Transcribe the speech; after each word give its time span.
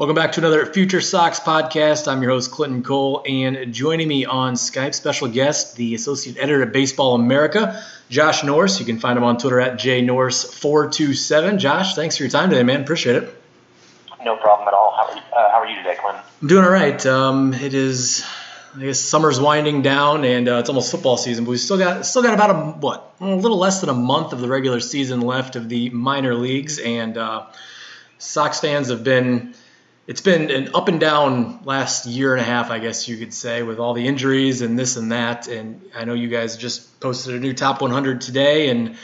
Welcome 0.00 0.16
back 0.16 0.32
to 0.32 0.40
another 0.40 0.64
Future 0.64 1.02
Sox 1.02 1.40
podcast. 1.40 2.08
I'm 2.10 2.22
your 2.22 2.30
host, 2.30 2.50
Clinton 2.50 2.82
Cole, 2.82 3.22
and 3.28 3.70
joining 3.74 4.08
me 4.08 4.24
on 4.24 4.54
Skype, 4.54 4.94
special 4.94 5.28
guest, 5.28 5.76
the 5.76 5.94
Associate 5.94 6.38
Editor 6.38 6.62
at 6.62 6.72
Baseball 6.72 7.14
America, 7.16 7.84
Josh 8.08 8.42
Norris. 8.42 8.80
You 8.80 8.86
can 8.86 8.98
find 8.98 9.18
him 9.18 9.24
on 9.24 9.36
Twitter 9.36 9.60
at 9.60 9.78
jnorris427. 9.78 11.58
Josh, 11.58 11.94
thanks 11.96 12.16
for 12.16 12.22
your 12.22 12.30
time 12.30 12.48
today, 12.48 12.62
man. 12.62 12.80
Appreciate 12.80 13.16
it. 13.16 13.42
No 14.24 14.38
problem 14.38 14.68
at 14.68 14.72
all. 14.72 14.96
How 14.96 15.12
are 15.12 15.16
you, 15.16 15.20
uh, 15.20 15.50
how 15.50 15.58
are 15.58 15.66
you 15.66 15.76
today, 15.76 15.96
Clinton? 16.00 16.22
I'm 16.40 16.48
doing 16.48 16.64
all 16.64 16.70
right. 16.70 17.04
Um, 17.04 17.52
it 17.52 17.74
is, 17.74 18.24
I 18.74 18.84
guess, 18.84 19.00
summer's 19.00 19.38
winding 19.38 19.82
down, 19.82 20.24
and 20.24 20.48
uh, 20.48 20.60
it's 20.60 20.70
almost 20.70 20.90
football 20.90 21.18
season, 21.18 21.44
but 21.44 21.50
we 21.50 21.58
still 21.58 21.76
got 21.76 22.06
still 22.06 22.22
got 22.22 22.32
about 22.32 22.50
a 22.50 22.54
what, 22.54 23.12
a 23.20 23.34
little 23.34 23.58
less 23.58 23.82
than 23.82 23.90
a 23.90 23.94
month 23.94 24.32
of 24.32 24.40
the 24.40 24.48
regular 24.48 24.80
season 24.80 25.20
left 25.20 25.56
of 25.56 25.68
the 25.68 25.90
minor 25.90 26.34
leagues, 26.34 26.78
and 26.78 27.18
uh, 27.18 27.44
Sox 28.16 28.60
fans 28.60 28.88
have 28.88 29.04
been 29.04 29.54
it's 30.06 30.20
been 30.20 30.50
an 30.50 30.74
up 30.74 30.88
and 30.88 30.98
down 30.98 31.60
last 31.64 32.06
year 32.06 32.32
and 32.32 32.40
a 32.40 32.44
half, 32.44 32.70
I 32.70 32.78
guess 32.78 33.08
you 33.08 33.16
could 33.16 33.32
say, 33.32 33.62
with 33.62 33.78
all 33.78 33.94
the 33.94 34.06
injuries 34.06 34.60
and 34.60 34.78
this 34.78 34.96
and 34.96 35.12
that. 35.12 35.46
And 35.46 35.80
I 35.94 36.04
know 36.04 36.14
you 36.14 36.28
guys 36.28 36.56
just 36.56 37.00
posted 37.00 37.34
a 37.34 37.38
new 37.38 37.52
top 37.52 37.80
100 37.80 38.20
today, 38.20 38.70
and 38.70 38.96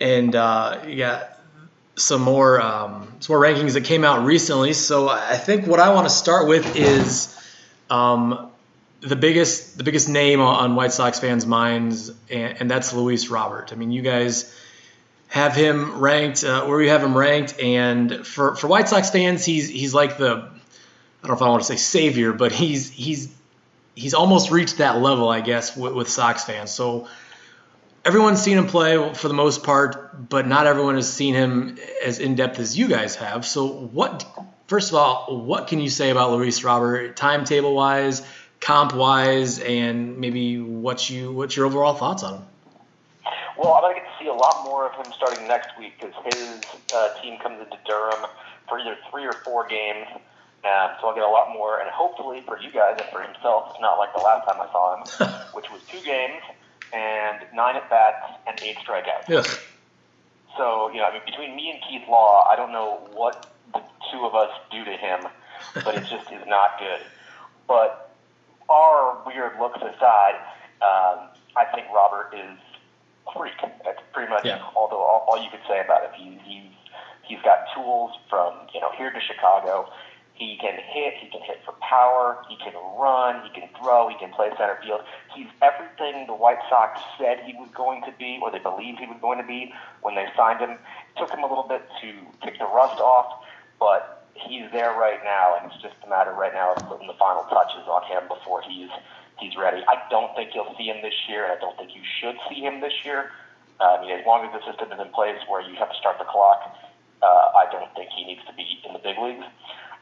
and 0.00 0.34
uh, 0.34 0.84
got 0.96 1.38
some 1.96 2.22
more 2.22 2.60
um, 2.60 3.12
some 3.20 3.36
more 3.36 3.44
rankings 3.44 3.74
that 3.74 3.84
came 3.84 4.04
out 4.04 4.24
recently. 4.24 4.72
So 4.72 5.08
I 5.08 5.36
think 5.36 5.66
what 5.66 5.80
I 5.80 5.94
want 5.94 6.08
to 6.08 6.14
start 6.14 6.48
with 6.48 6.76
is 6.76 7.34
um, 7.88 8.50
the 9.00 9.16
biggest 9.16 9.78
the 9.78 9.84
biggest 9.84 10.08
name 10.08 10.40
on 10.40 10.74
White 10.74 10.92
Sox 10.92 11.20
fans' 11.20 11.46
minds, 11.46 12.10
and, 12.30 12.60
and 12.60 12.70
that's 12.70 12.92
Luis 12.92 13.28
Robert. 13.28 13.72
I 13.72 13.76
mean, 13.76 13.92
you 13.92 14.02
guys 14.02 14.54
have 15.28 15.54
him 15.54 15.98
ranked 15.98 16.44
uh, 16.44 16.64
where 16.66 16.80
you 16.82 16.90
have 16.90 17.02
him 17.02 17.16
ranked. 17.16 17.60
And 17.60 18.26
for, 18.26 18.54
for 18.54 18.68
White 18.68 18.88
Sox 18.88 19.10
fans, 19.10 19.44
he's 19.44 19.68
he's 19.68 19.94
like 19.94 20.16
the 20.18 20.48
I 21.24 21.26
don't 21.26 21.28
know 21.28 21.34
if 21.34 21.42
I 21.42 21.48
want 21.48 21.62
to 21.62 21.66
say 21.66 21.76
savior, 21.76 22.32
but 22.32 22.52
he's 22.52 22.90
he's 22.90 23.34
he's 23.94 24.14
almost 24.14 24.50
reached 24.50 24.78
that 24.78 24.98
level, 24.98 25.28
I 25.28 25.40
guess, 25.40 25.76
with, 25.76 25.94
with 25.94 26.08
Sox 26.08 26.44
fans. 26.44 26.70
So 26.70 27.08
everyone's 28.04 28.42
seen 28.42 28.58
him 28.58 28.66
play 28.66 29.14
for 29.14 29.28
the 29.28 29.34
most 29.34 29.62
part, 29.62 30.28
but 30.28 30.46
not 30.46 30.66
everyone 30.66 30.96
has 30.96 31.10
seen 31.12 31.34
him 31.34 31.78
as 32.04 32.18
in 32.18 32.34
depth 32.34 32.58
as 32.58 32.76
you 32.76 32.88
guys 32.88 33.16
have. 33.16 33.46
So 33.46 33.66
what? 33.66 34.26
First 34.66 34.90
of 34.90 34.96
all, 34.96 35.44
what 35.44 35.68
can 35.68 35.80
you 35.80 35.90
say 35.90 36.10
about 36.10 36.32
Luis 36.32 36.64
Robert, 36.64 37.16
timetable 37.16 37.74
wise, 37.74 38.22
comp 38.60 38.94
wise, 38.94 39.58
and 39.58 40.18
maybe 40.18 40.58
what 40.58 41.08
you 41.10 41.32
what's 41.32 41.56
your 41.56 41.66
overall 41.66 41.94
thoughts 41.94 42.22
on 42.22 42.34
him? 42.34 42.46
Well, 43.56 43.74
I'm 43.74 43.82
going 43.82 43.94
to 43.94 44.00
get 44.00 44.08
to 44.10 44.24
see 44.24 44.28
a 44.28 44.34
lot 44.34 44.64
more 44.64 44.90
of 44.90 44.94
him 44.94 45.12
starting 45.12 45.46
next 45.46 45.78
week 45.78 45.94
because 46.00 46.14
his 46.34 46.60
uh, 46.94 47.14
team 47.22 47.38
comes 47.38 47.60
into 47.60 47.78
Durham 47.86 48.26
for 48.68 48.78
either 48.78 48.96
three 49.10 49.24
or 49.24 49.32
four 49.44 49.66
games. 49.68 50.06
Um, 50.64 50.96
so 51.00 51.08
I'll 51.08 51.14
get 51.14 51.24
a 51.24 51.28
lot 51.28 51.52
more, 51.52 51.78
and 51.80 51.90
hopefully 51.90 52.42
for 52.46 52.58
you 52.58 52.72
guys 52.72 52.96
and 52.98 53.06
for 53.12 53.20
himself, 53.20 53.68
it's 53.70 53.80
not 53.80 53.98
like 53.98 54.14
the 54.14 54.22
last 54.22 54.48
time 54.48 54.56
I 54.58 54.72
saw 54.72 54.96
him, 54.96 55.38
which 55.52 55.70
was 55.70 55.82
two 55.90 56.00
games 56.00 56.40
and 56.94 57.44
nine 57.54 57.76
at 57.76 57.90
bats 57.90 58.24
and 58.46 58.58
eight 58.62 58.76
strikeouts. 58.78 59.28
Yeah. 59.28 59.42
So 60.56 60.88
you 60.88 60.98
know, 60.98 61.04
I 61.04 61.12
mean, 61.12 61.22
between 61.26 61.54
me 61.54 61.70
and 61.70 61.80
Keith 61.82 62.08
Law, 62.08 62.48
I 62.48 62.56
don't 62.56 62.72
know 62.72 63.06
what 63.12 63.52
the 63.74 63.82
two 64.10 64.24
of 64.24 64.34
us 64.34 64.50
do 64.70 64.84
to 64.84 64.96
him, 64.96 65.28
but 65.74 65.94
it 65.96 66.06
just 66.08 66.32
is 66.32 66.46
not 66.46 66.78
good. 66.78 67.00
But 67.68 68.14
our 68.70 69.22
weird 69.26 69.58
looks 69.60 69.78
aside, 69.78 70.40
um, 70.80 71.28
I 71.56 71.66
think 71.74 71.88
Robert 71.94 72.32
is 72.34 72.58
freak. 73.32 73.56
That's 73.84 74.00
pretty 74.12 74.30
much 74.30 74.44
yeah. 74.44 74.62
all, 74.76 74.88
the, 74.88 74.96
all, 74.96 75.24
all 75.28 75.42
you 75.42 75.50
could 75.50 75.64
say 75.68 75.80
about 75.80 76.04
it. 76.04 76.10
He, 76.16 76.38
he's 76.44 76.72
he's 77.22 77.42
got 77.42 77.64
tools 77.74 78.12
from 78.28 78.54
you 78.74 78.80
know 78.80 78.90
here 78.96 79.10
to 79.10 79.20
Chicago. 79.20 79.88
He 80.34 80.58
can 80.60 80.74
hit. 80.74 81.14
He 81.22 81.30
can 81.30 81.42
hit 81.42 81.62
for 81.64 81.74
power. 81.78 82.42
He 82.48 82.56
can 82.56 82.74
run. 82.98 83.46
He 83.46 83.50
can 83.54 83.68
throw. 83.78 84.08
He 84.08 84.18
can 84.18 84.32
play 84.32 84.50
center 84.58 84.78
field. 84.82 85.02
He's 85.34 85.46
everything 85.62 86.26
the 86.26 86.34
White 86.34 86.58
Sox 86.68 87.00
said 87.18 87.38
he 87.46 87.54
was 87.54 87.70
going 87.72 88.02
to 88.02 88.12
be, 88.18 88.40
or 88.42 88.50
they 88.50 88.58
believed 88.58 88.98
he 88.98 89.06
was 89.06 89.18
going 89.22 89.38
to 89.38 89.46
be 89.46 89.72
when 90.02 90.16
they 90.16 90.26
signed 90.36 90.58
him. 90.58 90.72
It 90.72 91.18
took 91.18 91.30
him 91.30 91.44
a 91.44 91.46
little 91.46 91.68
bit 91.68 91.86
to 92.02 92.10
kick 92.42 92.58
the 92.58 92.66
rust 92.66 92.98
off, 92.98 93.46
but 93.78 94.26
he's 94.34 94.66
there 94.72 94.98
right 94.98 95.22
now, 95.22 95.54
and 95.56 95.70
it's 95.70 95.80
just 95.80 95.94
a 96.04 96.10
matter 96.10 96.32
right 96.32 96.52
now 96.52 96.74
of 96.74 96.82
putting 96.88 97.06
the 97.06 97.14
final 97.14 97.44
touches 97.44 97.86
on 97.86 98.02
him 98.10 98.26
before 98.26 98.62
he's 98.62 98.90
he's 99.38 99.56
ready. 99.56 99.82
I 99.88 100.02
don't 100.10 100.34
think 100.36 100.54
you'll 100.54 100.74
see 100.78 100.84
him 100.84 101.02
this 101.02 101.14
year, 101.28 101.44
and 101.44 101.52
I 101.52 101.60
don't 101.60 101.76
think 101.76 101.94
you 101.94 102.02
should 102.20 102.36
see 102.48 102.60
him 102.60 102.80
this 102.80 102.92
year. 103.04 103.30
I 103.80 104.00
mean, 104.00 104.10
as 104.10 104.24
long 104.26 104.46
as 104.46 104.52
the 104.52 104.62
system 104.70 104.92
is 104.92 105.00
in 105.00 105.10
place 105.12 105.38
where 105.48 105.60
you 105.60 105.74
have 105.76 105.90
to 105.90 105.98
start 105.98 106.18
the 106.18 106.24
clock, 106.24 106.62
uh, 107.22 107.26
I 107.26 107.66
don't 107.70 107.92
think 107.94 108.10
he 108.10 108.24
needs 108.24 108.40
to 108.46 108.54
be 108.54 108.64
in 108.86 108.92
the 108.92 109.02
big 109.02 109.18
leagues. 109.18 109.44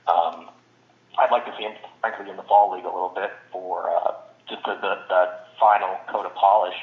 Um, 0.06 0.50
I'd 1.18 1.30
like 1.30 1.46
to 1.46 1.54
see 1.56 1.64
him, 1.64 1.72
frankly, 2.00 2.28
in 2.28 2.36
the 2.36 2.42
fall 2.44 2.72
league 2.72 2.84
a 2.84 2.92
little 2.92 3.12
bit 3.14 3.30
for 3.50 3.90
uh, 3.90 4.12
just 4.48 4.64
the, 4.64 4.74
the, 4.76 4.94
the 5.08 5.22
final 5.58 5.96
coat 6.08 6.26
of 6.26 6.34
polish. 6.34 6.76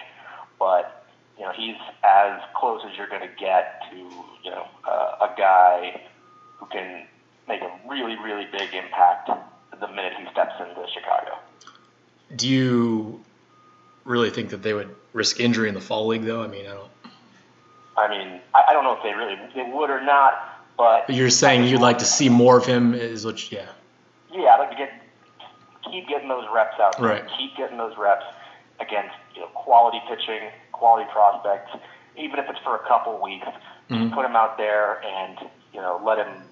But 0.57 1.05
you 1.38 1.45
know, 1.45 1.53
he's 1.55 1.77
as 2.03 2.41
close 2.55 2.81
as 2.89 2.97
you're 2.97 3.07
going 3.07 3.21
to 3.21 3.35
get 3.39 3.81
to 3.91 3.97
you 3.97 4.51
know 4.51 4.65
uh, 4.88 5.29
a 5.29 5.33
guy 5.38 6.01
who 6.57 6.65
can 6.67 7.05
make 7.47 7.61
a 7.61 7.71
really, 7.88 8.17
really 8.17 8.45
big 8.51 8.73
impact 8.73 9.29
the 9.79 9.88
minute 9.88 10.13
he 10.19 10.25
steps 10.31 10.53
into 10.59 10.85
Chicago 10.91 11.39
do 12.35 12.47
you 12.47 13.23
really 14.06 14.29
think 14.29 14.50
that 14.50 14.62
they 14.62 14.73
would 14.73 14.95
risk 15.13 15.40
injury 15.40 15.67
in 15.69 15.75
the 15.75 15.81
fall 15.81 16.07
league, 16.07 16.23
though? 16.23 16.41
I 16.41 16.47
mean, 16.47 16.66
I 16.66 16.73
don't. 16.73 16.91
I 17.97 18.07
mean, 18.07 18.41
I, 18.56 18.63
I 18.69 18.73
don't 18.73 18.84
know 18.84 18.95
if 18.95 19.03
they 19.03 19.13
really 19.13 19.35
they 19.56 19.72
would 19.72 19.90
or 19.90 20.01
not, 20.01 20.34
but. 20.78 21.07
But 21.07 21.16
you're 21.16 21.29
saying 21.29 21.66
you'd 21.66 21.81
like 21.81 22.00
to 22.00 22.06
see 22.06 22.29
more 22.29 22.57
of 22.57 22.66
him, 22.66 22.94
is 22.94 23.25
what? 23.25 23.51
You, 23.51 23.59
yeah. 23.59 23.69
Yeah, 24.31 24.56
I'd 24.56 24.59
like 24.59 24.72
to 24.72 24.78
get 24.78 24.91
keep 25.91 26.07
getting 26.07 26.29
those 26.29 26.45
reps 26.53 26.79
out 26.79 26.97
there. 26.97 27.09
Right. 27.09 27.23
Keep 27.38 27.57
getting 27.57 27.78
those 27.78 27.97
reps 27.97 28.25
against 28.79 29.16
you 29.35 29.41
know 29.41 29.47
quality 29.47 30.00
pitching, 30.07 30.50
quality 30.72 31.09
prospects. 31.12 31.72
Even 32.18 32.39
if 32.39 32.50
it's 32.50 32.59
for 32.59 32.75
a 32.75 32.88
couple 32.88 33.22
weeks, 33.22 33.47
mm-hmm. 33.89 34.13
put 34.13 34.25
him 34.25 34.35
out 34.35 34.57
there 34.57 35.03
and 35.03 35.38
you 35.73 35.81
know 35.81 36.01
let 36.03 36.18
him 36.18 36.44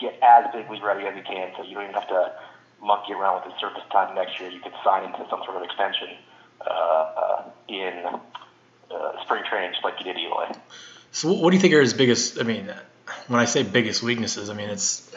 get 0.00 0.18
as 0.22 0.46
big 0.52 0.70
league 0.70 0.82
ready 0.82 1.06
as 1.06 1.14
he 1.14 1.22
can, 1.22 1.52
so 1.56 1.64
you 1.64 1.74
don't 1.74 1.84
even 1.84 1.94
have 1.94 2.08
to 2.08 2.32
monkey 2.82 3.12
around 3.12 3.42
with 3.42 3.52
his 3.52 3.60
service 3.60 3.82
time 3.90 4.14
next 4.14 4.40
year, 4.40 4.50
you 4.50 4.60
could 4.60 4.72
sign 4.84 5.04
into 5.04 5.26
some 5.28 5.42
sort 5.44 5.56
of 5.56 5.62
extension 5.62 6.08
uh, 6.60 6.70
uh, 6.70 7.42
in 7.68 8.04
uh, 8.90 9.22
spring 9.22 9.42
training, 9.48 9.72
just 9.72 9.84
like 9.84 9.94
you 9.98 10.04
did 10.04 10.16
Eloy. 10.16 10.52
So, 11.12 11.32
what 11.32 11.50
do 11.50 11.56
you 11.56 11.60
think 11.60 11.74
are 11.74 11.80
his 11.80 11.94
biggest? 11.94 12.38
I 12.38 12.42
mean, 12.42 12.72
when 13.28 13.40
I 13.40 13.44
say 13.44 13.62
biggest 13.62 14.02
weaknesses, 14.02 14.50
I 14.50 14.54
mean 14.54 14.70
it's 14.70 15.10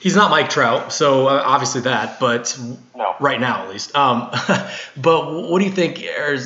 he's 0.00 0.16
not 0.16 0.30
Mike 0.30 0.50
Trout, 0.50 0.92
so 0.92 1.28
uh, 1.28 1.42
obviously 1.44 1.82
that, 1.82 2.20
but 2.20 2.58
no. 2.96 3.14
right 3.20 3.40
now 3.40 3.64
at 3.64 3.70
least. 3.70 3.94
Um, 3.94 4.30
but 4.96 5.48
what 5.48 5.58
do 5.58 5.64
you 5.64 5.72
think 5.72 6.04
are 6.18 6.36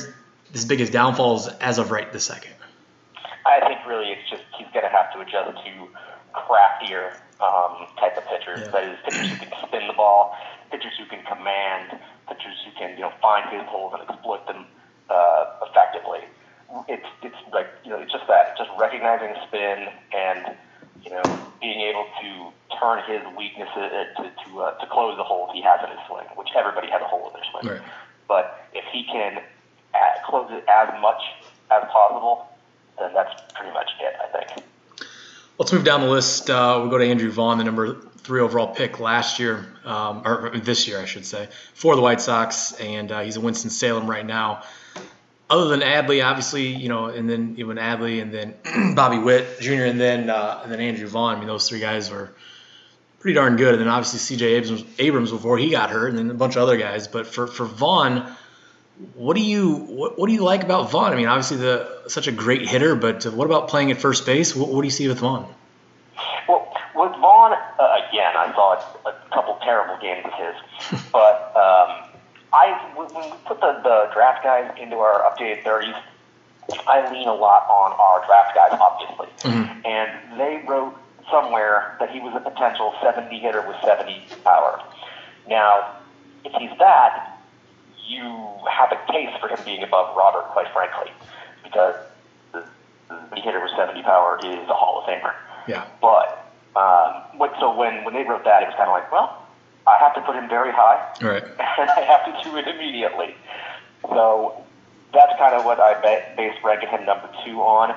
his 0.51 0.65
biggest 0.65 0.93
downfalls 0.93 1.47
as 1.47 1.77
of 1.79 1.91
right 1.91 2.11
this 2.11 2.25
second? 2.25 2.51
I 3.45 3.59
think 3.67 3.85
really 3.87 4.11
it's 4.11 4.29
just 4.29 4.43
he's 4.57 4.67
going 4.73 4.85
to 4.85 4.89
have 4.89 5.11
to 5.13 5.19
adjust 5.19 5.63
to 5.65 5.87
craftier 6.33 7.13
um, 7.39 7.87
type 7.99 8.17
of 8.17 8.25
pitchers. 8.27 8.61
Yeah. 8.61 8.71
That 8.71 8.83
is, 8.83 8.97
pitchers 9.05 9.29
who 9.29 9.37
can 9.37 9.53
spin 9.67 9.87
the 9.87 9.93
ball, 9.93 10.35
pitchers 10.71 10.93
who 10.97 11.05
can 11.05 11.23
command, 11.25 11.99
pitchers 12.27 12.57
who 12.65 12.71
can 12.77 12.97
you 12.97 13.05
know 13.05 13.13
find 13.21 13.49
his 13.49 13.63
holes 13.69 13.93
and 13.93 14.09
exploit 14.09 14.45
them 14.47 14.65
uh, 15.09 15.65
effectively. 15.69 16.25
It's 16.87 17.05
it's 17.21 17.37
like 17.53 17.67
you 17.83 17.91
know 17.91 17.99
it's 17.99 18.11
just 18.11 18.27
that 18.27 18.57
just 18.57 18.69
recognizing 18.79 19.33
spin 19.47 19.87
and 20.15 20.55
you 21.03 21.11
know 21.11 21.23
being 21.61 21.81
able 21.81 22.05
to 22.21 22.51
turn 22.79 23.03
his 23.05 23.21
weaknesses 23.37 23.91
uh, 23.93 24.21
to 24.21 24.31
to, 24.45 24.61
uh, 24.61 24.71
to 24.79 24.85
close 24.87 25.15
the 25.17 25.23
holes 25.23 25.51
he 25.53 25.61
has 25.61 25.79
in 25.83 25.89
his 25.91 25.99
swing, 26.07 26.25
which 26.35 26.49
everybody 26.55 26.89
has 26.89 27.01
a 27.01 27.07
hole 27.07 27.27
in 27.27 27.33
their 27.33 27.47
swing. 27.51 27.77
Right. 27.77 27.89
But 28.27 28.67
if 28.73 28.85
he 28.91 29.03
can 29.03 29.41
add, 29.93 30.23
close 30.25 30.49
it 30.49 30.65
as 30.67 30.89
much 31.01 31.21
as 31.69 31.83
possible, 31.91 32.47
then 32.97 33.13
that's 33.13 33.33
pretty 33.53 33.73
much 33.73 33.91
it. 34.01 34.15
I 34.17 34.27
think. 34.37 34.65
Let's 35.59 35.71
move 35.71 35.83
down 35.83 36.01
the 36.01 36.07
list. 36.07 36.49
Uh, 36.49 36.79
we'll 36.81 36.89
go 36.89 36.97
to 36.97 37.05
Andrew 37.05 37.29
Vaughn, 37.29 37.59
the 37.59 37.63
number 37.63 37.97
three 38.17 38.41
overall 38.41 38.73
pick 38.73 38.99
last 38.99 39.37
year, 39.37 39.67
um, 39.85 40.23
or 40.25 40.51
this 40.57 40.87
year, 40.87 40.99
I 40.99 41.05
should 41.05 41.25
say, 41.25 41.47
for 41.75 41.95
the 41.95 42.01
White 42.01 42.21
Sox, 42.21 42.71
and 42.73 43.11
uh, 43.11 43.21
he's 43.21 43.37
in 43.37 43.43
Winston 43.43 43.69
Salem 43.69 44.09
right 44.09 44.25
now. 44.25 44.63
Other 45.49 45.67
than 45.67 45.81
Adley, 45.81 46.25
obviously, 46.25 46.67
you 46.67 46.89
know, 46.89 47.05
and 47.05 47.29
then 47.29 47.55
even 47.59 47.77
Adley, 47.77 48.19
and 48.19 48.33
then 48.33 48.95
Bobby 48.95 49.19
Witt 49.19 49.59
Jr., 49.59 49.83
and 49.83 50.01
then 50.01 50.31
uh, 50.31 50.61
and 50.63 50.71
then 50.71 50.79
Andrew 50.79 51.07
Vaughn. 51.07 51.35
I 51.35 51.37
mean, 51.37 51.47
those 51.47 51.69
three 51.69 51.79
guys 51.79 52.09
were 52.09 52.31
pretty 53.19 53.35
darn 53.35 53.55
good. 53.55 53.73
And 53.73 53.81
then 53.81 53.87
obviously 53.89 54.19
C.J. 54.19 54.45
Abrams, 54.45 54.83
Abrams 54.97 55.31
before 55.31 55.57
he 55.59 55.69
got 55.69 55.91
hurt, 55.91 56.09
and 56.09 56.17
then 56.17 56.31
a 56.31 56.33
bunch 56.33 56.55
of 56.55 56.63
other 56.63 56.77
guys. 56.77 57.07
But 57.07 57.27
for 57.27 57.45
for 57.45 57.65
Vaughn 57.65 58.35
what 59.15 59.35
do 59.35 59.41
you 59.41 59.75
what, 59.75 60.19
what 60.19 60.27
do 60.27 60.33
you 60.33 60.43
like 60.43 60.63
about 60.63 60.91
Vaughn? 60.91 61.11
I 61.11 61.15
mean, 61.15 61.27
obviously 61.27 61.57
the 61.57 62.03
such 62.07 62.27
a 62.27 62.31
great 62.31 62.67
hitter, 62.67 62.95
but 62.95 63.25
what 63.25 63.45
about 63.45 63.67
playing 63.67 63.91
at 63.91 63.97
first 63.97 64.25
base? 64.25 64.55
What, 64.55 64.69
what 64.69 64.81
do 64.81 64.87
you 64.87 64.91
see 64.91 65.07
with 65.07 65.19
Vaughn? 65.19 65.51
Well, 66.47 66.71
with 66.95 67.11
Vaughn, 67.19 67.53
uh, 67.53 67.97
again, 68.07 68.35
I 68.35 68.51
saw 68.53 68.73
a 69.05 69.13
couple 69.33 69.57
terrible 69.63 69.97
games 69.99 70.25
of 70.25 70.33
his, 70.33 71.01
but 71.11 71.53
um, 71.55 72.09
I 72.53 72.91
when 72.95 73.07
we 73.07 73.33
put 73.45 73.59
the, 73.61 73.79
the 73.83 74.09
draft 74.13 74.43
guys 74.43 74.71
into 74.79 74.97
our 74.97 75.21
updated 75.23 75.63
thirties, 75.63 75.95
I 76.87 77.11
lean 77.11 77.27
a 77.27 77.33
lot 77.33 77.63
on 77.63 77.93
our 77.93 78.25
draft 78.25 78.55
guys, 78.55 78.79
obviously, 78.79 79.51
mm-hmm. 79.51 79.85
and 79.85 80.39
they 80.39 80.63
wrote 80.67 80.95
somewhere 81.31 81.95
that 81.99 82.11
he 82.11 82.19
was 82.19 82.33
a 82.35 82.49
potential 82.49 82.93
70 83.01 83.39
hitter 83.39 83.65
with 83.67 83.77
70 83.83 84.23
power. 84.43 84.81
Now, 85.47 85.97
if 86.45 86.51
he's 86.59 86.77
that, 86.79 87.32
you 88.07 88.21
have 88.69 88.91
a 88.91 89.11
case 89.11 89.29
for 89.39 89.47
him 89.47 89.59
being 89.65 89.83
above 89.83 90.15
Robert, 90.15 90.45
quite 90.51 90.67
frankly, 90.73 91.11
because 91.63 91.95
the, 92.51 92.63
the 93.09 93.35
hitter 93.41 93.61
with 93.61 93.71
70 93.77 94.01
power 94.03 94.39
is 94.43 94.67
a 94.69 94.73
Hall 94.73 94.99
of 95.01 95.05
Famer. 95.09 95.33
Yeah. 95.67 95.85
But 96.01 96.51
um, 96.75 97.37
what, 97.37 97.53
so 97.59 97.75
when 97.75 98.03
when 98.03 98.13
they 98.13 98.23
wrote 98.23 98.43
that, 98.45 98.63
it 98.63 98.67
was 98.67 98.75
kind 98.75 98.89
of 98.89 98.93
like, 98.93 99.11
well, 99.11 99.43
I 99.87 99.97
have 99.99 100.13
to 100.15 100.21
put 100.21 100.35
him 100.35 100.49
very 100.49 100.71
high, 100.71 101.13
Right. 101.21 101.43
and 101.79 101.89
I 101.89 102.01
have 102.01 102.25
to 102.25 102.49
do 102.49 102.57
it 102.57 102.67
immediately. 102.67 103.35
So 104.03 104.63
that's 105.13 105.37
kind 105.37 105.53
of 105.55 105.65
what 105.65 105.79
I 105.79 105.93
ba- 106.01 106.33
base 106.35 106.55
ranking 106.63 106.89
him 106.89 107.05
number 107.05 107.29
two 107.45 107.61
on. 107.61 107.91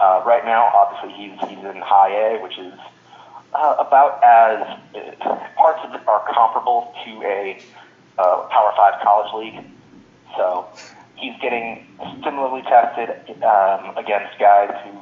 Uh, 0.00 0.22
right 0.26 0.44
now, 0.44 0.64
obviously, 0.74 1.12
he's 1.12 1.38
he's 1.48 1.64
in 1.64 1.80
high 1.82 2.10
A, 2.10 2.42
which 2.42 2.58
is 2.58 2.72
uh, 3.54 3.76
about 3.78 4.22
as 4.24 4.78
uh, 4.96 5.36
parts 5.56 5.80
of 5.84 5.94
it 5.94 6.06
are 6.08 6.24
comparable 6.32 6.92
to 7.04 7.22
a 7.22 7.60
uh, 8.18 8.48
Power 8.50 8.72
Five 8.76 9.00
college 9.02 9.34
league. 9.34 9.64
So 10.36 10.66
he's 11.16 11.34
getting 11.40 11.86
similarly 12.22 12.62
tested 12.62 13.10
um, 13.42 13.96
against 13.96 14.38
guys 14.38 14.70
who 14.84 15.00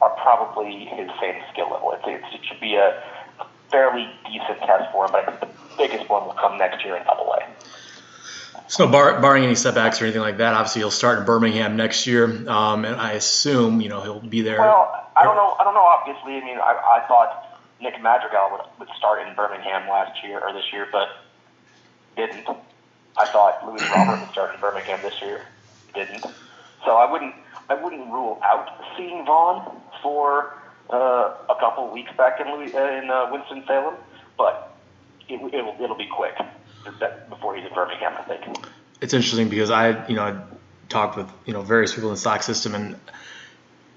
are 0.00 0.10
probably 0.20 0.84
his 0.86 1.08
same 1.20 1.42
skill 1.52 1.70
level. 1.70 1.92
It's, 1.92 2.04
it's, 2.06 2.34
it 2.34 2.40
should 2.46 2.60
be 2.60 2.74
a 2.74 3.02
fairly 3.70 4.08
decent 4.26 4.58
test 4.60 4.92
for 4.92 5.06
him, 5.06 5.12
but 5.12 5.28
I 5.28 5.32
think 5.32 5.40
the 5.40 5.48
biggest 5.78 6.08
one 6.08 6.26
will 6.26 6.34
come 6.34 6.58
next 6.58 6.84
year 6.84 6.96
in 6.96 7.04
Double 7.04 7.32
A. 7.32 7.46
So, 8.68 8.88
bar, 8.88 9.20
barring 9.20 9.44
any 9.44 9.54
setbacks 9.54 10.00
or 10.02 10.06
anything 10.06 10.22
like 10.22 10.38
that, 10.38 10.54
obviously 10.54 10.80
he'll 10.80 10.90
start 10.90 11.20
in 11.20 11.24
Birmingham 11.24 11.76
next 11.76 12.06
year, 12.06 12.24
um, 12.48 12.84
and 12.84 12.96
I 12.96 13.12
assume 13.12 13.80
you 13.80 13.88
know 13.88 14.00
he'll 14.02 14.18
be 14.18 14.42
there. 14.42 14.58
Well, 14.58 15.08
I 15.16 15.22
don't 15.22 15.36
know. 15.36 15.54
I 15.60 15.64
don't 15.64 15.74
know. 15.74 15.84
Obviously, 15.84 16.36
I 16.36 16.44
mean, 16.44 16.58
I, 16.58 17.02
I 17.02 17.06
thought 17.06 17.60
Nick 17.80 18.02
Madrigal 18.02 18.50
would, 18.52 18.62
would 18.80 18.96
start 18.96 19.26
in 19.26 19.34
Birmingham 19.36 19.88
last 19.88 20.18
year 20.24 20.40
or 20.40 20.52
this 20.52 20.64
year, 20.72 20.88
but 20.90 21.08
didn't. 22.16 22.48
I 23.18 23.26
thought 23.26 23.66
Luis 23.66 23.82
Robert 23.90 24.20
would 24.20 24.30
start 24.30 24.54
in 24.54 24.60
Birmingham 24.60 25.00
this 25.02 25.20
year, 25.22 25.42
didn't. 25.94 26.22
So 26.84 26.96
I 26.96 27.10
wouldn't. 27.10 27.34
I 27.68 27.74
wouldn't 27.74 28.06
rule 28.12 28.40
out 28.44 28.68
seeing 28.96 29.24
Vaughn 29.24 29.80
for 30.02 30.54
uh, 30.90 31.34
a 31.48 31.56
couple 31.58 31.90
weeks 31.90 32.12
back 32.16 32.40
in 32.40 32.46
Louis, 32.52 32.72
uh, 32.74 33.02
in 33.02 33.10
uh, 33.10 33.28
Winston 33.32 33.64
Salem, 33.66 33.94
but 34.38 34.76
it, 35.28 35.40
it'll 35.52 35.76
it'll 35.80 35.96
be 35.96 36.06
quick 36.06 36.34
before 37.28 37.56
he's 37.56 37.66
in 37.66 37.74
Birmingham. 37.74 38.14
I 38.18 38.22
think. 38.22 38.66
it's 39.00 39.14
interesting 39.14 39.48
because 39.48 39.70
I, 39.70 40.06
you 40.06 40.14
know, 40.14 40.22
I 40.22 40.40
talked 40.88 41.16
with 41.16 41.30
you 41.44 41.52
know 41.52 41.62
various 41.62 41.94
people 41.94 42.10
in 42.10 42.14
the 42.14 42.20
Sox 42.20 42.46
system, 42.46 42.74
and 42.74 42.96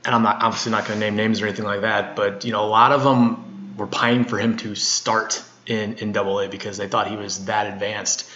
and 0.05 0.15
I'm 0.15 0.23
not 0.23 0.41
obviously 0.41 0.71
not 0.71 0.87
going 0.87 0.99
to 0.99 1.05
name 1.05 1.15
names 1.15 1.41
or 1.41 1.45
anything 1.45 1.65
like 1.65 1.81
that, 1.81 2.15
but 2.15 2.45
you 2.45 2.51
know, 2.51 2.63
a 2.63 2.67
lot 2.67 2.91
of 2.91 3.03
them 3.03 3.75
were 3.77 3.87
pining 3.87 4.25
for 4.25 4.37
him 4.37 4.57
to 4.57 4.75
start 4.75 5.43
in 5.69 5.95
in 5.95 6.11
Double 6.11 6.39
A 6.39 6.47
because 6.47 6.77
they 6.77 6.87
thought 6.87 7.07
he 7.07 7.15
was 7.15 7.45
that 7.45 7.67
advanced, 7.67 8.29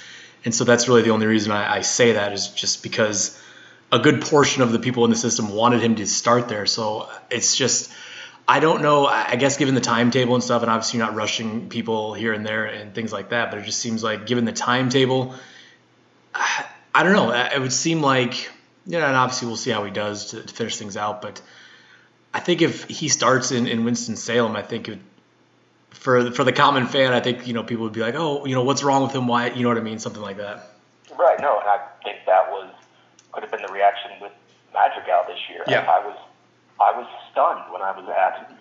and 0.45 0.53
so 0.53 0.63
that's 0.63 0.87
really 0.87 1.01
the 1.01 1.11
only 1.11 1.27
reason 1.27 1.51
I, 1.51 1.77
I 1.77 1.81
say 1.81 2.13
that 2.13 2.33
is 2.33 2.47
just 2.49 2.83
because 2.83 3.39
a 3.91 3.99
good 3.99 4.21
portion 4.21 4.63
of 4.63 4.71
the 4.71 4.79
people 4.79 5.03
in 5.05 5.09
the 5.11 5.17
system 5.17 5.49
wanted 5.49 5.81
him 5.81 5.95
to 5.95 6.07
start 6.07 6.47
there. 6.49 6.65
So 6.65 7.09
it's 7.29 7.55
just. 7.55 7.91
I 8.45 8.59
don't 8.59 8.81
know. 8.81 9.05
I 9.05 9.29
I 9.29 9.35
guess 9.37 9.55
given 9.55 9.73
the 9.73 9.79
timetable 9.79 10.35
and 10.35 10.43
stuff, 10.43 10.63
and 10.63 10.69
obviously 10.69 10.97
you're 10.97 11.07
not 11.07 11.15
rushing 11.15 11.69
people 11.69 12.13
here 12.13 12.33
and 12.33 12.45
there 12.45 12.65
and 12.65 12.93
things 12.93 13.13
like 13.13 13.29
that, 13.29 13.49
but 13.49 13.59
it 13.59 13.63
just 13.63 13.79
seems 13.79 14.03
like 14.03 14.25
given 14.25 14.43
the 14.43 14.51
timetable, 14.51 15.33
I 16.35 17.03
don't 17.03 17.13
know. 17.13 17.31
It 17.31 17.59
would 17.59 17.73
seem 17.73 18.01
like, 18.01 18.49
you 18.85 18.99
know, 18.99 19.05
and 19.05 19.15
obviously 19.15 19.47
we'll 19.47 19.57
see 19.57 19.71
how 19.71 19.83
he 19.83 19.91
does 19.91 20.31
to, 20.31 20.41
to 20.41 20.53
finish 20.53 20.77
things 20.77 20.97
out. 20.97 21.21
But 21.21 21.41
I 22.33 22.39
think 22.39 22.61
if 22.61 22.83
he 22.85 23.09
starts 23.09 23.51
in, 23.51 23.67
in 23.67 23.83
Winston 23.83 24.15
Salem, 24.15 24.55
I 24.55 24.61
think 24.61 24.89
it, 24.89 24.99
for 25.93 26.31
for 26.31 26.43
the 26.43 26.51
common 26.51 26.87
fan, 26.87 27.13
I 27.13 27.19
think 27.19 27.47
you 27.47 27.53
know 27.53 27.63
people 27.63 27.83
would 27.85 27.93
be 27.93 28.01
like, 28.01 28.15
oh, 28.15 28.45
you 28.45 28.55
know, 28.55 28.63
what's 28.63 28.83
wrong 28.83 29.03
with 29.03 29.13
him? 29.13 29.27
Why, 29.27 29.49
you 29.49 29.63
know 29.63 29.69
what 29.69 29.77
I 29.77 29.81
mean? 29.81 29.99
Something 29.99 30.21
like 30.21 30.37
that. 30.37 30.71
Right. 31.17 31.39
No, 31.39 31.59
and 31.59 31.69
I 31.69 31.79
think 32.03 32.19
that 32.25 32.49
was 32.51 32.73
could 33.31 33.43
have 33.43 33.51
been 33.51 33.61
the 33.65 33.73
reaction 33.73 34.11
with 34.21 34.31
Madrigal 34.73 35.25
this 35.27 35.39
year. 35.49 35.63
Yeah. 35.67 35.81
I, 35.81 35.99
I 35.99 36.05
was 36.05 36.17
I 36.81 36.91
was 36.97 37.07
stunned 37.31 37.71
when 37.71 37.81
I 37.81 37.91
was 37.91 38.07
at 38.09 38.51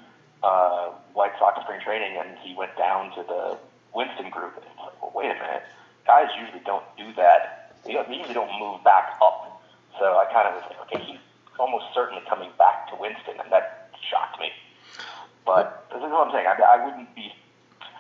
uh, 0.43 0.90
White 1.14 1.32
Sox 1.38 1.61
spring 1.62 1.81
training 1.81 2.19
and 2.19 2.37
he 2.38 2.55
went 2.55 2.76
down 2.76 3.14
to 3.17 3.23
the 3.23 3.58
Winston 3.94 4.31
group. 4.31 4.56
And 4.56 4.64
it's 4.67 4.79
like, 4.79 5.00
well, 5.00 5.12
wait 5.14 5.31
a 5.31 5.34
minute, 5.34 5.62
guys 6.06 6.29
usually 6.38 6.62
don't 6.64 6.84
do 6.96 7.12
that. 7.14 7.75
They 7.84 7.94
they 7.94 8.17
usually 8.17 8.34
don't 8.34 8.52
move 8.58 8.82
back 8.84 9.17
up. 9.23 9.62
So 9.99 10.19
I 10.19 10.25
kind 10.32 10.49
of 10.49 10.55
was 10.55 10.64
like, 10.70 10.81
okay, 10.87 11.05
he's 11.05 11.20
almost 11.58 11.84
certainly 11.94 12.23
coming 12.29 12.50
back 12.58 12.88
to 12.90 12.96
Winston, 12.96 13.38
and 13.43 13.52
that 13.52 13.90
shocked 14.11 14.40
me. 14.40 14.50
But 15.44 15.87
this 15.91 15.99
is 15.99 16.11
what 16.11 16.29
I'm 16.29 16.33
saying. 16.33 16.47
I, 16.47 16.79
I 16.79 16.85
wouldn't 16.85 17.15
be. 17.15 17.33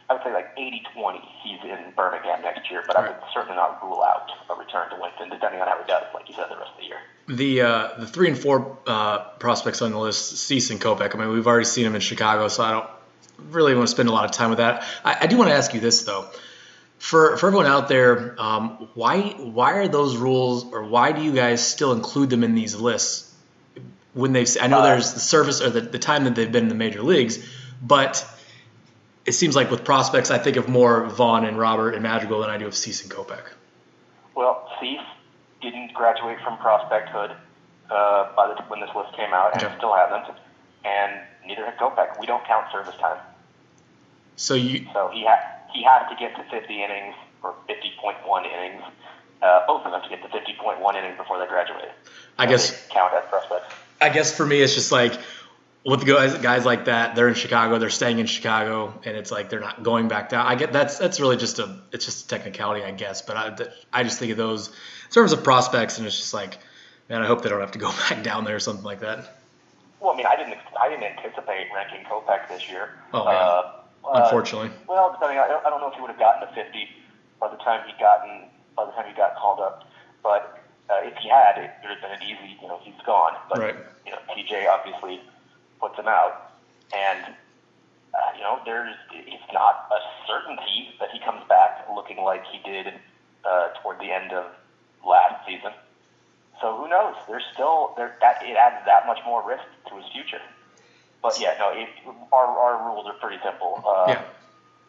I 0.08 0.14
would 0.14 0.22
say 0.24 0.32
like 0.32 0.54
80-20 0.56 1.20
he's 1.42 1.60
in 1.62 1.92
Birmingham 1.96 2.42
next 2.42 2.70
year, 2.70 2.84
but 2.86 2.96
I 2.96 3.08
would 3.08 3.16
certainly 3.32 3.56
not 3.56 3.82
rule 3.82 4.02
out 4.02 4.30
a 4.50 4.54
return 4.54 4.90
to 4.90 4.96
Winston, 5.00 5.30
depending 5.30 5.60
on 5.60 5.68
how 5.68 5.78
he 5.78 5.86
does, 5.86 6.04
like 6.12 6.28
you 6.28 6.34
said, 6.34 6.50
the 6.50 6.56
rest 6.56 6.70
of 6.72 6.78
the 6.78 6.86
year. 6.86 6.98
The 7.28 7.62
uh, 7.62 8.00
the 8.00 8.06
three 8.06 8.28
and 8.28 8.38
four 8.38 8.78
uh, 8.86 9.20
prospects 9.38 9.80
on 9.80 9.92
the 9.92 9.98
list, 9.98 10.36
Cease 10.36 10.70
and 10.70 10.80
Kopech. 10.80 11.14
I 11.14 11.18
mean, 11.18 11.30
we've 11.30 11.46
already 11.46 11.64
seen 11.64 11.86
him 11.86 11.94
in 11.94 12.00
Chicago, 12.00 12.48
so 12.48 12.62
I 12.62 12.70
don't 12.72 12.90
really 13.50 13.74
want 13.74 13.88
to 13.88 13.90
spend 13.90 14.08
a 14.08 14.12
lot 14.12 14.24
of 14.24 14.32
time 14.32 14.50
with 14.50 14.58
that. 14.58 14.84
I, 15.04 15.18
I 15.22 15.26
do 15.26 15.36
want 15.36 15.50
to 15.50 15.56
ask 15.56 15.72
you 15.74 15.80
this 15.80 16.02
though. 16.02 16.26
For, 16.98 17.36
for 17.36 17.48
everyone 17.48 17.66
out 17.66 17.88
there, 17.88 18.40
um, 18.40 18.88
why 18.94 19.20
why 19.38 19.72
are 19.72 19.88
those 19.88 20.16
rules, 20.16 20.72
or 20.72 20.84
why 20.84 21.12
do 21.12 21.22
you 21.22 21.32
guys 21.32 21.66
still 21.66 21.92
include 21.92 22.30
them 22.30 22.44
in 22.44 22.54
these 22.54 22.76
lists? 22.76 23.31
When 24.14 24.32
they've, 24.32 24.48
I 24.60 24.66
know 24.66 24.80
Uh, 24.80 24.82
there's 24.82 25.14
the 25.14 25.20
service 25.20 25.60
or 25.62 25.70
the, 25.70 25.80
the 25.80 25.98
time 25.98 26.24
that 26.24 26.34
they've 26.34 26.50
been 26.50 26.64
in 26.64 26.68
the 26.68 26.74
major 26.74 27.02
leagues, 27.02 27.38
but 27.80 28.26
it 29.24 29.32
seems 29.32 29.56
like 29.56 29.70
with 29.70 29.84
prospects, 29.84 30.30
I 30.30 30.38
think 30.38 30.56
of 30.56 30.68
more 30.68 31.04
Vaughn 31.06 31.44
and 31.44 31.58
Robert 31.58 31.94
and 31.94 32.02
Madrigal 32.02 32.40
than 32.40 32.50
I 32.50 32.58
do 32.58 32.66
of 32.66 32.74
Cease 32.74 33.02
and 33.02 33.10
Kopech. 33.10 33.44
Well, 34.34 34.68
Cease 34.80 35.00
didn't 35.62 35.94
graduate 35.94 36.38
from 36.44 36.58
prospecthood 36.58 37.36
uh, 37.90 38.34
by 38.36 38.48
the, 38.48 38.62
when 38.68 38.80
this 38.80 38.90
list 38.94 39.14
came 39.16 39.32
out, 39.32 39.54
and 39.54 39.62
Okay. 39.64 39.74
still 39.78 39.94
hasn't. 39.94 40.36
And 40.84 41.20
neither 41.46 41.64
had 41.64 41.78
Kopech. 41.78 42.18
We 42.20 42.26
don't 42.26 42.44
count 42.46 42.70
service 42.72 42.96
time, 42.96 43.18
So 44.36 44.54
you, 44.54 44.86
so 44.92 45.08
he 45.12 45.24
ha- 45.24 45.40
he 45.72 45.82
has 45.84 46.08
to 46.10 46.16
get 46.16 46.34
to 46.36 46.42
50 46.50 46.82
innings 46.82 47.14
or 47.42 47.54
50.1 47.68 48.46
innings. 48.46 48.82
Uh, 49.40 49.66
both 49.66 49.84
of 49.86 49.92
them 49.92 50.02
to 50.02 50.08
get 50.08 50.22
to 50.22 50.28
50.1 50.28 50.94
innings 50.96 51.16
before 51.16 51.38
they 51.38 51.46
graduate. 51.46 51.90
I 52.38 52.46
guess 52.46 52.86
count 52.88 53.12
as 53.14 53.24
prospects. 53.28 53.74
I 54.02 54.08
guess 54.08 54.36
for 54.36 54.44
me, 54.44 54.60
it's 54.60 54.74
just 54.74 54.92
like 54.92 55.18
with 55.84 56.06
guys, 56.06 56.36
guys 56.38 56.64
like 56.64 56.84
that, 56.84 57.16
they're 57.16 57.28
in 57.28 57.34
Chicago, 57.34 57.78
they're 57.78 57.90
staying 57.90 58.18
in 58.18 58.26
Chicago, 58.26 58.98
and 59.04 59.16
it's 59.16 59.30
like 59.30 59.48
they're 59.48 59.60
not 59.60 59.82
going 59.82 60.08
back 60.08 60.28
down. 60.28 60.46
I 60.46 60.54
get 60.54 60.72
that's 60.72 60.98
that's 60.98 61.20
really 61.20 61.36
just 61.36 61.58
a 61.58 61.80
it's 61.92 62.04
just 62.04 62.26
a 62.26 62.28
technicality, 62.28 62.84
I 62.84 62.92
guess. 62.92 63.22
But 63.22 63.36
I, 63.36 63.68
I 63.92 64.02
just 64.04 64.18
think 64.18 64.32
of 64.32 64.38
those 64.38 64.68
in 64.68 65.10
terms 65.12 65.32
of 65.32 65.42
prospects, 65.42 65.98
and 65.98 66.06
it's 66.06 66.16
just 66.16 66.34
like, 66.34 66.58
man, 67.08 67.22
I 67.22 67.26
hope 67.26 67.42
they 67.42 67.48
don't 67.48 67.60
have 67.60 67.72
to 67.72 67.78
go 67.78 67.90
back 68.08 68.22
down 68.22 68.44
there 68.44 68.56
or 68.56 68.60
something 68.60 68.84
like 68.84 69.00
that. 69.00 69.38
Well, 70.00 70.12
I 70.12 70.16
mean, 70.16 70.26
I 70.26 70.36
didn't 70.36 70.58
I 70.80 70.88
didn't 70.88 71.04
anticipate 71.04 71.68
ranking 71.74 72.04
Kopech 72.04 72.48
this 72.48 72.68
year. 72.68 72.90
Oh, 73.12 73.24
yeah. 73.24 73.30
Uh, 73.30 73.72
uh, 74.04 74.22
Unfortunately, 74.24 74.70
Well, 74.88 75.12
depending, 75.12 75.38
I 75.38 75.46
don't, 75.46 75.64
I 75.64 75.70
don't 75.70 75.80
know 75.80 75.88
if 75.88 75.94
he 75.94 76.00
would 76.00 76.10
have 76.10 76.18
gotten 76.18 76.48
to 76.48 76.52
50 76.54 76.88
by 77.38 77.48
the 77.48 77.56
time 77.58 77.86
he 77.86 77.92
gotten 78.00 78.48
by 78.76 78.84
the 78.84 78.90
time 78.92 79.06
he 79.08 79.14
got 79.14 79.36
called 79.36 79.60
up. 79.60 79.88
But 80.24 80.61
uh, 80.92 81.00
if 81.08 81.16
he 81.18 81.28
had, 81.28 81.56
it 81.58 81.70
would 81.82 81.90
have 81.90 82.00
been 82.02 82.12
an 82.12 82.22
easy. 82.22 82.58
You 82.60 82.68
know, 82.68 82.78
he's 82.82 83.00
gone. 83.06 83.32
But 83.48 83.58
Right. 83.58 83.76
you 84.04 84.12
know, 84.12 84.18
TJ 84.34 84.68
obviously 84.68 85.20
puts 85.80 85.96
him 85.98 86.06
out, 86.08 86.52
and 86.94 87.34
uh, 88.14 88.18
you 88.36 88.42
know, 88.42 88.60
there's 88.64 88.94
it's 89.12 89.52
not 89.52 89.88
a 89.90 90.00
certainty 90.28 90.90
that 91.00 91.10
he 91.10 91.18
comes 91.20 91.42
back 91.48 91.86
looking 91.94 92.18
like 92.18 92.44
he 92.46 92.58
did 92.70 92.92
uh, 93.44 93.68
toward 93.82 93.98
the 93.98 94.10
end 94.12 94.32
of 94.32 94.44
last 95.06 95.46
season. 95.46 95.72
So 96.60 96.76
who 96.76 96.88
knows? 96.88 97.16
There's 97.26 97.42
still 97.54 97.94
there 97.96 98.16
that 98.20 98.42
it 98.44 98.56
adds 98.56 98.84
that 98.86 99.06
much 99.06 99.18
more 99.26 99.42
risk 99.46 99.64
to 99.88 99.96
his 99.96 100.04
future. 100.12 100.40
But 101.22 101.40
yeah, 101.40 101.54
no, 101.58 101.70
it, 101.70 101.88
our 102.32 102.46
our 102.46 102.84
rules 102.86 103.06
are 103.06 103.14
pretty 103.14 103.38
simple. 103.42 103.82
Uh, 103.86 104.06
Yeah. 104.08 104.22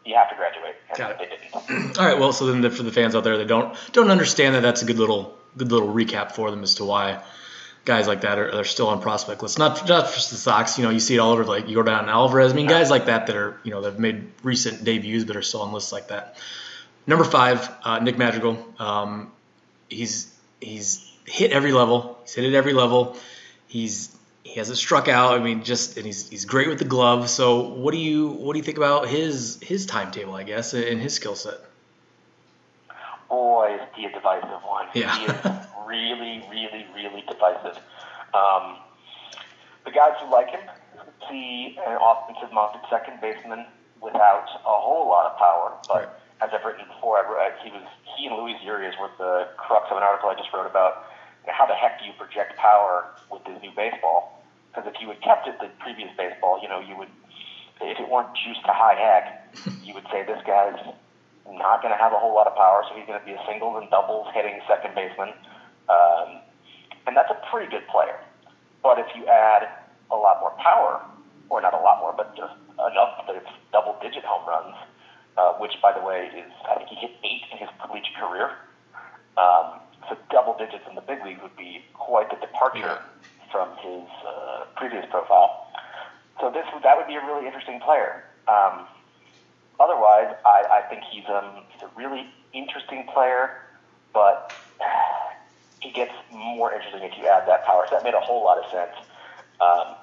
You 0.06 0.14
have 0.16 0.28
to 0.28 0.36
graduate, 0.36 0.76
Got 0.98 1.18
it. 1.18 1.98
all 1.98 2.04
right. 2.06 2.18
Well, 2.18 2.34
so 2.34 2.44
then 2.44 2.60
the, 2.60 2.68
for 2.68 2.82
the 2.82 2.92
fans 2.92 3.14
out 3.14 3.24
there 3.24 3.38
that 3.38 3.48
don't 3.48 3.74
don't 3.92 4.10
understand 4.10 4.54
that, 4.54 4.60
that's 4.60 4.82
a 4.82 4.84
good 4.84 4.98
little 4.98 5.34
good 5.56 5.70
little 5.70 5.92
recap 5.92 6.32
for 6.32 6.50
them 6.50 6.62
as 6.62 6.76
to 6.76 6.84
why 6.84 7.22
guys 7.84 8.06
like 8.06 8.22
that 8.22 8.38
are, 8.38 8.60
are 8.60 8.64
still 8.64 8.88
on 8.88 9.00
prospect 9.00 9.42
lists. 9.42 9.58
Not 9.58 9.88
not 9.88 10.12
just 10.12 10.30
the 10.30 10.36
Sox. 10.36 10.78
You 10.78 10.84
know, 10.84 10.90
you 10.90 11.00
see 11.00 11.16
it 11.16 11.18
all 11.18 11.32
over 11.32 11.44
like 11.44 11.68
you 11.68 11.74
go 11.74 11.82
Yordan 11.82 12.08
Alvarez. 12.08 12.52
I 12.52 12.56
mean, 12.56 12.66
guys 12.66 12.90
like 12.90 13.06
that 13.06 13.26
that 13.26 13.36
are 13.36 13.58
you 13.62 13.70
know 13.70 13.82
that 13.82 13.92
have 13.92 14.00
made 14.00 14.30
recent 14.42 14.84
debuts 14.84 15.24
but 15.24 15.36
are 15.36 15.42
still 15.42 15.62
on 15.62 15.72
lists 15.72 15.92
like 15.92 16.08
that. 16.08 16.36
Number 17.06 17.24
five, 17.24 17.68
uh, 17.82 17.98
Nick 17.98 18.16
Madrigal. 18.16 18.64
Um, 18.78 19.32
he's 19.88 20.32
he's 20.60 21.10
hit 21.26 21.52
every 21.52 21.72
level. 21.72 22.18
He's 22.22 22.34
hit 22.34 22.44
at 22.44 22.54
every 22.54 22.72
level. 22.72 23.16
He's 23.66 24.14
he 24.42 24.54
hasn't 24.58 24.78
struck 24.78 25.08
out. 25.08 25.38
I 25.38 25.42
mean, 25.42 25.64
just 25.64 25.96
and 25.96 26.06
he's 26.06 26.28
he's 26.28 26.44
great 26.44 26.68
with 26.68 26.78
the 26.78 26.84
glove. 26.84 27.28
So 27.28 27.68
what 27.68 27.92
do 27.92 27.98
you 27.98 28.28
what 28.28 28.54
do 28.54 28.58
you 28.58 28.64
think 28.64 28.78
about 28.78 29.08
his 29.08 29.58
his 29.62 29.86
timetable? 29.86 30.34
I 30.34 30.44
guess 30.44 30.72
and 30.74 31.00
his 31.00 31.14
skill 31.14 31.34
set. 31.34 31.58
Boy, 33.28 33.78
he 33.94 34.04
a 34.06 34.12
divisive 34.12 34.62
one. 34.66 34.86
Yeah. 34.94 35.16
He 35.18 35.24
is 35.26 35.34
really, 35.86 36.44
really, 36.50 36.86
really 36.94 37.24
divisive. 37.28 37.78
Um, 38.34 38.76
the 39.84 39.90
guys 39.92 40.12
who 40.22 40.30
like 40.30 40.50
him 40.50 40.60
see 41.28 41.76
an 41.86 41.98
offensive 42.00 42.52
minded 42.52 42.82
second 42.90 43.20
baseman 43.20 43.66
without 44.00 44.46
a 44.64 44.76
whole 44.80 45.08
lot 45.08 45.30
of 45.32 45.38
power, 45.38 45.72
but 45.88 45.94
Right. 45.96 46.08
as 46.42 46.50
I've 46.52 46.64
written 46.64 46.84
before, 46.88 47.18
I've, 47.18 47.30
read- 47.30 47.54
he 47.64 47.70
was 47.70 47.82
he 48.16 48.26
and 48.26 48.36
Luis 48.36 48.56
Urias 48.62 48.94
were 49.00 49.10
the 49.18 49.48
crux 49.56 49.86
of 49.90 49.96
an 49.96 50.02
article 50.02 50.28
I 50.30 50.34
just 50.34 50.52
wrote 50.52 50.66
about 50.66 51.06
how 51.46 51.66
the 51.66 51.74
heck 51.74 51.98
do 52.00 52.06
you 52.06 52.12
project 52.18 52.56
power 52.56 53.06
with 53.30 53.44
this 53.44 53.60
new 53.62 53.70
baseball? 53.76 54.42
Because 54.72 54.90
if 54.94 55.00
you 55.00 55.08
had 55.08 55.20
kept 55.22 55.46
it 55.48 55.58
the 55.60 55.68
previous 55.80 56.10
baseball, 56.16 56.58
you 56.62 56.68
know, 56.68 56.80
you 56.80 56.96
would 56.96 57.08
if 57.80 57.98
it 57.98 58.08
weren't 58.08 58.28
juiced 58.36 58.62
to 58.64 58.72
high 58.72 58.94
heck, 58.94 59.56
you 59.84 59.94
would 59.94 60.04
say 60.12 60.24
this 60.24 60.40
guy's 60.46 60.78
not 61.50 61.82
going 61.82 61.92
to 61.92 62.00
have 62.00 62.12
a 62.12 62.18
whole 62.18 62.34
lot 62.34 62.46
of 62.46 62.56
power, 62.56 62.84
so 62.88 62.96
he's 62.96 63.06
going 63.06 63.20
to 63.20 63.26
be 63.26 63.32
a 63.32 63.42
singles 63.46 63.76
and 63.80 63.90
doubles 63.90 64.28
hitting 64.34 64.60
second 64.68 64.94
baseman, 64.94 65.32
um, 65.88 66.40
and 67.06 67.16
that's 67.16 67.30
a 67.30 67.38
pretty 67.50 67.70
good 67.70 67.86
player. 67.88 68.18
But 68.82 68.98
if 68.98 69.06
you 69.14 69.26
add 69.26 69.68
a 70.10 70.16
lot 70.16 70.40
more 70.40 70.52
power, 70.60 71.00
or 71.48 71.60
not 71.60 71.74
a 71.74 71.80
lot 71.80 72.00
more, 72.00 72.14
but 72.16 72.36
just 72.36 72.54
enough 72.74 73.24
that 73.26 73.36
it's 73.36 73.52
double 73.72 73.96
digit 74.00 74.24
home 74.24 74.48
runs, 74.48 74.74
uh, 75.36 75.52
which, 75.60 75.72
by 75.82 75.92
the 75.92 76.04
way, 76.04 76.30
is 76.32 76.52
I 76.68 76.76
think 76.76 76.88
he 76.88 76.96
hit 76.96 77.12
eight 77.24 77.44
in 77.52 77.58
his 77.58 77.68
collegiate 77.80 78.14
career. 78.16 78.56
Um, 79.36 79.80
so 80.08 80.16
double 80.30 80.56
digits 80.56 80.84
in 80.88 80.94
the 80.94 81.00
big 81.00 81.24
leagues 81.24 81.40
would 81.42 81.56
be 81.56 81.84
quite 81.94 82.30
the 82.30 82.36
departure 82.36 83.00
from 83.50 83.70
his 83.80 84.08
uh, 84.26 84.64
previous 84.76 85.04
profile. 85.10 85.70
So 86.40 86.50
this 86.50 86.66
that 86.82 86.96
would 86.96 87.06
be 87.06 87.14
a 87.14 87.24
really 87.24 87.46
interesting 87.46 87.80
player. 87.80 88.24
Um, 88.48 88.86
otherwise, 89.80 90.34
I, 90.44 90.82
I 90.82 90.88
think 90.88 91.02
he's 91.10 91.24
um, 91.28 91.64
he's 91.70 91.82
a 91.82 91.90
really 91.96 92.26
interesting 92.52 93.06
player, 93.12 93.62
but 94.12 94.52
he 95.80 95.90
gets 95.90 96.12
more 96.32 96.72
interesting 96.72 97.02
if 97.02 97.18
you 97.18 97.26
add 97.26 97.46
that 97.48 97.64
power. 97.64 97.86
So 97.88 97.96
that 97.96 98.04
made 98.04 98.14
a 98.14 98.20
whole 98.20 98.44
lot 98.44 98.58
of 98.58 98.70
sense. 98.70 98.96
Um, 99.60 99.94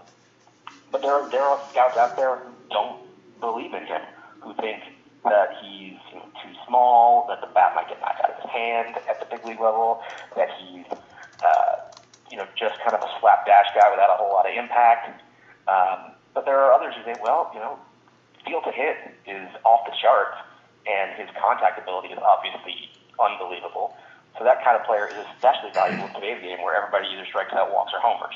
but 0.91 1.01
there 1.01 1.13
are, 1.13 1.29
there 1.29 1.41
are 1.41 1.59
scouts 1.71 1.97
out 1.97 2.15
there 2.15 2.35
who 2.35 2.51
don't 2.69 3.01
believe 3.39 3.73
in 3.73 3.85
him, 3.85 4.01
who 4.41 4.53
think 4.55 4.83
that 5.23 5.55
he's 5.61 5.97
you 6.11 6.17
know, 6.17 6.25
too 6.43 6.53
small, 6.67 7.27
that 7.29 7.41
the 7.41 7.47
bat 7.53 7.73
might 7.75 7.87
get 7.87 7.99
knocked 8.01 8.21
out 8.23 8.31
of 8.31 8.41
his 8.41 8.51
hand 8.51 8.95
at 9.09 9.19
the 9.19 9.35
big 9.35 9.45
league 9.45 9.61
level, 9.61 10.01
that 10.35 10.49
he's 10.59 10.85
uh, 10.91 11.75
you 12.29 12.37
know 12.37 12.45
just 12.55 12.77
kind 12.79 12.93
of 12.93 13.01
a 13.01 13.11
slapdash 13.19 13.67
guy 13.75 13.89
without 13.91 14.09
a 14.09 14.17
whole 14.17 14.31
lot 14.33 14.49
of 14.49 14.55
impact. 14.55 15.21
Um, 15.67 16.11
but 16.33 16.45
there 16.45 16.59
are 16.59 16.71
others 16.71 16.95
who 16.95 17.03
think, 17.03 17.21
well, 17.23 17.51
you 17.53 17.59
know, 17.59 17.77
field 18.51 18.63
to 18.65 18.71
hit 18.71 18.97
is 19.25 19.47
off 19.63 19.87
the 19.87 19.95
charts, 20.01 20.35
and 20.85 21.15
his 21.15 21.29
contact 21.39 21.79
ability 21.79 22.09
is 22.09 22.19
obviously 22.19 22.91
unbelievable. 23.15 23.95
So 24.37 24.43
that 24.43 24.63
kind 24.63 24.75
of 24.75 24.85
player 24.85 25.07
is 25.07 25.15
especially 25.35 25.71
valuable 25.73 26.07
in 26.07 26.13
today's 26.13 26.41
game, 26.41 26.61
where 26.61 26.75
everybody 26.75 27.07
either 27.15 27.25
strikes 27.25 27.53
out, 27.53 27.71
walks, 27.71 27.93
or 27.93 27.99
homers. 28.01 28.35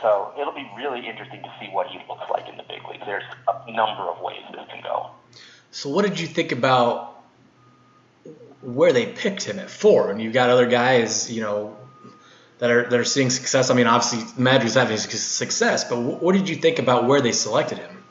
So 0.00 0.32
it'll 0.40 0.54
be 0.54 0.68
really 0.76 1.06
interesting 1.06 1.42
to 1.42 1.52
see 1.60 1.68
what 1.68 1.88
he 1.88 1.98
looks 2.08 2.28
like 2.30 2.48
in 2.48 2.56
the 2.56 2.62
big 2.62 2.80
leagues. 2.88 3.04
There's 3.04 3.24
a 3.46 3.70
number 3.70 4.02
of 4.02 4.20
ways 4.20 4.40
this 4.50 4.66
can 4.70 4.82
go. 4.82 5.10
So 5.70 5.90
what 5.90 6.04
did 6.04 6.18
you 6.18 6.26
think 6.26 6.52
about 6.52 7.22
where 8.62 8.92
they 8.92 9.06
picked 9.06 9.42
him 9.44 9.58
at 9.58 9.70
four? 9.70 10.10
And 10.10 10.20
you've 10.22 10.32
got 10.32 10.48
other 10.48 10.66
guys, 10.66 11.30
you 11.30 11.42
know, 11.42 11.76
that 12.58 12.70
are 12.70 12.88
that 12.88 12.98
are 12.98 13.04
seeing 13.04 13.30
success. 13.30 13.70
I 13.70 13.74
mean, 13.74 13.86
obviously 13.86 14.24
Madrid's 14.42 14.74
having 14.74 14.96
success, 14.96 15.84
but 15.84 15.98
what 15.98 16.32
did 16.32 16.48
you 16.48 16.56
think 16.56 16.78
about 16.78 17.06
where 17.06 17.20
they 17.20 17.32
selected 17.32 17.78
him? 17.78 18.01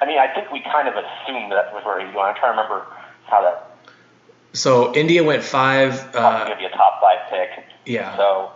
I 0.00 0.06
mean, 0.06 0.18
I 0.18 0.28
think 0.34 0.50
we 0.52 0.60
kind 0.60 0.88
of 0.88 0.94
assumed 0.94 1.52
that 1.52 1.72
was 1.72 1.84
where 1.84 1.98
he 1.98 2.06
was 2.06 2.14
going. 2.14 2.26
I'm 2.26 2.34
trying 2.36 2.54
to 2.56 2.62
remember 2.62 2.86
how 3.26 3.42
that 3.42 3.70
So 4.52 4.94
India 4.94 5.22
went 5.24 5.42
five. 5.42 5.92
Uh, 6.14 6.44
going 6.44 6.50
to 6.50 6.56
be 6.58 6.64
a 6.66 6.70
top 6.76 7.00
five 7.00 7.18
pick. 7.30 7.64
yeah. 7.86 8.16
So, 8.16 8.52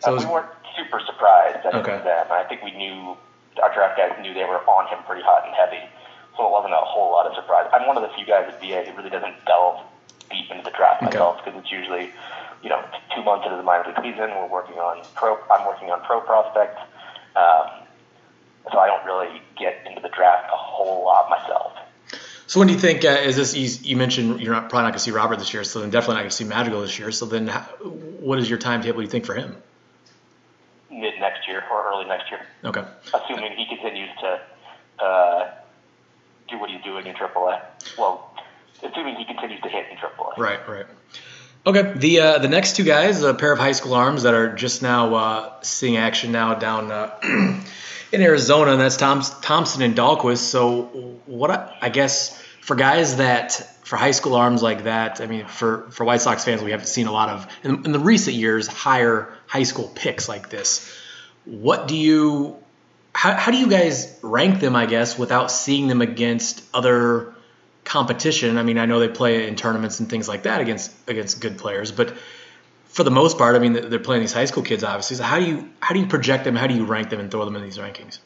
So 0.00 0.10
uh, 0.10 0.14
was- 0.14 0.26
we 0.26 0.32
weren't 0.32 0.50
super 0.76 1.00
surprised 1.00 1.62
that 1.64 1.74
Okay. 1.74 1.92
it 1.92 1.94
was 1.96 2.04
them. 2.04 2.26
I 2.30 2.44
think 2.44 2.62
we 2.62 2.72
knew 2.72 3.16
our 3.62 3.72
draft 3.74 3.96
guys 3.98 4.12
knew 4.20 4.32
they 4.34 4.44
were 4.44 4.60
on 4.68 4.86
him 4.88 4.98
pretty 5.06 5.22
hot 5.22 5.44
and 5.46 5.54
heavy, 5.54 5.82
so 6.36 6.46
it 6.46 6.50
wasn't 6.50 6.72
a 6.72 6.78
whole 6.78 7.10
lot 7.12 7.26
of 7.26 7.34
surprise. 7.34 7.68
I'm 7.72 7.86
one 7.86 7.96
of 7.98 8.02
the 8.02 8.08
few 8.16 8.24
guys 8.24 8.48
at 8.48 8.58
BA 8.60 8.84
who 8.90 8.96
really 8.96 9.10
doesn't 9.10 9.44
delve 9.44 9.80
deep 10.30 10.50
into 10.50 10.64
the 10.64 10.70
draft 10.70 11.02
Okay. 11.02 11.12
myself 11.12 11.44
because 11.44 11.60
it's 11.60 11.70
usually, 11.70 12.10
you 12.62 12.70
know, 12.70 12.80
two 13.14 13.22
months 13.22 13.44
into 13.44 13.56
the 13.58 13.62
minor 13.62 13.84
league 13.88 14.00
season. 14.00 14.30
We're 14.34 14.46
working 14.48 14.78
on 14.78 15.02
pro. 15.14 15.36
I'm 15.52 15.66
working 15.66 15.90
on 15.90 16.00
pro 16.00 16.20
prospects, 16.22 16.80
um, 17.36 17.84
so 18.72 18.78
I 18.78 18.86
don't 18.86 19.04
really 19.04 19.42
get 19.58 19.84
into 19.86 20.00
the 20.00 20.08
draft 20.08 20.48
a 20.50 20.56
whole 20.82 21.04
lot 21.04 21.30
myself. 21.30 21.72
So 22.46 22.60
when 22.60 22.68
do 22.68 22.74
you 22.74 22.80
think 22.80 23.04
uh, 23.04 23.08
is 23.08 23.36
this? 23.36 23.54
You, 23.54 23.90
you 23.90 23.96
mentioned 23.96 24.40
you're 24.40 24.52
not, 24.52 24.68
probably 24.68 24.82
not 24.82 24.90
going 24.90 24.92
to 24.94 24.98
see 24.98 25.10
Robert 25.10 25.38
this 25.38 25.54
year, 25.54 25.64
so 25.64 25.80
then 25.80 25.90
definitely 25.90 26.16
not 26.16 26.20
going 26.20 26.30
to 26.30 26.36
see 26.36 26.44
Madrigal 26.44 26.82
this 26.82 26.98
year. 26.98 27.10
So 27.10 27.24
then, 27.24 27.46
how, 27.46 27.60
what 27.60 28.38
is 28.38 28.50
your 28.50 28.58
timetable? 28.58 29.00
You 29.00 29.08
think 29.08 29.24
for 29.24 29.34
him? 29.34 29.56
Mid 30.90 31.18
next 31.18 31.48
year 31.48 31.64
or 31.72 31.88
early 31.90 32.04
next 32.04 32.30
year, 32.30 32.40
Okay. 32.64 32.84
assuming 33.14 33.52
he 33.56 33.64
continues 33.66 34.10
to 34.20 34.40
uh, 35.02 35.50
do 36.48 36.58
what 36.58 36.68
he's 36.68 36.82
doing 36.82 37.06
in 37.06 37.14
AAA. 37.14 37.62
Well, 37.96 38.30
assuming 38.82 39.16
he 39.16 39.24
continues 39.24 39.62
to 39.62 39.68
hit 39.70 39.86
in 39.90 39.96
AAA. 39.96 40.36
Right, 40.36 40.68
right. 40.68 40.86
Okay, 41.64 41.92
the 41.96 42.20
uh, 42.20 42.38
the 42.38 42.48
next 42.48 42.76
two 42.76 42.84
guys, 42.84 43.22
a 43.22 43.32
pair 43.32 43.52
of 43.52 43.58
high 43.58 43.72
school 43.72 43.94
arms 43.94 44.24
that 44.24 44.34
are 44.34 44.54
just 44.54 44.82
now 44.82 45.14
uh, 45.14 45.62
seeing 45.62 45.96
action 45.96 46.32
now 46.32 46.54
down 46.54 46.90
uh, 46.90 47.18
in 48.12 48.20
Arizona, 48.20 48.72
and 48.72 48.80
that's 48.80 48.96
Tom, 48.96 49.22
Thompson 49.40 49.82
and 49.82 49.96
Dalquist. 49.96 50.38
So, 50.38 50.82
what 51.26 51.50
I, 51.50 51.76
I 51.80 51.88
guess 51.88 52.38
for 52.60 52.76
guys 52.76 53.16
that 53.16 53.52
for 53.84 53.96
high 53.96 54.10
school 54.10 54.34
arms 54.34 54.62
like 54.62 54.84
that, 54.84 55.20
I 55.20 55.26
mean, 55.26 55.46
for 55.46 55.90
for 55.90 56.04
White 56.04 56.20
Sox 56.20 56.44
fans, 56.44 56.62
we 56.62 56.70
haven't 56.70 56.86
seen 56.86 57.06
a 57.06 57.12
lot 57.12 57.30
of 57.30 57.46
in, 57.64 57.84
in 57.86 57.92
the 57.92 57.98
recent 57.98 58.36
years 58.36 58.66
higher 58.66 59.32
high 59.46 59.64
school 59.64 59.90
picks 59.94 60.28
like 60.28 60.50
this. 60.50 60.96
What 61.44 61.88
do 61.88 61.96
you 61.96 62.56
how, 63.14 63.34
how 63.34 63.50
do 63.50 63.58
you 63.58 63.68
guys 63.68 64.18
rank 64.22 64.60
them? 64.60 64.76
I 64.76 64.86
guess 64.86 65.18
without 65.18 65.50
seeing 65.50 65.88
them 65.88 66.02
against 66.02 66.62
other 66.72 67.34
competition. 67.84 68.58
I 68.58 68.62
mean, 68.62 68.78
I 68.78 68.86
know 68.86 69.00
they 69.00 69.08
play 69.08 69.48
in 69.48 69.56
tournaments 69.56 70.00
and 70.00 70.08
things 70.08 70.28
like 70.28 70.44
that 70.44 70.60
against 70.60 70.92
against 71.08 71.40
good 71.40 71.58
players, 71.58 71.92
but 71.92 72.14
for 72.92 73.04
the 73.04 73.10
most 73.10 73.38
part, 73.38 73.56
I 73.56 73.58
mean, 73.58 73.72
they're 73.72 73.98
playing 73.98 74.20
these 74.22 74.32
high 74.34 74.44
school 74.44 74.62
kids, 74.62 74.84
obviously. 74.84 75.16
So 75.16 75.24
how 75.24 75.38
do 75.38 75.46
you 75.46 75.68
how 75.80 75.94
do 75.94 76.00
you 76.00 76.06
project 76.06 76.44
them? 76.44 76.54
How 76.54 76.66
do 76.66 76.74
you 76.74 76.84
rank 76.84 77.10
them 77.10 77.20
and 77.20 77.30
throw 77.30 77.44
them 77.44 77.56
in 77.56 77.62
these 77.62 77.78
rankings? 77.78 78.18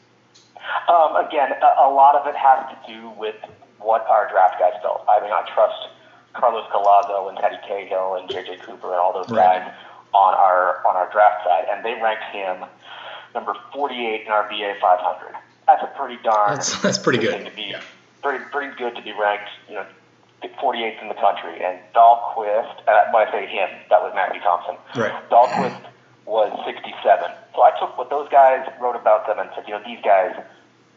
Um, 0.89 1.15
again, 1.15 1.51
a, 1.51 1.87
a 1.87 1.89
lot 1.89 2.15
of 2.15 2.27
it 2.27 2.35
has 2.35 2.65
to 2.69 2.93
do 2.93 3.09
with 3.17 3.35
what 3.79 4.05
our 4.07 4.29
draft 4.29 4.59
guys 4.59 4.73
felt. 4.81 5.05
I 5.07 5.21
mean, 5.21 5.31
I 5.31 5.47
trust 5.53 5.89
Carlos 6.33 6.65
Collazo 6.71 7.29
and 7.29 7.37
Teddy 7.37 7.57
Cahill 7.67 8.15
and 8.15 8.29
JJ 8.29 8.61
Cooper 8.61 8.87
and 8.87 8.95
all 8.99 9.13
those 9.13 9.29
Right. 9.29 9.61
guys 9.63 9.73
on 10.13 10.33
our 10.33 10.85
on 10.85 10.95
our 10.95 11.09
draft 11.11 11.43
side, 11.45 11.65
and 11.71 11.83
they 11.85 11.93
ranked 12.01 12.23
him 12.33 12.65
number 13.33 13.53
48 13.73 14.25
in 14.25 14.31
our 14.31 14.47
BA 14.49 14.75
500. 14.81 15.35
That's 15.65 15.83
a 15.83 15.87
pretty 15.97 16.17
darn 16.23 16.55
That's 16.55 16.81
that's 16.81 16.97
pretty 16.97 17.19
good 17.19 17.45
to 17.45 17.51
be 17.51 17.63
Yeah. 17.63 17.81
pretty 18.21 18.43
pretty 18.51 18.75
good 18.77 18.95
to 18.95 19.01
be 19.01 19.13
ranked, 19.13 19.49
you 19.69 19.75
know, 19.75 19.85
48th 20.43 21.01
in 21.01 21.07
the 21.07 21.15
country. 21.15 21.63
And 21.63 21.79
Dalquist, 21.93 22.81
and 22.87 23.13
when 23.13 23.27
I 23.27 23.31
say 23.31 23.47
him, 23.47 23.69
that 23.89 24.01
was 24.01 24.13
Matthew 24.15 24.41
Thompson. 24.41 24.75
Right. 24.95 25.13
Dalquist 25.29 25.81
was 26.25 26.51
67. 26.65 27.31
So 27.55 27.63
I 27.63 27.71
took 27.79 27.97
what 27.97 28.09
those 28.09 28.29
guys 28.29 28.67
wrote 28.79 28.95
about 28.95 29.25
them 29.27 29.39
and 29.39 29.49
said, 29.55 29.65
you 29.67 29.73
know, 29.73 29.81
these 29.85 30.03
guys 30.03 30.35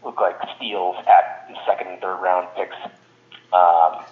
look 0.05 0.21
like 0.21 0.37
steals 0.57 0.97
at 1.07 1.49
second 1.67 1.89
and 1.89 2.01
third 2.01 2.21
round 2.21 2.49
picks. 2.57 2.77
Um, 3.53 4.05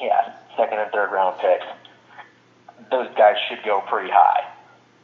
yeah, 0.00 0.34
second 0.56 0.78
and 0.78 0.90
third 0.92 1.10
round 1.10 1.38
picks. 1.40 1.66
Those 2.90 3.08
guys 3.16 3.36
should 3.48 3.64
go 3.64 3.80
pretty 3.88 4.10
high. 4.12 4.52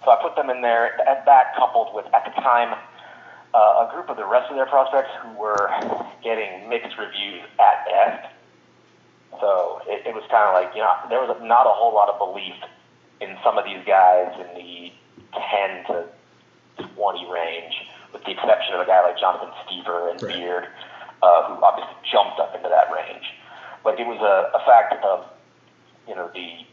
So 0.04 0.11
I 0.11 0.20
put 0.20 0.37
them 0.37 0.50
in 0.50 0.62
there. 0.62 1.00
At 1.08 1.25
that, 1.26 1.54
coupled 1.56 1.94
with 1.94 2.06
at 2.12 2.25
the 2.25 2.40
time 2.42 2.76
uh, 3.54 3.87
a 3.87 3.90
group 3.92 4.08
of 4.08 4.16
the 4.16 4.26
rest 4.26 4.50
of 4.50 4.56
their 4.56 4.66
prospects 4.66 5.11
who 5.22 5.32
were 5.38 5.70
getting 6.22 6.68
mixed 6.68 6.99
reviews 6.99 7.42
at 7.61 7.87
best. 7.87 8.34
So 9.40 9.80
it, 9.88 10.06
it 10.06 10.14
was 10.14 10.24
kind 10.30 10.44
of 10.48 10.54
like 10.54 10.74
you 10.74 10.82
know 10.82 10.92
there 11.08 11.20
was 11.20 11.32
not 11.42 11.66
a 11.66 11.74
whole 11.74 11.94
lot 11.94 12.08
of 12.08 12.18
belief 12.18 12.56
in 13.20 13.36
some 13.44 13.58
of 13.58 13.64
these 13.64 13.80
guys 13.86 14.34
in 14.38 14.48
the 14.58 14.92
10 15.32 15.86
to 15.88 16.08
20 16.94 17.26
range, 17.30 17.74
with 18.12 18.22
the 18.24 18.32
exception 18.32 18.74
of 18.74 18.80
a 18.82 18.86
guy 18.86 19.00
like 19.02 19.18
Jonathan 19.18 19.50
Stiever 19.64 20.10
and 20.10 20.20
Right. 20.20 20.34
Beard, 20.34 20.64
uh, 21.22 21.40
who 21.48 21.62
obviously 21.62 21.94
jumped 22.10 22.40
up 22.40 22.54
into 22.54 22.68
that 22.68 22.90
range. 22.92 23.24
But 23.84 23.98
it 23.98 24.06
was 24.06 24.18
a, 24.20 24.50
a 24.56 24.60
fact 24.66 24.94
of 25.04 25.26
you 26.06 26.14
know 26.14 26.30
the 26.34 26.66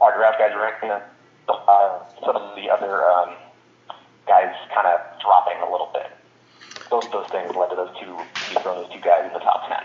our 0.00 0.14
draft 0.16 0.38
guys 0.38 0.52
ranking 0.56 0.90
uh, 1.48 1.98
some 2.24 2.36
of 2.36 2.56
the 2.56 2.68
other 2.68 3.04
um, 3.04 3.34
guys 4.26 4.52
kind 4.74 4.86
of 4.86 5.00
dropping 5.20 5.60
a 5.64 5.70
little 5.70 5.90
bit. 5.92 6.12
Both 6.90 7.06
of 7.06 7.12
those 7.12 7.30
things 7.32 7.52
led 7.56 7.68
to 7.70 7.76
those 7.76 7.92
two, 8.00 8.24
those 8.64 8.88
two 8.92 9.00
guys 9.00 9.24
in 9.28 9.32
the 9.32 9.40
top 9.40 9.68
10. 9.68 9.76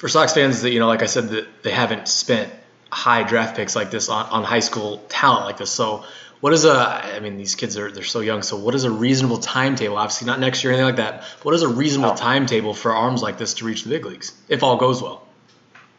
For 0.00 0.08
Sox 0.08 0.32
fans, 0.32 0.62
that 0.62 0.70
you 0.70 0.80
know, 0.80 0.86
like 0.88 1.02
I 1.02 1.06
said, 1.06 1.28
that 1.28 1.62
they 1.62 1.70
haven't 1.70 2.08
spent 2.08 2.50
high 2.90 3.22
draft 3.22 3.54
picks 3.54 3.76
like 3.76 3.90
this 3.90 4.08
on, 4.08 4.24
on 4.30 4.44
high 4.44 4.60
school 4.60 5.04
talent 5.10 5.44
like 5.44 5.58
this. 5.58 5.70
So, 5.70 6.04
what 6.40 6.54
is 6.54 6.64
a? 6.64 6.72
I 6.72 7.20
mean, 7.20 7.36
these 7.36 7.54
kids 7.54 7.76
are 7.76 7.90
they're 7.92 8.02
so 8.02 8.20
young. 8.20 8.40
So, 8.42 8.56
what 8.56 8.74
is 8.74 8.84
a 8.84 8.90
reasonable 8.90 9.36
timetable? 9.36 9.98
Obviously, 9.98 10.26
not 10.26 10.40
next 10.40 10.64
year 10.64 10.72
or 10.72 10.76
anything 10.76 10.86
like 10.86 10.96
that. 10.96 11.24
but 11.36 11.44
What 11.44 11.54
is 11.54 11.60
a 11.62 11.68
reasonable 11.68 12.14
No. 12.14 12.16
timetable 12.16 12.72
for 12.72 12.94
arms 12.94 13.20
like 13.22 13.36
this 13.36 13.52
to 13.54 13.66
reach 13.66 13.82
the 13.84 13.90
big 13.90 14.06
leagues 14.06 14.32
if 14.48 14.62
all 14.62 14.78
goes 14.78 15.02
well? 15.02 15.26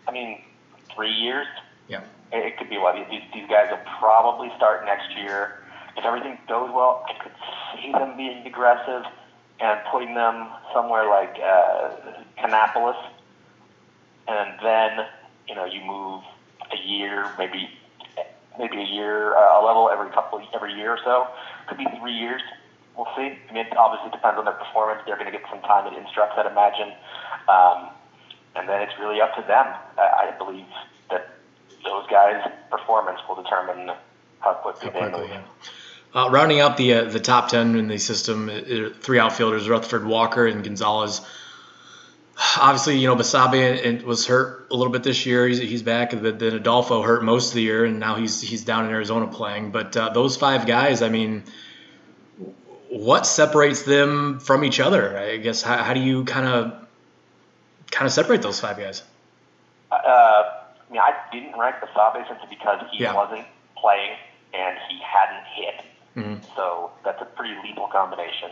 I 0.07 0.11
mean, 0.11 0.41
three 0.95 1.11
years, 1.13 1.45
Yeah. 1.87 2.01
it, 2.31 2.43
it 2.43 2.57
could 2.57 2.69
be 2.71 2.79
what 2.79 2.95
these, 2.95 3.21
these 3.35 3.47
guys 3.47 3.69
will 3.69 3.85
probably 3.99 4.51
start 4.57 4.83
next 4.85 5.15
year. 5.15 5.59
If 5.95 6.03
everything 6.03 6.39
goes 6.47 6.71
well, 6.73 7.05
I 7.07 7.21
could 7.21 7.31
see 7.75 7.91
them 7.91 8.17
being 8.17 8.47
aggressive 8.47 9.03
and 9.59 9.79
putting 9.91 10.15
them 10.15 10.47
somewhere 10.73 11.07
like 11.07 11.37
uh, 11.39 11.91
Kannapolis, 12.39 12.97
and 14.27 14.59
then 14.61 15.05
you 15.47 15.55
know 15.55 15.65
you 15.65 15.81
move 15.81 16.23
a 16.71 16.77
year, 16.87 17.29
maybe 17.37 17.69
maybe 18.57 18.77
a 18.77 18.85
year, 18.85 19.35
uh, 19.35 19.59
a 19.59 19.65
level 19.65 19.89
every 19.89 20.09
couple 20.11 20.41
every 20.53 20.73
year 20.73 20.91
or 20.91 20.99
so. 21.03 21.27
Could 21.67 21.77
be 21.77 21.87
three 21.99 22.13
years. 22.13 22.41
We'll 22.95 23.07
see. 23.15 23.37
I 23.49 23.53
mean, 23.53 23.65
it 23.65 23.77
obviously 23.77 24.11
depends 24.11 24.37
on 24.37 24.45
their 24.45 24.53
performance. 24.53 25.01
They're 25.05 25.15
going 25.15 25.31
to 25.31 25.37
get 25.37 25.43
some 25.49 25.61
time 25.61 25.87
at 25.87 25.97
instructs, 25.97 26.35
I'd 26.37 26.45
imagine, 26.51 26.91
um, 27.47 27.89
and 28.55 28.67
then 28.67 28.81
it's 28.81 28.93
really 28.99 29.21
up 29.21 29.33
to 29.35 29.41
them. 29.41 29.65
I, 29.97 30.33
I 30.33 30.37
believe 30.37 30.65
that 31.09 31.37
those 31.85 32.05
guys' 32.07 32.43
performance 32.69 33.19
will 33.27 33.41
determine 33.41 33.91
how 34.39 34.53
quickly, 34.55 34.89
How 34.91 35.09
they 35.09 35.17
move. 35.17 35.29
yeah. 35.29 35.41
Uh, 36.13 36.29
rounding 36.29 36.59
out 36.59 36.75
the 36.75 36.93
uh, 36.93 37.03
the 37.05 37.21
top 37.21 37.47
ten 37.47 37.75
in 37.75 37.87
the 37.87 37.97
system, 37.97 38.49
uh, 38.49 38.89
three 38.99 39.19
outfielders: 39.19 39.69
Rutherford, 39.69 40.05
Walker, 40.05 40.45
and 40.45 40.61
Gonzalez. 40.61 41.21
Obviously, 42.59 42.97
you 42.97 43.07
know 43.07 43.15
Basabe 43.15 44.03
was 44.03 44.25
hurt 44.25 44.67
a 44.71 44.75
little 44.75 44.91
bit 44.91 45.03
this 45.03 45.25
year. 45.25 45.47
He's, 45.47 45.59
he's 45.59 45.83
back. 45.83 46.11
But 46.11 46.39
then 46.39 46.53
Adolfo 46.53 47.01
hurt 47.01 47.23
most 47.23 47.49
of 47.49 47.53
the 47.55 47.61
year, 47.61 47.85
and 47.85 47.99
now 47.99 48.15
he's 48.15 48.41
he's 48.41 48.63
down 48.63 48.85
in 48.85 48.91
Arizona 48.91 49.27
playing. 49.27 49.71
But 49.71 49.95
uh, 49.95 50.09
those 50.09 50.37
five 50.37 50.65
guys, 50.65 51.01
I 51.01 51.09
mean, 51.09 51.43
what 52.89 53.25
separates 53.27 53.83
them 53.83 54.39
from 54.39 54.63
each 54.63 54.79
other? 54.79 55.17
I 55.17 55.37
guess 55.37 55.61
how, 55.61 55.77
how 55.77 55.93
do 55.93 55.99
you 55.99 56.25
kind 56.25 56.47
of 56.47 56.87
kind 57.91 58.07
of 58.07 58.11
separate 58.11 58.41
those 58.41 58.59
five 58.59 58.77
guys? 58.77 59.03
Uh, 59.91 59.95
I 59.95 60.91
mean, 60.91 61.01
I 61.01 61.13
didn't 61.31 61.57
rank 61.59 61.75
Basabe 61.75 62.27
simply 62.27 62.47
because 62.49 62.83
he 62.91 63.03
Yeah. 63.03 63.13
wasn't 63.13 63.45
playing 63.77 64.15
and 64.53 64.77
he 64.89 64.99
hadn't 64.99 65.45
hit. 65.53 65.85
Mhm. 66.17 66.55
So 66.55 66.91
that's 67.05 67.21
a 67.21 67.25
pretty 67.25 67.55
lethal 67.63 67.87
combination. 67.87 68.51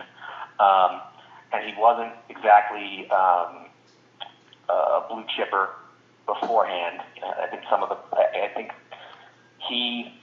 Um, 0.60 1.02
and 1.52 1.64
he 1.66 1.74
wasn't 1.80 2.14
exactly 2.30 3.10
um, 3.10 3.66
a 4.70 5.06
blue 5.10 5.24
chipper 5.36 5.70
beforehand. 6.26 7.02
I 7.24 7.48
think 7.48 7.64
some 7.70 7.84
of 7.84 7.90
the, 7.90 7.98
I 8.16 8.46
I 8.46 8.54
think 8.54 8.72
he 9.68 10.14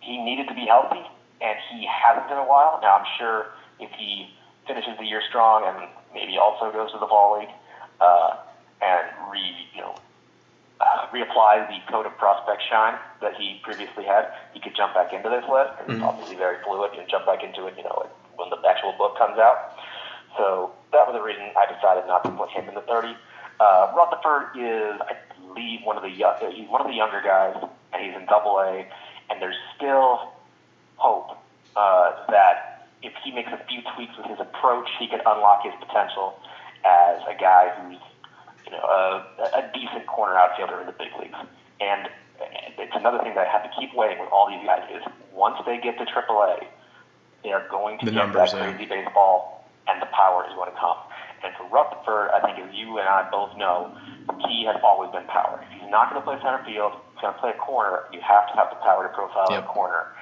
he 0.00 0.16
needed 0.22 0.48
to 0.48 0.54
be 0.54 0.66
healthy, 0.66 1.02
and 1.40 1.58
he 1.70 1.86
hasn't 1.86 2.30
in 2.30 2.38
a 2.38 2.46
while. 2.46 2.78
Now 2.82 2.96
I'm 2.96 3.06
sure 3.18 3.46
if 3.78 3.90
he 3.98 4.30
finishes 4.66 4.96
the 4.98 5.04
year 5.04 5.22
strong 5.28 5.64
and 5.66 5.88
maybe 6.14 6.38
also 6.38 6.70
goes 6.70 6.92
to 6.92 6.98
the 6.98 7.06
fall 7.06 7.38
league 7.38 7.48
uh, 8.00 8.36
and 8.82 9.06
re 9.32 9.42
you 9.74 9.80
know 9.80 9.94
uh, 10.80 11.06
reapply 11.12 11.68
the 11.68 11.92
code 11.92 12.06
of 12.06 12.16
prospect 12.16 12.62
shine 12.68 12.98
that 13.20 13.34
he 13.36 13.60
previously 13.62 14.04
had, 14.04 14.32
he 14.54 14.60
could 14.60 14.74
jump 14.74 14.94
back 14.94 15.12
into 15.12 15.28
this 15.28 15.44
list. 15.44 15.76
And 15.80 15.92
It's 15.92 16.02
obviously 16.02 16.36
very 16.36 16.56
fluid. 16.64 16.92
You 16.94 17.02
jump 17.08 17.26
back 17.26 17.44
into 17.44 17.66
it, 17.66 17.76
you 17.76 17.84
know, 17.84 18.08
when 18.36 18.48
the 18.48 18.56
actual 18.66 18.94
book 18.96 19.18
comes 19.18 19.38
out. 19.38 19.76
So 20.38 20.72
that 20.92 21.04
was 21.06 21.12
the 21.12 21.20
reason 21.20 21.52
I 21.52 21.68
decided 21.68 22.06
not 22.06 22.24
to 22.24 22.30
put 22.30 22.48
him 22.50 22.68
in 22.68 22.74
the 22.74 22.80
30. 22.82 23.14
Uh, 23.60 23.92
Rutherford 23.94 24.56
is, 24.56 25.00
I 25.02 25.16
believe, 25.38 25.80
one 25.84 25.96
of 25.96 26.02
the 26.02 26.10
young, 26.10 26.34
he's 26.52 26.68
one 26.68 26.80
of 26.80 26.86
the 26.86 26.94
younger 26.94 27.20
guys, 27.22 27.54
and 27.92 28.02
he's 28.02 28.14
in 28.16 28.24
Double 28.26 28.58
A, 28.58 28.86
and 29.28 29.40
there's 29.40 29.56
still 29.76 30.32
hope 30.96 31.36
uh, 31.76 32.12
that 32.30 32.88
if 33.02 33.12
he 33.22 33.32
makes 33.32 33.52
a 33.52 33.60
few 33.68 33.80
tweaks 33.94 34.16
with 34.16 34.26
his 34.26 34.40
approach, 34.40 34.88
he 34.98 35.06
could 35.08 35.20
unlock 35.20 35.62
his 35.62 35.74
potential 35.78 36.38
as 36.84 37.20
a 37.28 37.38
guy 37.38 37.68
who's 37.76 37.98
you 38.64 38.72
know, 38.72 38.82
a, 38.82 39.42
a 39.58 39.70
decent 39.74 40.06
corner 40.06 40.36
outfielder 40.36 40.80
in 40.80 40.86
the 40.86 40.92
big 40.92 41.08
leagues. 41.20 41.36
And 41.80 42.08
it's 42.78 42.96
another 42.96 43.18
thing 43.18 43.34
that 43.34 43.46
I 43.46 43.50
have 43.50 43.62
to 43.64 43.70
keep 43.78 43.94
weighing 43.94 44.18
with 44.18 44.30
all 44.32 44.48
these 44.48 44.64
guys 44.64 44.82
is 44.94 45.02
once 45.32 45.56
they 45.66 45.78
get 45.80 45.98
to 45.98 46.04
AAA, 46.04 46.64
they 47.44 47.52
are 47.52 47.66
going 47.70 47.98
to 48.00 48.06
The 48.06 48.12
get 48.12 48.18
numbers, 48.18 48.52
that 48.52 48.58
yeah. 48.58 48.72
crazy 48.72 48.88
baseball, 48.88 49.64
and 49.88 50.00
the 50.00 50.06
power 50.06 50.44
is 50.48 50.54
going 50.54 50.70
to 50.70 50.78
come. 50.78 50.96
And 51.42 51.54
for 51.56 51.64
Rutherford, 51.72 52.30
I 52.36 52.40
think 52.44 52.58
as 52.60 52.74
you 52.74 52.98
and 52.98 53.08
I 53.08 53.28
both 53.30 53.56
know, 53.56 53.96
the 54.26 54.34
key 54.44 54.64
has 54.68 54.76
always 54.84 55.10
been 55.10 55.24
power. 55.26 55.64
If 55.64 55.80
he's 55.80 55.90
not 55.90 56.10
going 56.10 56.20
to 56.20 56.26
play 56.26 56.36
center 56.44 56.62
field, 56.64 56.92
he's 57.14 57.20
going 57.22 57.34
to 57.34 57.40
play 57.40 57.50
a 57.50 57.60
corner. 57.60 58.04
You 58.12 58.20
have 58.20 58.46
to 58.52 58.54
have 58.60 58.68
the 58.70 58.80
power 58.84 59.08
to 59.08 59.12
profile 59.14 59.48
Yep. 59.50 59.64
a 59.64 59.66
corner, 59.66 60.12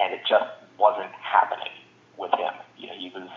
and 0.00 0.12
it 0.12 0.20
just 0.28 0.46
wasn't 0.78 1.10
happening 1.16 1.72
with 2.18 2.32
him. 2.32 2.52
You 2.76 2.88
know, 2.88 2.96
he 2.98 3.08
was 3.14 3.28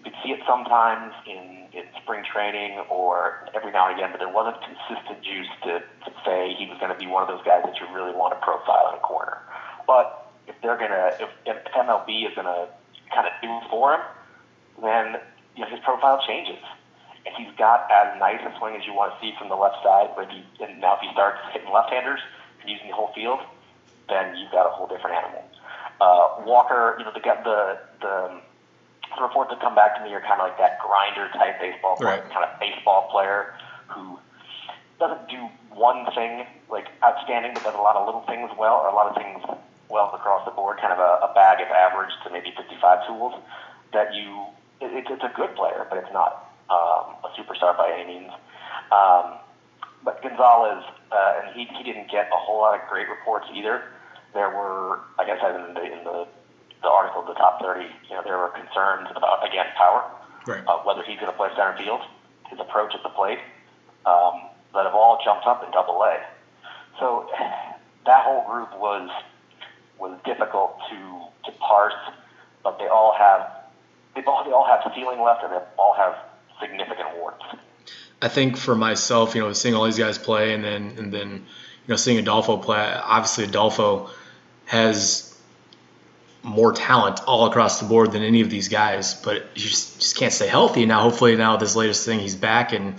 you 0.00 0.08
could 0.08 0.16
see 0.24 0.32
it 0.32 0.40
sometimes 0.48 1.12
in, 1.26 1.68
in 1.76 1.84
spring 2.02 2.24
training 2.24 2.80
or 2.88 3.44
every 3.54 3.70
now 3.70 3.88
and 3.92 3.98
again, 4.00 4.08
but 4.10 4.18
there 4.18 4.32
wasn't 4.32 4.56
consistent 4.64 5.20
juice 5.20 5.52
to, 5.64 5.84
to 6.08 6.10
say 6.24 6.56
he 6.56 6.64
was 6.64 6.78
going 6.80 6.88
to 6.90 6.96
be 6.96 7.06
one 7.06 7.20
of 7.20 7.28
those 7.28 7.44
guys 7.44 7.60
that 7.68 7.76
you 7.76 7.84
really 7.92 8.16
want 8.16 8.32
to 8.32 8.40
profile 8.40 8.88
in 8.88 8.94
a 8.96 9.04
corner. 9.04 9.36
But 9.86 10.32
if 10.48 10.56
they're 10.62 10.78
going 10.78 10.90
to, 10.90 11.20
if, 11.20 11.28
if 11.44 11.60
MLB 11.76 12.08
is 12.24 12.34
going 12.34 12.48
to 12.48 12.68
kind 13.12 13.28
of 13.28 13.32
do 13.44 13.52
for 13.68 13.92
him, 13.92 14.00
then 14.80 15.20
you 15.56 15.64
know, 15.64 15.70
his 15.70 15.80
profile 15.80 16.22
changes. 16.26 16.62
If 17.26 17.34
he's 17.36 17.52
got 17.58 17.90
as 17.90 18.18
nice 18.18 18.40
a 18.40 18.56
swing 18.58 18.76
as 18.76 18.86
you 18.86 18.94
want 18.94 19.12
to 19.12 19.20
see 19.20 19.34
from 19.38 19.48
the 19.48 19.56
left 19.56 19.76
side, 19.84 20.10
but 20.16 20.30
he, 20.30 20.42
and 20.64 20.80
now 20.80 20.94
if 20.96 21.00
he 21.00 21.12
starts 21.12 21.38
hitting 21.52 21.70
left-handers 21.70 22.20
and 22.60 22.70
using 22.70 22.88
the 22.88 22.94
whole 22.94 23.12
field, 23.14 23.40
then 24.08 24.36
you've 24.36 24.50
got 24.50 24.66
a 24.66 24.70
whole 24.72 24.86
different 24.88 25.16
animal. 25.16 25.44
Uh, 26.00 26.40
Walker, 26.48 26.96
you 26.98 27.04
know, 27.04 27.12
the 27.12 27.20
the 27.20 27.78
the 28.00 28.40
the 29.16 29.22
reports 29.22 29.50
that 29.50 29.60
come 29.60 29.74
back 29.74 29.96
to 29.98 30.02
me 30.02 30.14
are 30.14 30.20
kind 30.22 30.40
of 30.40 30.48
like 30.48 30.56
that 30.58 30.78
grinder 30.80 31.28
type 31.34 31.60
baseball 31.60 31.96
player, 31.96 32.24
Right. 32.24 32.30
kind 32.32 32.44
of 32.48 32.58
baseball 32.58 33.08
player 33.12 33.52
who 33.88 34.18
doesn't 34.98 35.28
do 35.28 35.48
one 35.74 36.06
thing 36.14 36.46
like 36.70 36.86
outstanding, 37.04 37.52
but 37.54 37.64
does 37.64 37.74
a 37.74 37.82
lot 37.82 37.96
of 37.96 38.06
little 38.06 38.22
things 38.28 38.50
well, 38.56 38.80
or 38.80 38.88
a 38.88 38.94
lot 38.94 39.08
of 39.12 39.16
things 39.20 39.42
well 39.90 40.08
across 40.14 40.44
the 40.44 40.52
board. 40.52 40.78
Kind 40.80 40.92
of 40.92 41.00
a, 41.00 41.26
a 41.26 41.32
bag 41.34 41.60
of 41.60 41.68
average 41.68 42.12
to 42.24 42.30
maybe 42.30 42.52
55 42.56 43.06
tools. 43.06 43.34
That 43.92 44.14
you, 44.14 44.46
it, 44.80 44.90
it's 44.92 45.08
it's 45.10 45.24
a 45.24 45.32
good 45.34 45.54
player, 45.56 45.86
but 45.88 45.98
it's 45.98 46.12
not 46.12 46.52
um, 46.70 47.16
a 47.24 47.30
superstar 47.38 47.76
by 47.76 47.90
any 47.92 48.20
means. 48.20 48.32
Um, 48.92 49.38
but 50.04 50.22
Gonzalez, 50.22 50.84
uh, 51.12 51.40
and 51.42 51.54
he 51.54 51.66
he 51.76 51.82
didn't 51.84 52.10
get 52.10 52.28
a 52.32 52.36
whole 52.36 52.60
lot 52.60 52.80
of 52.80 52.88
great 52.88 53.08
reports 53.08 53.46
either. 53.54 53.84
There 54.32 54.50
were, 54.50 55.00
like 55.18 55.28
I 55.28 55.40
said 55.40 55.54
in 55.56 55.74
the 55.74 55.82
in 55.82 56.04
the 56.04 56.26
the 56.82 56.88
article, 56.88 57.22
the 57.22 57.34
top 57.34 57.60
30, 57.60 57.84
you 58.08 58.16
know, 58.16 58.22
there 58.24 58.38
were 58.38 58.48
concerns 58.48 59.08
about, 59.14 59.46
again, 59.46 59.66
power, 59.76 60.04
Right. 60.46 60.64
uh, 60.66 60.78
whether 60.78 61.02
he's 61.02 61.20
going 61.20 61.30
to 61.30 61.36
play 61.36 61.50
center 61.54 61.76
field, 61.76 62.00
his 62.48 62.58
approach 62.58 62.94
at 62.94 63.02
the 63.02 63.10
plate, 63.10 63.38
um, 64.06 64.48
that 64.72 64.86
have 64.86 64.94
all 64.94 65.20
jumped 65.22 65.46
up 65.46 65.62
in 65.62 65.70
double 65.72 66.02
A. 66.02 66.16
So 66.98 67.28
that 68.06 68.24
whole 68.24 68.46
group 68.48 68.72
was 68.78 69.10
was 69.98 70.18
difficult 70.24 70.78
to, 70.88 70.96
to 71.44 71.58
parse, 71.58 71.92
but 72.64 72.78
they 72.78 72.88
all 72.88 73.14
have 73.18 73.59
they 74.14 74.22
all, 74.24 74.44
they 74.44 74.52
all 74.52 74.66
have 74.66 74.92
ceiling 74.94 75.20
left 75.20 75.42
and 75.44 75.52
they 75.52 75.58
all 75.78 75.94
have 75.94 76.16
significant 76.60 77.16
warts. 77.16 77.44
I 78.22 78.28
think 78.28 78.56
for 78.56 78.74
myself, 78.74 79.34
you 79.34 79.40
know, 79.40 79.52
seeing 79.52 79.74
all 79.74 79.84
these 79.84 79.98
guys 79.98 80.18
play 80.18 80.52
and 80.52 80.62
then 80.62 80.94
and 80.98 81.12
then 81.12 81.30
you 81.30 81.88
know 81.88 81.96
seeing 81.96 82.18
Adolfo 82.18 82.58
play, 82.58 82.78
obviously 82.78 83.44
Adolfo 83.44 84.10
has 84.66 85.30
more 86.42 86.72
talent 86.72 87.20
all 87.26 87.46
across 87.46 87.80
the 87.80 87.86
board 87.86 88.12
than 88.12 88.22
any 88.22 88.40
of 88.40 88.50
these 88.50 88.68
guys, 88.68 89.14
but 89.14 89.42
you 89.54 89.68
just, 89.68 90.00
just 90.00 90.16
can't 90.16 90.32
stay 90.32 90.46
healthy. 90.46 90.86
Now, 90.86 91.02
hopefully, 91.02 91.36
now 91.36 91.56
this 91.56 91.76
latest 91.76 92.04
thing, 92.04 92.20
he's 92.20 92.36
back 92.36 92.72
and 92.72 92.94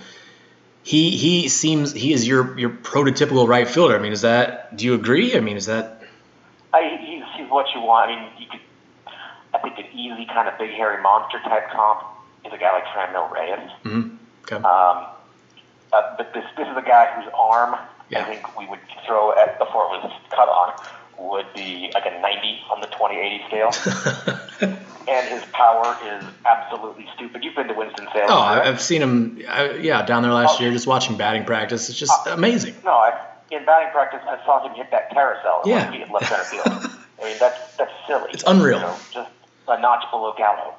he 0.83 1.15
he 1.15 1.47
seems 1.47 1.93
he 1.93 2.13
is 2.13 2.27
your 2.27 2.57
your 2.57 2.69
prototypical 2.69 3.47
right 3.47 3.67
fielder. 3.67 3.95
I 3.95 3.99
mean, 3.99 4.11
is 4.11 4.21
that? 4.21 4.75
Do 4.75 4.85
you 4.85 4.95
agree? 4.95 5.35
I 5.35 5.39
mean, 5.39 5.57
is 5.57 5.67
that? 5.67 6.01
I, 6.73 6.97
he's, 7.01 7.23
he's 7.35 7.49
what 7.49 7.67
you 7.75 7.81
want. 7.81 8.09
I 8.09 8.15
mean, 8.15 8.31
you 8.39 8.47
could, 8.47 8.59
I 9.53 9.57
think 9.59 9.77
an 9.79 9.85
easy 9.93 10.25
kind 10.25 10.47
of 10.47 10.57
big 10.57 10.71
hairy 10.71 11.01
monster 11.01 11.39
type 11.39 11.69
comp 11.71 12.01
is 12.45 12.53
a 12.53 12.57
guy 12.57 12.71
like 12.73 12.85
Franmil 12.85 13.31
Reyes. 13.31 13.69
mhm, 13.83 14.17
Okay. 14.43 14.55
Um, 14.55 15.05
uh, 15.93 16.15
but 16.17 16.33
this 16.33 16.45
this 16.57 16.67
is 16.67 16.77
a 16.77 16.81
guy 16.81 17.05
whose 17.19 17.31
arm 17.37 17.75
Yeah. 18.09 18.21
I 18.21 18.23
think 18.25 18.57
we 18.57 18.65
would 18.67 18.79
throw 19.05 19.31
at 19.37 19.57
before 19.59 19.85
it 19.95 20.03
was 20.03 20.11
cut 20.29 20.49
on 20.49 20.73
would 21.17 21.45
be 21.53 21.91
like 21.93 22.05
a 22.05 22.19
90 22.19 22.59
on 22.71 22.81
the 22.81 22.87
2080 22.87 23.43
scale, 23.47 23.71
and 25.07 25.27
his 25.27 25.43
power 25.51 25.95
is 26.05 26.23
absolutely 26.45 27.07
stupid. 27.13 27.43
You've 27.43 27.55
been 27.55 27.67
to 27.67 27.73
Winston 27.73 28.07
Salem. 28.11 28.27
oh, 28.29 28.35
right? 28.37 28.65
I've 28.67 28.81
seen 28.81 29.01
him. 29.03 29.39
I, 29.47 29.73
yeah, 29.75 30.03
down 30.03 30.23
there 30.23 30.33
last 30.33 30.59
year, 30.59 30.71
just 30.71 30.87
watching 30.87 31.17
batting 31.17 31.45
practice. 31.45 31.89
It's 31.89 31.97
just 31.99 32.25
amazing. 32.27 32.75
No, 32.83 32.91
I, 32.93 33.19
in 33.51 33.63
batting 33.65 33.91
practice, 33.91 34.21
I 34.27 34.43
saw 34.45 34.65
him 34.67 34.73
hit 34.75 34.89
that 34.91 35.11
carousel 35.11 35.61
Yeah. 35.65 35.93
left 36.11 36.27
center 36.27 36.43
field. 36.45 36.67
I 37.21 37.23
mean, 37.25 37.37
that's 37.39 37.77
that's 37.77 37.91
silly. 38.07 38.31
It's 38.33 38.43
unreal. 38.47 38.77
You 38.79 38.83
know, 38.85 38.95
just 39.11 39.29
a 39.67 39.79
notch 39.79 40.03
below 40.11 40.33
Gallo. 40.37 40.75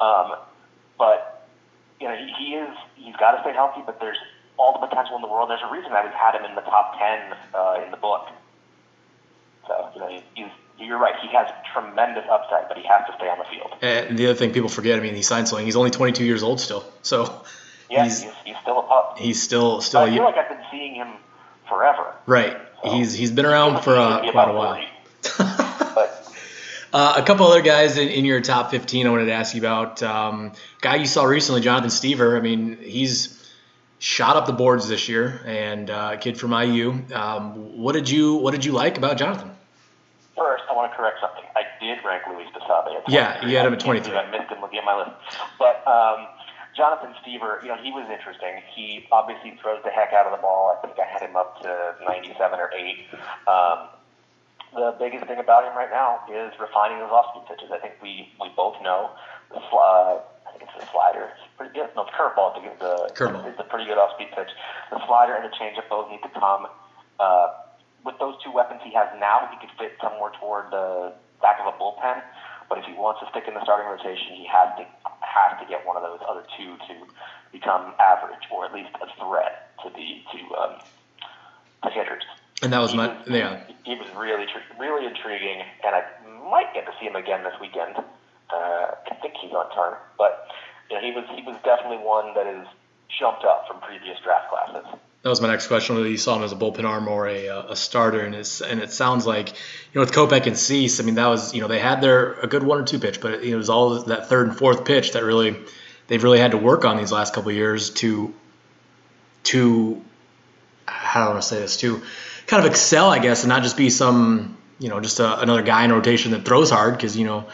Um, 0.00 0.36
but 0.98 1.48
you 2.00 2.08
know, 2.08 2.16
he, 2.16 2.32
he 2.38 2.54
is 2.54 2.76
he's 2.96 3.16
got 3.16 3.32
to 3.32 3.40
stay 3.42 3.52
healthy. 3.52 3.82
But 3.84 4.00
there's 4.00 4.18
all 4.56 4.78
the 4.78 4.86
potential 4.86 5.16
in 5.16 5.22
the 5.22 5.28
world. 5.28 5.50
There's 5.50 5.62
a 5.68 5.72
reason 5.72 5.92
I 5.92 6.04
was 6.04 6.12
had 6.14 6.34
him 6.34 6.44
in 6.44 6.54
the 6.54 6.62
top 6.62 6.98
ten 6.98 7.34
uh, 7.54 7.82
in 7.84 7.90
the 7.90 7.96
book. 7.96 8.28
So 9.66 9.88
you 9.94 10.00
know, 10.00 10.08
he, 10.08 10.22
he's 10.34 10.50
you're 10.78 10.98
right. 10.98 11.14
He 11.22 11.28
has 11.28 11.48
tremendous 11.72 12.24
upside, 12.30 12.68
but 12.68 12.76
he 12.76 12.84
has 12.84 13.06
to 13.06 13.14
stay 13.16 13.28
on 13.28 13.38
the 13.38 13.44
field. 13.44 13.72
And 13.80 14.18
the 14.18 14.26
other 14.26 14.34
thing 14.34 14.52
people 14.52 14.68
forget, 14.68 14.98
I 14.98 15.02
mean, 15.02 15.14
he 15.14 15.22
signed 15.22 15.48
something. 15.48 15.64
He's 15.64 15.76
only 15.76 15.90
22 15.90 16.24
years 16.24 16.42
old 16.42 16.60
still, 16.60 16.84
so 17.02 17.44
Yeah, 17.88 18.04
he's 18.04 18.22
he's, 18.22 18.32
he's, 18.44 18.56
still 18.62 18.80
a 18.80 18.82
pup. 18.82 19.18
he's 19.18 19.40
still 19.42 19.80
still 19.80 20.00
I 20.00 20.10
feel 20.10 20.24
like 20.24 20.36
I've 20.36 20.48
been 20.48 20.64
seeing 20.70 20.94
him 20.94 21.08
forever. 21.68 22.14
right. 22.26 22.56
He's 22.84 23.14
he's 23.14 23.30
been 23.30 23.46
around 23.46 23.82
for 23.82 23.96
uh, 23.96 24.30
quite 24.30 24.48
a 24.48 24.52
while. 24.52 24.84
40. 26.94 27.02
But 27.02 27.18
Uh, 27.18 27.22
a 27.22 27.26
couple 27.26 27.46
other 27.46 27.62
guys 27.62 27.98
in, 27.98 28.08
in, 28.08 28.24
your 28.24 28.40
top 28.40 28.70
15 28.70 29.06
I 29.06 29.10
wanted 29.10 29.26
to 29.26 29.32
ask 29.32 29.54
you 29.54 29.60
about. 29.60 30.02
Um, 30.02 30.52
guy 30.80 30.96
you 30.96 31.06
saw 31.06 31.24
recently, 31.24 31.60
Jonathan 31.60 31.90
Stiever. 31.90 32.36
I 32.36 32.40
mean, 32.40 32.78
he's 32.80 33.40
shot 33.98 34.36
up 34.36 34.46
the 34.46 34.52
boards 34.52 34.88
this 34.88 35.08
year, 35.08 35.40
and 35.44 35.90
uh, 35.90 36.16
kid 36.16 36.38
from 36.38 36.52
IU. 36.52 37.02
Um, 37.12 37.78
what 37.78 37.92
did 37.92 38.08
you 38.08 38.36
What 38.36 38.52
did 38.52 38.64
you 38.64 38.72
like 38.72 38.96
about 38.96 39.18
Jonathan? 39.18 39.50
First, 40.36 40.64
I 40.70 40.74
want 40.74 40.90
to 40.90 40.96
correct 40.96 41.18
something. 41.20 41.44
I 41.54 41.62
did 41.80 41.98
rank 42.04 42.22
Luis 42.28 42.48
Basabe. 42.54 43.02
Yeah, 43.08 43.46
you 43.46 43.56
had 43.56 43.66
him 43.66 43.72
at 43.72 43.80
23. 43.80 44.14
I 44.14 44.30
missed 44.30 44.50
him 44.50 44.60
looking 44.60 44.78
at 44.78 44.84
my 44.84 44.96
list, 44.96 45.10
but. 45.58 45.86
Um, 45.86 46.26
Jonathan 46.76 47.14
Stiever, 47.22 47.62
you 47.62 47.68
know, 47.68 47.76
he 47.76 47.92
was 47.92 48.10
interesting. 48.10 48.60
He 48.74 49.06
obviously 49.12 49.56
throws 49.62 49.80
the 49.84 49.90
heck 49.90 50.12
out 50.12 50.26
of 50.26 50.32
the 50.32 50.42
ball. 50.42 50.76
I 50.76 50.84
think 50.84 50.98
I 50.98 51.06
had 51.06 51.22
him 51.22 51.36
up 51.36 51.62
to 51.62 51.94
97 52.04 52.58
or 52.58 52.70
8. 52.74 52.98
Um, 53.46 53.88
the 54.74 54.94
biggest 54.98 55.26
thing 55.26 55.38
about 55.38 55.64
him 55.64 55.74
right 55.78 55.90
now 55.90 56.20
is 56.26 56.52
refining 56.58 56.98
those 56.98 57.10
off-speed 57.10 57.46
pitches. 57.46 57.70
I 57.70 57.78
think 57.78 57.94
we, 58.02 58.28
we 58.42 58.50
both 58.58 58.74
know 58.82 59.10
the 59.50 59.62
uh, 59.62 60.20
I 60.46 60.50
think 60.50 60.66
it's 60.66 60.74
the 60.74 60.86
slider. 60.90 61.30
It's 61.30 61.46
pretty 61.56 61.74
good. 61.74 61.90
No, 61.94 62.04
the 62.04 62.14
curveball. 62.14 62.50
I 62.50 62.60
think 62.60 62.66
it's 62.74 62.82
the 62.82 63.10
curveball. 63.14 63.46
It's 63.46 63.58
a 63.58 63.68
pretty 63.70 63.86
good 63.86 63.98
off-speed 63.98 64.34
pitch. 64.34 64.50
The 64.90 64.98
slider 65.06 65.34
and 65.34 65.46
the 65.46 65.54
changeup 65.54 65.88
both 65.88 66.10
need 66.10 66.22
to 66.22 66.32
come. 66.34 66.66
Uh, 67.18 67.48
with 68.04 68.18
those 68.18 68.34
two 68.42 68.52
weapons 68.52 68.82
he 68.84 68.92
has 68.94 69.08
now, 69.18 69.48
he 69.48 69.56
could 69.62 69.72
fit 69.78 69.96
somewhere 70.02 70.30
toward 70.38 70.70
the 70.70 71.14
back 71.40 71.58
of 71.62 71.70
a 71.70 71.74
bullpen. 71.78 72.20
But 72.68 72.78
if 72.78 72.84
he 72.84 72.92
wants 72.94 73.20
to 73.20 73.26
stick 73.30 73.44
in 73.46 73.54
the 73.54 73.62
starting 73.62 73.86
rotation, 73.86 74.34
he 74.34 74.46
has 74.50 74.74
to 74.78 74.84
has 75.20 75.58
to 75.60 75.66
get 75.66 75.86
one 75.86 75.96
of 75.96 76.02
those 76.02 76.20
other 76.28 76.44
two 76.56 76.76
to 76.88 76.94
become 77.52 77.94
average 77.98 78.44
or 78.50 78.64
at 78.64 78.72
least 78.74 78.90
a 79.02 79.08
threat 79.18 79.70
to 79.82 79.90
the 79.90 80.22
to 80.32 80.38
um, 80.56 80.74
the 81.82 81.90
hitters. 81.90 82.24
And 82.62 82.72
that 82.72 82.78
was 82.78 82.92
he 82.92 82.96
my 82.96 83.08
was, 83.08 83.28
yeah. 83.28 83.60
He, 83.84 83.94
was 83.94 84.08
really 84.16 84.46
really 84.78 85.06
intriguing, 85.06 85.62
and 85.84 85.94
I 85.94 86.02
might 86.50 86.72
get 86.72 86.86
to 86.86 86.92
see 87.00 87.06
him 87.06 87.16
again 87.16 87.42
this 87.42 87.54
weekend. 87.60 87.96
Uh, 87.96 88.94
I 89.10 89.14
think 89.20 89.34
he's 89.40 89.52
on 89.52 89.70
turn, 89.74 89.98
but 90.16 90.48
you 90.90 90.96
know, 90.96 91.02
he 91.02 91.12
was 91.12 91.24
he 91.34 91.42
was 91.42 91.56
definitely 91.64 91.98
one 91.98 92.34
that 92.34 92.46
has 92.46 92.66
jumped 93.18 93.44
up 93.44 93.66
from 93.68 93.80
previous 93.80 94.18
draft 94.22 94.50
classes 94.50 94.86
that 95.24 95.30
was 95.30 95.40
my 95.40 95.48
next 95.48 95.68
question. 95.68 95.96
Whether 95.96 96.10
you 96.10 96.18
saw 96.18 96.36
him 96.36 96.42
as 96.42 96.52
a 96.52 96.56
bullpen 96.56 96.84
arm 96.84 97.08
or 97.08 97.26
a, 97.26 97.48
uh, 97.48 97.68
a 97.70 97.76
starter, 97.76 98.20
and 98.20 98.34
it's 98.34 98.60
and 98.60 98.78
it 98.78 98.92
sounds 98.92 99.26
like 99.26 99.48
you 99.48 99.54
know 99.94 100.00
with 100.02 100.12
Kopech 100.12 100.46
and 100.46 100.56
Cease, 100.56 101.00
I 101.00 101.02
mean 101.02 101.14
that 101.14 101.28
was 101.28 101.54
you 101.54 101.62
know 101.62 101.66
they 101.66 101.78
had 101.78 102.02
their 102.02 102.34
a 102.34 102.46
good 102.46 102.62
one 102.62 102.78
or 102.78 102.84
two 102.84 102.98
pitch, 102.98 103.22
but 103.22 103.32
it, 103.32 103.42
it 103.42 103.56
was 103.56 103.70
all 103.70 104.02
that 104.02 104.28
third 104.28 104.48
and 104.48 104.56
fourth 104.56 104.84
pitch 104.84 105.12
that 105.12 105.24
really 105.24 105.56
they've 106.08 106.22
really 106.22 106.38
had 106.38 106.50
to 106.50 106.58
work 106.58 106.84
on 106.84 106.98
these 106.98 107.10
last 107.10 107.32
couple 107.32 107.48
of 107.48 107.56
years 107.56 107.88
to 107.90 108.34
to 109.44 110.02
how 110.84 111.20
do 111.20 111.24
I 111.24 111.32
want 111.32 111.42
to 111.42 111.48
say 111.48 111.58
this 111.58 111.78
to 111.78 112.02
kind 112.46 112.64
of 112.64 112.70
excel, 112.70 113.10
I 113.10 113.18
guess, 113.18 113.42
and 113.42 113.48
not 113.48 113.62
just 113.62 113.76
be 113.76 113.90
some 113.90 114.56
you 114.78 114.88
know 114.88 115.00
just 115.00 115.20
a, 115.20 115.40
another 115.40 115.62
guy 115.62 115.84
in 115.84 115.92
rotation 115.92 116.32
that 116.32 116.44
throws 116.44 116.70
hard 116.70 116.96
because 116.96 117.16
you 117.16 117.24
know 117.24 117.46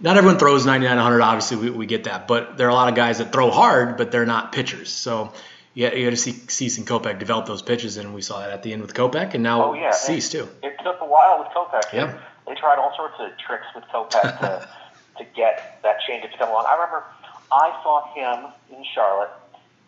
not 0.00 0.16
everyone 0.16 0.38
throws 0.38 0.66
99 0.66 0.96
100 0.96 1.20
obviously 1.22 1.56
we, 1.56 1.70
we 1.70 1.86
get 1.86 2.04
that 2.04 2.28
but 2.28 2.58
there 2.58 2.66
are 2.66 2.70
a 2.70 2.74
lot 2.74 2.90
of 2.90 2.94
guys 2.94 3.18
that 3.18 3.32
throw 3.32 3.50
hard 3.50 3.96
but 3.96 4.12
they're 4.12 4.26
not 4.26 4.52
pitchers 4.52 4.90
so 4.90 5.32
you, 5.78 5.88
you 5.90 6.04
got 6.06 6.10
to 6.10 6.16
see 6.16 6.32
Cease 6.32 6.78
and 6.78 6.86
Kopech 6.86 7.20
develop 7.20 7.46
those 7.46 7.62
pitches, 7.62 7.98
and 7.98 8.12
we 8.12 8.20
saw 8.20 8.40
that 8.40 8.50
at 8.50 8.64
the 8.64 8.72
end 8.72 8.82
with 8.82 8.94
Kopech, 8.94 9.34
and 9.34 9.44
now 9.44 9.70
oh, 9.70 9.74
yeah. 9.74 9.92
Cease 9.92 10.28
too. 10.28 10.48
It 10.60 10.76
took 10.82 11.00
a 11.00 11.06
while 11.06 11.38
with 11.38 11.48
Kopech. 11.48 11.92
Yeah. 11.92 12.18
They 12.48 12.54
tried 12.56 12.78
all 12.78 12.92
sorts 12.96 13.14
of 13.20 13.30
tricks 13.38 13.66
with 13.76 13.84
Kopech 13.84 14.40
to, 14.40 14.68
to 15.18 15.24
get 15.36 15.78
that 15.84 15.98
changeup 16.08 16.32
to 16.32 16.38
come 16.38 16.48
along. 16.48 16.64
I 16.66 16.74
remember 16.74 17.04
I 17.52 17.80
saw 17.84 18.12
him 18.12 18.52
in 18.76 18.84
Charlotte, 18.92 19.30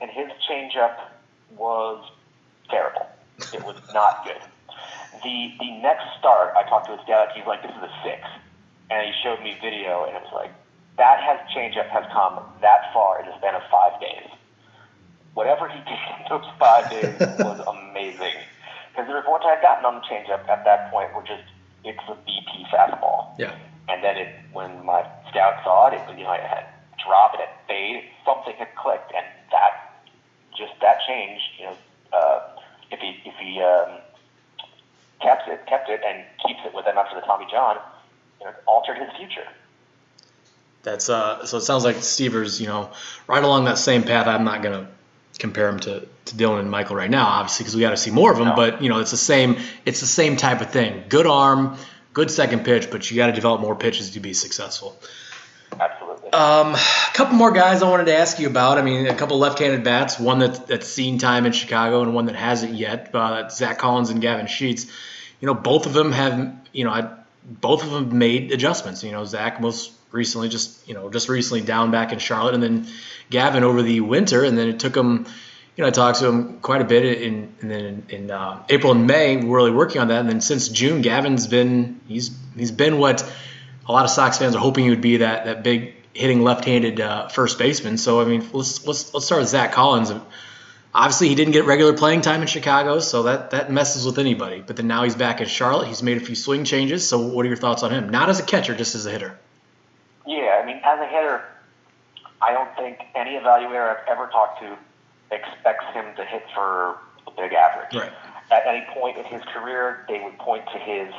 and 0.00 0.08
his 0.12 0.28
changeup 0.48 0.96
was 1.56 2.08
terrible. 2.68 3.08
It 3.52 3.64
was 3.64 3.76
not 3.92 4.24
good. 4.24 4.42
The 5.22 5.52
the 5.58 5.70
next 5.82 6.04
start, 6.18 6.54
I 6.56 6.68
talked 6.68 6.86
to 6.86 6.96
his 6.96 7.06
dad. 7.06 7.30
He's 7.34 7.46
like, 7.46 7.62
"This 7.62 7.72
is 7.72 7.82
a 7.82 7.92
six. 8.04 8.22
and 8.90 9.06
he 9.06 9.12
showed 9.22 9.42
me 9.42 9.56
video, 9.60 10.04
and 10.04 10.16
it 10.16 10.22
was 10.22 10.32
like 10.32 10.52
that 10.96 11.20
has 11.22 11.38
changeup 11.54 11.88
has 11.88 12.04
come 12.12 12.40
that 12.60 12.92
far 12.92 13.20
in 13.20 13.26
the 13.26 13.36
span 13.38 13.54
of 13.54 13.62
five 13.70 14.00
days 14.00 14.28
whatever 15.34 15.68
he 15.68 15.78
did 15.90 16.00
in 16.18 16.24
those 16.28 16.44
five 16.58 16.90
days 16.90 17.14
was 17.38 17.60
amazing. 17.74 18.36
Because 18.90 19.06
the 19.06 19.14
reports 19.14 19.44
I 19.46 19.54
had 19.54 19.62
gotten 19.62 19.84
on 19.84 19.94
the 19.96 20.06
changeup 20.06 20.48
at 20.48 20.64
that 20.64 20.90
point 20.90 21.14
were 21.14 21.22
just 21.22 21.44
it's 21.84 21.98
a 22.08 22.16
BP 22.28 22.68
fastball. 22.68 23.32
Yeah. 23.38 23.54
And 23.88 24.04
then 24.04 24.16
it 24.16 24.34
when 24.52 24.84
my 24.84 25.06
scout 25.30 25.62
saw 25.64 25.88
it, 25.88 25.94
it 25.94 26.18
you 26.18 26.24
know 26.24 26.32
it 26.32 26.42
had 26.42 26.66
drop, 27.04 27.34
it 27.34 27.40
had 27.40 27.54
fade, 27.66 28.04
something 28.24 28.54
had 28.58 28.68
clicked, 28.76 29.12
and 29.16 29.24
that 29.50 30.04
just 30.56 30.72
that 30.82 30.98
change, 31.06 31.40
you 31.58 31.64
know, 31.66 31.76
uh, 32.12 32.59
if 32.90 33.00
he 33.00 33.20
if 33.24 33.34
he 33.36 33.60
um, 33.60 33.98
kept 35.20 35.48
it 35.48 35.66
kept 35.66 35.88
it 35.88 36.00
and 36.06 36.24
keeps 36.46 36.60
it 36.64 36.74
with 36.74 36.86
him 36.86 36.96
after 36.98 37.14
the 37.14 37.22
Tommy 37.22 37.46
John, 37.50 37.78
you 38.40 38.46
know, 38.46 38.52
altered 38.66 38.98
his 38.98 39.08
future. 39.16 39.46
That's 40.82 41.08
uh, 41.08 41.44
so 41.44 41.58
it 41.58 41.62
sounds 41.62 41.84
like 41.84 41.96
Stiever's, 41.96 42.60
you 42.60 42.66
know, 42.66 42.90
right 43.26 43.42
along 43.42 43.66
that 43.66 43.78
same 43.78 44.02
path. 44.02 44.26
I'm 44.26 44.44
not 44.44 44.62
gonna 44.62 44.88
compare 45.38 45.68
him 45.68 45.80
to, 45.80 46.06
to 46.26 46.34
Dylan 46.34 46.60
and 46.60 46.70
Michael 46.70 46.96
right 46.96 47.10
now, 47.10 47.26
obviously, 47.26 47.64
because 47.64 47.74
we 47.74 47.80
got 47.80 47.90
to 47.90 47.96
see 47.96 48.10
more 48.10 48.30
of 48.30 48.38
them. 48.38 48.48
No. 48.48 48.56
But 48.56 48.82
you 48.82 48.88
know, 48.88 49.00
it's 49.00 49.10
the 49.10 49.16
same. 49.16 49.56
It's 49.84 50.00
the 50.00 50.06
same 50.06 50.36
type 50.36 50.60
of 50.60 50.70
thing. 50.70 51.04
Good 51.08 51.26
arm, 51.26 51.76
good 52.12 52.30
second 52.30 52.64
pitch, 52.64 52.90
but 52.90 53.10
you 53.10 53.16
got 53.16 53.26
to 53.26 53.32
develop 53.32 53.60
more 53.60 53.74
pitches 53.74 54.10
to 54.10 54.20
be 54.20 54.32
successful. 54.32 54.96
Absolutely. 55.78 56.32
Um, 56.32 56.74
a 56.74 57.12
couple 57.14 57.36
more 57.36 57.52
guys 57.52 57.82
I 57.82 57.88
wanted 57.88 58.06
to 58.06 58.16
ask 58.16 58.38
you 58.38 58.48
about. 58.48 58.78
I 58.78 58.82
mean, 58.82 59.06
a 59.06 59.14
couple 59.14 59.38
left-handed 59.38 59.84
bats, 59.84 60.18
one 60.18 60.40
that, 60.40 60.66
that's 60.66 60.86
seen 60.86 61.18
time 61.18 61.46
in 61.46 61.52
Chicago 61.52 62.02
and 62.02 62.14
one 62.14 62.26
that 62.26 62.36
hasn't 62.36 62.74
yet. 62.74 63.14
Uh, 63.14 63.48
Zach 63.48 63.78
Collins 63.78 64.10
and 64.10 64.20
Gavin 64.20 64.46
Sheets. 64.46 64.86
You 65.40 65.46
know, 65.46 65.54
both 65.54 65.86
of 65.86 65.92
them 65.92 66.12
have. 66.12 66.56
You 66.72 66.84
know, 66.84 66.90
I, 66.90 67.10
both 67.44 67.82
of 67.82 67.90
them 67.90 68.18
made 68.18 68.52
adjustments. 68.52 69.02
You 69.02 69.12
know, 69.12 69.24
Zach 69.24 69.60
most 69.60 69.92
recently, 70.12 70.48
just 70.48 70.86
you 70.88 70.94
know, 70.94 71.08
just 71.10 71.28
recently 71.28 71.62
down 71.62 71.90
back 71.90 72.12
in 72.12 72.18
Charlotte, 72.18 72.54
and 72.54 72.62
then 72.62 72.86
Gavin 73.30 73.64
over 73.64 73.82
the 73.82 74.00
winter, 74.00 74.44
and 74.44 74.56
then 74.58 74.68
it 74.68 74.80
took 74.80 74.96
him. 74.96 75.26
You 75.76 75.82
know, 75.82 75.88
I 75.88 75.92
talked 75.92 76.18
to 76.18 76.26
him 76.26 76.58
quite 76.60 76.82
a 76.82 76.84
bit 76.84 77.22
in, 77.22 77.54
then 77.60 77.80
in, 77.80 78.06
in 78.10 78.30
uh, 78.30 78.62
April 78.68 78.92
and 78.92 79.06
May, 79.06 79.36
we're 79.36 79.56
really 79.56 79.70
working 79.70 80.02
on 80.02 80.08
that. 80.08 80.20
And 80.20 80.28
then 80.28 80.40
since 80.42 80.68
June, 80.68 81.00
Gavin's 81.00 81.46
been 81.46 82.00
he's 82.06 82.36
he's 82.54 82.72
been 82.72 82.98
what 82.98 83.24
a 83.88 83.92
lot 83.92 84.04
of 84.04 84.10
Sox 84.10 84.38
fans 84.38 84.54
are 84.54 84.58
hoping 84.60 84.84
he 84.84 84.90
would 84.90 85.00
be 85.00 85.18
that 85.18 85.44
that 85.46 85.62
big 85.62 85.94
hitting 86.12 86.42
left-handed 86.42 87.00
uh, 87.00 87.28
first 87.28 87.58
baseman. 87.58 87.98
So 87.98 88.20
I 88.20 88.24
mean, 88.24 88.48
let's 88.52 88.86
let's 88.86 89.12
let's 89.14 89.26
start 89.26 89.40
with 89.40 89.48
Zach 89.48 89.72
Collins. 89.72 90.12
Obviously, 90.92 91.28
he 91.28 91.36
didn't 91.36 91.52
get 91.52 91.66
regular 91.66 91.92
playing 91.92 92.20
time 92.22 92.42
in 92.42 92.48
Chicago, 92.48 92.98
so 92.98 93.24
that 93.24 93.50
that 93.50 93.70
messes 93.70 94.04
with 94.04 94.18
anybody. 94.18 94.62
But 94.66 94.76
then 94.76 94.88
now 94.88 95.04
he's 95.04 95.14
back 95.14 95.40
in 95.40 95.46
Charlotte. 95.46 95.86
He's 95.86 96.02
made 96.02 96.16
a 96.16 96.20
few 96.20 96.34
swing 96.34 96.64
changes. 96.64 97.08
So 97.08 97.18
what 97.20 97.44
are 97.44 97.48
your 97.48 97.56
thoughts 97.56 97.82
on 97.82 97.92
him? 97.92 98.08
Not 98.08 98.28
as 98.28 98.40
a 98.40 98.42
catcher, 98.42 98.74
just 98.74 98.94
as 98.94 99.06
a 99.06 99.10
hitter. 99.10 99.38
Yeah, 100.26 100.60
I 100.62 100.66
mean, 100.66 100.80
as 100.84 100.98
a 100.98 101.06
hitter, 101.06 101.44
I 102.42 102.52
don't 102.52 102.74
think 102.76 102.98
any 103.14 103.32
evaluator 103.32 103.96
I've 103.96 104.08
ever 104.08 104.26
talked 104.26 104.60
to 104.60 104.76
expects 105.30 105.84
him 105.94 106.04
to 106.16 106.24
hit 106.24 106.42
for 106.54 106.98
a 107.26 107.30
big 107.36 107.52
average. 107.52 107.94
Right. 107.94 108.12
At 108.50 108.66
any 108.66 108.84
point 108.92 109.16
in 109.16 109.24
his 109.26 109.42
career, 109.54 110.04
they 110.08 110.20
would 110.20 110.36
point 110.38 110.64
to 110.72 110.78
his 110.78 111.12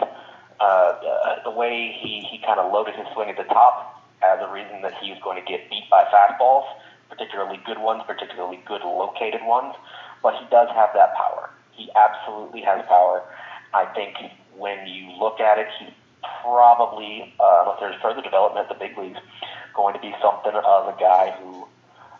uh, 0.61 0.63
uh, 0.63 1.43
the 1.43 1.49
way 1.49 1.97
he, 2.01 2.21
he 2.21 2.37
kind 2.45 2.59
of 2.59 2.71
loaded 2.71 2.95
his 2.95 3.07
swing 3.13 3.29
at 3.29 3.37
the 3.37 3.49
top 3.49 4.05
as 4.21 4.39
a 4.41 4.53
reason 4.53 4.81
that 4.83 4.93
he 5.01 5.09
was 5.09 5.19
going 5.23 5.41
to 5.41 5.47
get 5.49 5.67
beat 5.69 5.89
by 5.89 6.03
fastballs, 6.13 6.65
particularly 7.09 7.59
good 7.65 7.79
ones, 7.79 8.03
particularly 8.05 8.61
good 8.67 8.81
located 8.81 9.41
ones. 9.43 9.73
But 10.21 10.35
he 10.35 10.45
does 10.51 10.69
have 10.69 10.91
that 10.93 11.15
power. 11.15 11.49
He 11.71 11.89
absolutely 11.95 12.61
has 12.61 12.85
power. 12.87 13.23
I 13.73 13.85
think 13.95 14.15
when 14.55 14.85
you 14.85 15.09
look 15.17 15.39
at 15.39 15.57
it, 15.57 15.67
he 15.79 15.87
probably, 16.43 17.33
uh, 17.39 17.63
unless 17.63 17.79
there's 17.79 18.01
further 18.01 18.21
development 18.21 18.69
at 18.69 18.77
the 18.77 18.85
big 18.85 18.95
leagues, 18.97 19.19
going 19.73 19.95
to 19.95 19.99
be 19.99 20.13
something 20.21 20.53
of 20.53 20.93
a 20.93 20.95
guy 20.99 21.35
who 21.41 21.65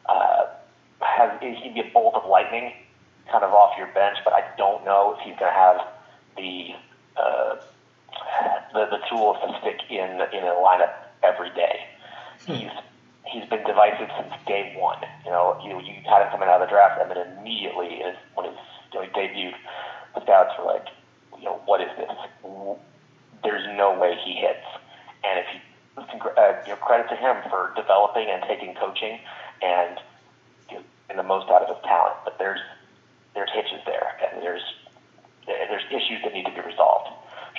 uh, 0.10 0.45
has 1.01 1.39
he 1.41 1.62
can 1.62 1.73
be 1.73 1.82
a 1.82 1.91
bolt 1.93 2.15
of 2.15 2.27
lightning, 2.27 2.73
kind 3.32 3.43
of 3.43 3.51
off 3.54 3.77
your 3.77 3.88
bench. 3.88 4.17
But 4.23 4.34
I 4.34 4.43
don't 4.58 4.84
know 4.84 5.15
if 5.15 5.19
he's 5.19 5.38
going 5.38 5.51
to 5.51 5.60
have 5.60 5.88
the 6.38 6.69
uh, 7.17 7.56
the 8.73 8.86
the 8.89 8.99
tools 9.10 9.38
to 9.41 9.57
stick 9.62 9.79
in 9.89 10.21
in 10.34 10.43
a 10.43 10.55
lineup 10.60 10.93
every 11.23 11.49
day. 11.51 11.88
Hmm. 12.45 12.53
He's 12.53 12.71
he's 13.25 13.45
been 13.49 13.63
divisive 13.63 14.10
since 14.17 14.34
day 14.47 14.73
one. 14.77 14.99
You 15.25 15.31
know, 15.31 15.60
you 15.63 15.79
you 15.79 16.01
had 16.10 16.23
him 16.23 16.31
coming 16.31 16.49
out 16.49 16.62
of 16.62 16.67
the 16.67 16.71
draft, 16.71 17.01
and 17.01 17.12
then 17.12 17.38
immediately 17.38 18.01
when 18.36 18.45
his 18.45 18.57
when 18.93 19.05
he 19.05 19.12
debuted, 19.12 19.55
the 20.15 20.21
scouts 20.21 20.53
were 20.60 20.65
like, 20.65 20.88
you 21.38 21.45
know, 21.45 21.62
what 21.65 21.81
is 21.81 21.89
this? 21.97 22.12
There's 23.43 23.65
no 23.77 23.97
way 23.97 24.15
he 24.23 24.34
hits. 24.34 24.65
And 25.23 25.39
if 25.39 25.45
he 25.53 25.60
uh, 25.97 26.53
you 26.65 26.71
know, 26.71 26.75
credit 26.77 27.10
to 27.10 27.15
him 27.15 27.38
for 27.49 27.73
developing 27.75 28.27
and 28.29 28.43
taking 28.47 28.73
coaching 28.75 29.19
and 29.62 29.99
you 30.69 30.75
know, 30.77 30.84
getting 31.07 31.17
the 31.17 31.27
most 31.27 31.49
out 31.49 31.62
of 31.62 31.75
his 31.75 31.84
talent. 31.84 32.15
But 32.23 32.38
there's 32.39 32.60
there's 33.34 33.49
hitches 33.53 33.81
there, 33.86 34.15
and 34.23 34.41
there's 34.41 34.63
there's 35.45 35.84
issues 35.89 36.21
that 36.23 36.34
need 36.34 36.45
to 36.45 36.51
be 36.51 36.62
resolved. 36.62 37.10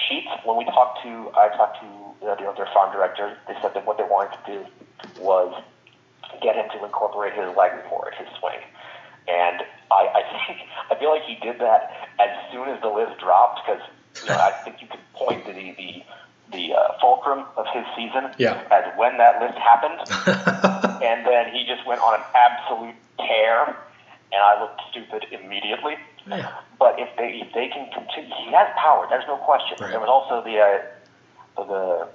Sheets, 0.09 0.29
when 0.45 0.57
we 0.57 0.65
talked 0.65 1.03
to, 1.03 1.31
I 1.37 1.49
talked 1.57 1.81
to 1.81 1.87
uh, 2.27 2.37
you 2.39 2.45
know, 2.45 2.55
their 2.57 2.69
farm 2.73 2.93
director. 2.93 3.37
They 3.49 3.55
said 3.61 3.75
that 3.75 3.87
what 3.87 3.99
they 3.99 4.05
wanted 4.05 4.37
to 4.37 4.53
do 4.53 4.59
was 5.21 5.63
get 6.41 6.57
him 6.57 6.67
to 6.79 6.85
incorporate 6.85 7.35
his 7.35 7.55
leg 7.57 7.73
in 7.73 7.81
his 8.19 8.29
swing. 8.39 8.61
And 9.29 9.63
I, 9.91 10.09
I 10.15 10.23
think 10.47 10.61
I 10.91 10.95
feel 10.99 11.11
like 11.11 11.23
he 11.23 11.37
did 11.37 11.61
that 11.61 11.93
as 12.19 12.31
soon 12.51 12.69
as 12.69 12.81
the 12.81 12.89
list 12.89 13.19
dropped 13.21 13.61
because 13.65 13.83
you 14.23 14.29
know, 14.29 14.37
I 14.37 14.53
think 14.65 14.81
you 14.81 14.89
could 14.89 15.01
point 15.15 15.45
to 15.47 15.53
the, 15.53 15.75
the 15.77 16.03
the 16.53 16.75
uh, 16.75 16.99
fulcrum 17.01 17.45
of 17.57 17.67
his 17.73 17.85
season 17.97 18.29
Yeah. 18.37 18.61
as 18.71 18.85
when 18.99 19.17
that 19.17 19.41
list 19.41 19.57
happened, 19.57 19.99
and 21.03 21.27
then 21.27 21.51
he 21.53 21.65
just 21.65 21.87
went 21.87 22.01
on 22.03 22.21
an 22.21 22.25
absolute 22.35 22.95
tear, 23.17 23.75
and 24.33 24.43
I 24.43 24.61
looked 24.61 24.81
stupid 24.91 25.27
immediately. 25.33 25.97
Yeah. 26.27 26.53
But 26.79 26.99
if 26.99 27.09
they 27.17 27.41
if 27.43 27.53
they 27.55 27.69
can 27.69 27.91
continue, 27.93 28.35
he 28.45 28.53
has 28.53 28.69
power. 28.77 29.07
There's 29.09 29.27
no 29.27 29.37
question. 29.37 29.77
Right. 29.81 29.91
There 29.91 30.01
was 30.01 30.09
also 30.09 30.43
the 30.45 30.59
uh, 30.59 30.79
the 31.57 32.09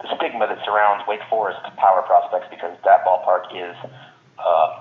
the 0.00 0.16
stigma 0.16 0.46
that 0.46 0.64
surrounds 0.64 1.04
Wake 1.06 1.20
Forest 1.28 1.60
power 1.76 2.02
prospects 2.02 2.46
because 2.50 2.76
that 2.84 3.04
ballpark 3.04 3.44
is 3.54 3.76
uh, 4.38 4.80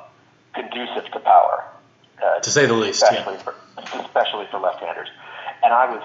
conducive 0.54 1.12
to 1.12 1.20
power. 1.20 1.64
Uh, 2.24 2.40
To 2.40 2.50
say 2.50 2.66
the 2.66 2.74
least, 2.74 3.02
yeah. 3.04 3.18
especially 3.18 3.38
for 3.38 3.56
especially 4.04 4.46
for 4.52 4.60
left-handers. 4.60 5.10
And 5.64 5.74
I 5.74 5.90
was 5.90 6.04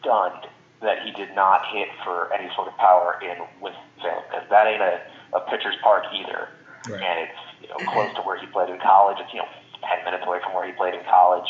stunned 0.00 0.46
that 0.82 1.02
he 1.04 1.10
did 1.12 1.34
not 1.34 1.66
hit 1.72 1.88
for 2.04 2.32
any 2.32 2.52
sort 2.54 2.68
of 2.68 2.76
power 2.78 3.20
in 3.22 3.36
Winston 3.60 4.16
because 4.30 4.48
that 4.48 4.66
ain't 4.66 4.82
a, 4.82 5.00
a 5.34 5.40
pitcher's 5.50 5.76
park 5.82 6.04
either. 6.14 6.48
Right. 6.88 7.02
And 7.02 7.28
it's 7.28 7.40
you 7.62 7.68
know 7.68 7.76
close 7.92 8.14
to 8.14 8.22
where 8.22 8.38
he 8.38 8.46
played 8.46 8.70
in 8.70 8.78
college. 8.80 9.18
It's 9.20 9.32
you 9.32 9.40
know 9.40 9.48
ten 9.82 10.04
minutes 10.04 10.24
away 10.26 10.38
from 10.42 10.54
where 10.54 10.66
he 10.66 10.72
played 10.72 10.94
in 10.94 11.00
college, 11.04 11.48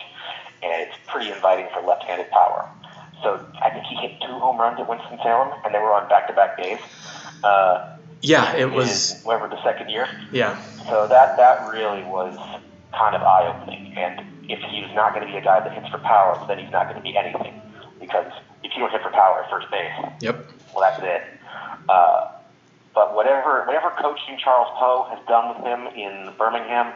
and 0.62 0.72
it's 0.82 0.96
pretty 1.06 1.30
inviting 1.30 1.66
for 1.72 1.80
left-handed 1.86 2.30
power. 2.30 2.68
So 3.22 3.44
I 3.62 3.70
think 3.70 3.84
he 3.86 3.96
hit 3.96 4.20
two 4.20 4.32
home 4.38 4.58
runs 4.58 4.80
at 4.80 4.88
Winston 4.88 5.18
Salem, 5.22 5.52
and 5.64 5.74
they 5.74 5.78
were 5.78 5.92
on 5.92 6.08
back-to-back 6.08 6.56
days. 6.56 6.78
Uh, 7.44 7.96
Yeah, 8.22 8.54
it 8.56 8.70
was. 8.70 9.20
whatever 9.24 9.48
the 9.48 9.62
second 9.62 9.90
year. 9.90 10.08
Yeah. 10.32 10.60
So 10.88 11.06
that 11.08 11.36
that 11.36 11.70
really 11.72 12.02
was 12.04 12.36
kind 12.92 13.14
of 13.14 13.22
eye 13.22 13.46
opening. 13.54 13.94
And 13.96 14.20
if 14.50 14.58
he's 14.70 14.88
not 14.94 15.14
going 15.14 15.26
to 15.26 15.32
be 15.32 15.38
a 15.38 15.42
guy 15.42 15.60
that 15.60 15.72
hits 15.72 15.88
for 15.88 15.98
power, 15.98 16.42
then 16.48 16.58
he's 16.58 16.70
not 16.72 16.84
going 16.84 16.96
to 16.96 17.02
be 17.02 17.16
anything. 17.16 17.60
Because 18.00 18.32
if 18.64 18.72
you 18.74 18.80
don't 18.80 18.90
hit 18.90 19.02
for 19.02 19.10
power 19.10 19.42
at 19.44 19.50
first 19.50 19.70
base, 19.70 19.92
Yep. 20.20 20.46
well, 20.74 20.80
that's 20.90 21.02
it. 21.02 21.22
Uh, 21.88 22.32
but 22.94 23.14
whatever 23.14 23.64
whatever 23.66 23.90
coaching 24.00 24.36
Charles 24.42 24.68
Poe 24.78 25.06
has 25.10 25.18
done 25.28 25.54
with 25.54 25.64
him 25.64 25.86
in 25.94 26.32
Birmingham, 26.36 26.92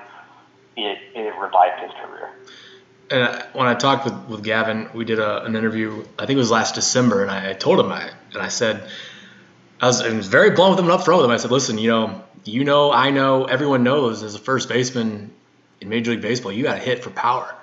it 0.76 0.98
it 1.14 1.34
revived 1.38 1.80
his 1.80 1.90
career. 1.92 2.30
And 3.10 3.44
when 3.52 3.66
I 3.66 3.74
talked 3.74 4.06
with, 4.06 4.14
with 4.28 4.42
Gavin, 4.42 4.88
we 4.94 5.04
did 5.04 5.18
a, 5.18 5.44
an 5.44 5.56
interview. 5.56 6.04
I 6.18 6.26
think 6.26 6.36
it 6.36 6.40
was 6.40 6.50
last 6.50 6.74
December, 6.74 7.22
and 7.22 7.30
I, 7.30 7.50
I 7.50 7.52
told 7.52 7.78
him 7.80 7.92
I 7.92 8.10
and 8.32 8.42
I 8.42 8.48
said 8.48 8.88
I 9.80 9.86
was, 9.86 10.00
I 10.00 10.10
was 10.10 10.28
very 10.28 10.50
blunt 10.50 10.70
with 10.70 10.78
him 10.78 10.90
and 10.90 10.98
upfront 10.98 11.18
with 11.18 11.26
him. 11.26 11.30
I 11.30 11.36
said, 11.36 11.50
"Listen, 11.50 11.78
you 11.78 11.90
know, 11.90 12.24
you 12.44 12.64
know, 12.64 12.92
I 12.92 13.10
know, 13.10 13.44
everyone 13.44 13.82
knows 13.82 14.22
as 14.22 14.34
a 14.34 14.38
first 14.38 14.68
baseman 14.68 15.30
in 15.80 15.88
Major 15.88 16.12
League 16.12 16.22
Baseball, 16.22 16.52
you 16.52 16.62
got 16.62 16.74
to 16.74 16.80
hit 16.80 17.04
for 17.04 17.10
power, 17.10 17.54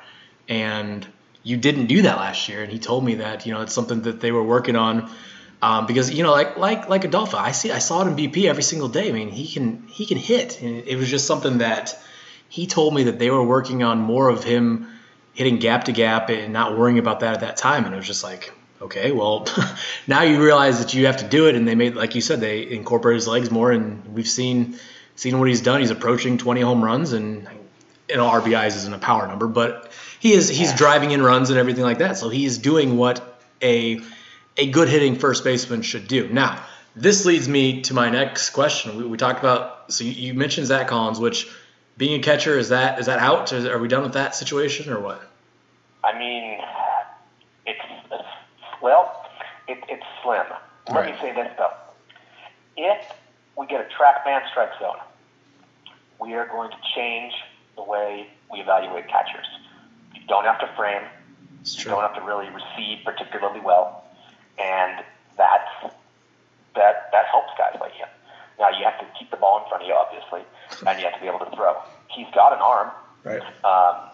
and 0.48 1.08
you 1.44 1.58
didn't 1.58 1.88
do 1.88 2.04
that 2.04 2.18
last 2.18 2.48
year." 2.48 2.62
And 2.62 2.72
he 2.72 2.80
told 2.80 3.04
me 3.04 3.16
that 3.16 3.46
you 3.46 3.54
know 3.54 3.62
it's 3.62 3.74
something 3.74 4.04
that 4.04 4.20
they 4.20 4.32
were 4.32 4.44
working 4.44 4.76
on. 4.76 5.10
Um, 5.64 5.86
because 5.86 6.12
you 6.12 6.24
know, 6.24 6.32
like 6.32 6.58
like 6.58 6.90
like 6.90 7.04
Adolfo, 7.06 7.38
I 7.38 7.52
see 7.52 7.72
I 7.72 7.80
saw 7.80 8.06
it 8.06 8.08
in 8.08 8.16
BP 8.16 8.46
every 8.46 8.64
single 8.64 8.90
day. 8.90 9.10
I 9.10 9.12
mean, 9.12 9.30
he 9.30 9.48
can 9.48 9.88
he 9.88 10.06
can 10.06 10.18
hit, 10.18 10.62
and 10.62 10.84
it 10.88 10.98
was 10.98 11.10
just 11.10 11.26
something 11.26 11.60
that 11.60 11.98
he 12.52 12.68
told 12.68 12.94
me 12.94 13.04
that 13.04 13.18
they 13.18 13.32
were 13.32 13.42
working 13.42 13.82
on 13.82 14.00
more 14.00 14.28
of 14.28 14.44
him 14.44 14.86
hitting 15.32 15.58
gap 15.58 15.86
to 15.86 15.94
gap 15.94 16.30
and 16.30 16.52
not 16.52 16.78
worrying 16.78 17.00
about 17.00 17.22
that 17.22 17.36
at 17.36 17.40
that 17.40 17.56
time. 17.56 17.86
And 17.86 17.94
it 17.94 17.98
was 17.98 18.06
just 18.06 18.26
like, 18.26 18.52
okay, 18.82 19.14
well, 19.14 19.48
now 20.08 20.24
you 20.24 20.44
realize 20.44 20.80
that 20.80 20.94
you 20.94 21.06
have 21.06 21.16
to 21.18 21.28
do 21.30 21.48
it. 21.48 21.56
And 21.56 21.66
they 21.66 21.76
made, 21.76 21.96
like 21.96 22.14
you 22.14 22.20
said, 22.20 22.42
they 22.42 22.70
incorporated 22.70 23.22
his 23.22 23.28
legs 23.30 23.50
more, 23.50 23.72
and 23.72 24.06
we've 24.14 24.28
seen 24.28 24.78
seen 25.16 25.40
what 25.40 25.48
he's 25.48 25.62
done. 25.62 25.80
He's 25.80 25.92
approaching 25.92 26.38
20 26.38 26.60
home 26.60 26.84
runs, 26.84 27.14
and 27.14 27.48
you 28.10 28.18
know 28.18 28.30
RBIs 28.30 28.76
isn't 28.76 28.94
a 28.94 29.00
power 29.00 29.26
number, 29.28 29.48
but 29.48 29.90
he 30.20 30.34
is 30.34 30.50
he's 30.50 30.74
driving 30.74 31.12
in 31.12 31.22
runs 31.22 31.52
and 31.52 31.58
everything 31.58 31.86
like 31.86 32.00
that. 32.00 32.18
So 32.18 32.28
he's 32.28 32.58
doing 32.58 32.98
what 32.98 33.42
a 33.62 34.02
a 34.58 34.70
good 34.70 34.90
hitting 34.90 35.16
first 35.16 35.46
baseman 35.46 35.84
should 35.84 36.10
do. 36.10 36.28
Now, 36.28 36.62
this 36.98 37.26
leads 37.26 37.48
me 37.48 37.84
to 37.84 37.94
my 37.94 38.10
next 38.10 38.50
question. 38.50 38.98
We, 38.98 39.06
we 39.06 39.18
talked 39.18 39.40
about 39.40 39.94
so 39.94 40.04
you, 40.04 40.12
you 40.12 40.34
mentioned 40.34 40.68
Zach 40.68 40.90
Collins, 40.90 41.18
which 41.18 41.48
being 42.02 42.20
a 42.20 42.24
catcher 42.24 42.58
is 42.58 42.70
that 42.70 43.00
is 43.00 43.06
that 43.06 43.20
out? 43.20 43.54
Is, 43.54 43.64
are 43.64 43.78
we 43.78 43.88
done 43.88 44.02
with 44.02 44.14
that 44.14 44.34
situation 44.34 44.92
or 44.92 45.00
what? 45.00 45.22
I 46.04 46.18
mean, 46.18 46.58
it's, 47.68 47.80
it's 48.12 48.24
well, 48.82 49.30
it, 49.68 49.78
it's 49.88 50.04
slim. 50.24 50.48
Let 50.92 51.06
me 51.06 51.14
say 51.22 51.32
this 51.36 51.52
though: 51.60 51.70
if 52.76 53.06
we 53.56 53.68
get 53.68 53.82
a 53.82 53.90
TrackMan 53.94 54.50
strike 54.50 54.72
zone, 54.80 54.98
we 56.20 56.34
are 56.34 56.48
going 56.48 56.72
to 56.72 56.78
change 56.96 57.34
the 57.76 57.84
way 57.84 58.26
we 58.52 58.62
evaluate 58.62 59.08
catchers. 59.08 59.46
You 60.16 60.22
don't 60.28 60.46
have 60.46 60.60
to 60.62 60.70
frame. 60.76 61.04
It's 61.62 61.78
You 61.78 61.84
true. 61.84 61.92
don't 61.92 62.02
have 62.02 62.16
to 62.16 62.22
really 62.22 62.50
receive 62.50 63.06
particularly 63.06 63.60
well, 63.60 64.06
and 64.58 65.04
that's 65.38 65.94
that 66.74 67.12
that 67.12 67.26
helps 67.30 67.52
guys 67.60 67.78
like 67.80 67.94
him. 67.94 68.08
Now 68.60 68.70
you 68.70 68.84
have 68.86 69.00
to 69.00 69.06
keep 69.18 69.32
the 69.32 69.38
ball 69.38 69.62
in 69.64 69.70
front 69.70 69.84
of 69.84 69.88
you, 69.90 69.96
obviously, 69.96 70.42
and 70.86 71.00
you 71.00 71.06
have 71.06 71.16
to 71.16 71.22
be 71.22 71.28
able 71.28 71.40
to 71.40 71.52
throw. 71.56 71.76
He's 72.10 72.28
got 72.34 72.54
an 72.54 72.60
arm, 72.60 72.92
Right. 73.24 73.42
um, 73.64 74.10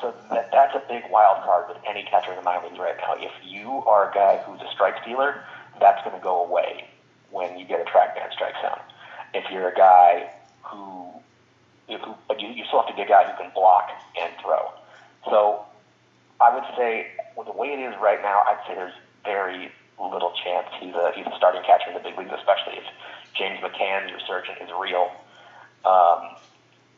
so 0.00 0.14
that, 0.30 0.50
that's 0.52 0.74
a 0.74 0.82
big 0.88 1.04
wild 1.10 1.42
card 1.44 1.66
with 1.68 1.78
any 1.88 2.02
catcher 2.04 2.30
in 2.30 2.36
the 2.36 2.42
minor 2.42 2.66
leagues 2.66 2.78
right 2.78 2.96
now. 2.98 3.14
If 3.18 3.32
you 3.44 3.82
are 3.86 4.10
a 4.10 4.14
guy 4.14 4.38
who's 4.46 4.60
a 4.60 4.70
strike 4.72 4.94
stealer, 5.02 5.42
that's 5.80 6.02
going 6.04 6.16
to 6.16 6.22
go 6.22 6.44
away 6.44 6.88
when 7.30 7.58
you 7.58 7.64
get 7.64 7.80
a 7.80 7.84
TrackMan 7.84 8.32
strike 8.32 8.54
zone. 8.62 8.80
If 9.34 9.44
you're 9.52 9.68
a 9.68 9.74
guy 9.74 10.30
who, 10.62 11.10
who 11.88 12.14
but 12.26 12.40
you, 12.40 12.48
you 12.48 12.64
still 12.66 12.80
have 12.82 12.88
to 12.88 12.94
be 12.96 13.02
a 13.02 13.08
guy 13.08 13.24
who 13.30 13.36
can 13.42 13.50
block 13.54 13.90
and 14.20 14.32
throw. 14.42 14.70
So 15.26 15.64
I 16.40 16.54
would 16.54 16.64
say, 16.76 17.06
with 17.36 17.46
the 17.46 17.52
way 17.52 17.68
it 17.68 17.80
is 17.80 17.94
right 18.00 18.20
now, 18.22 18.42
I'd 18.46 18.58
say 18.66 18.74
there's 18.74 18.94
very 19.24 19.70
little 20.00 20.32
chance 20.44 20.66
he's 20.80 20.94
a 20.94 21.10
he's 21.14 21.26
a 21.26 21.34
starting 21.36 21.62
catcher 21.66 21.88
in 21.90 21.94
the 21.94 22.00
big 22.00 22.16
leagues, 22.16 22.30
especially 22.32 22.78
if 22.78 22.84
James 23.38 23.60
McCann's 23.60 24.12
resurgence 24.12 24.58
is 24.62 24.68
real. 24.80 25.10
Um, 25.84 26.36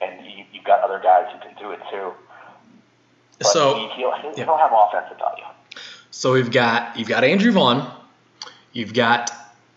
and 0.00 0.24
you, 0.24 0.44
you've 0.52 0.64
got 0.64 0.80
other 0.82 0.98
guys 0.98 1.26
who 1.32 1.38
can 1.40 1.54
do 1.58 1.70
it 1.72 1.80
too. 1.90 2.12
But 3.38 3.46
So 3.48 3.74
he, 3.74 3.88
he'll, 4.00 4.12
he'll, 4.16 4.32
yeah. 4.36 4.44
he'll 4.44 4.56
have 4.56 4.72
offensive 4.72 5.18
value. 5.18 5.44
so 6.10 6.32
we've 6.32 6.50
got 6.50 6.96
you've 6.98 7.08
got 7.08 7.24
Andrew 7.24 7.52
Vaughn, 7.52 7.90
you've 8.72 8.94
got 8.94 9.30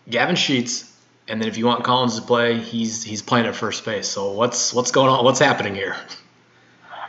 Gavin 0.08 0.36
Sheets, 0.36 0.90
and 1.28 1.40
then 1.40 1.48
if 1.48 1.56
you 1.58 1.66
want 1.66 1.84
Collins 1.84 2.16
to 2.18 2.22
play, 2.26 2.58
he's 2.58 3.02
he's 3.02 3.22
playing 3.22 3.46
at 3.46 3.54
first 3.54 3.84
base. 3.84 4.08
So 4.08 4.32
what's 4.32 4.72
what's 4.74 4.90
going 4.90 5.08
on? 5.10 5.24
What's 5.24 5.40
happening 5.40 5.74
here? 5.74 5.96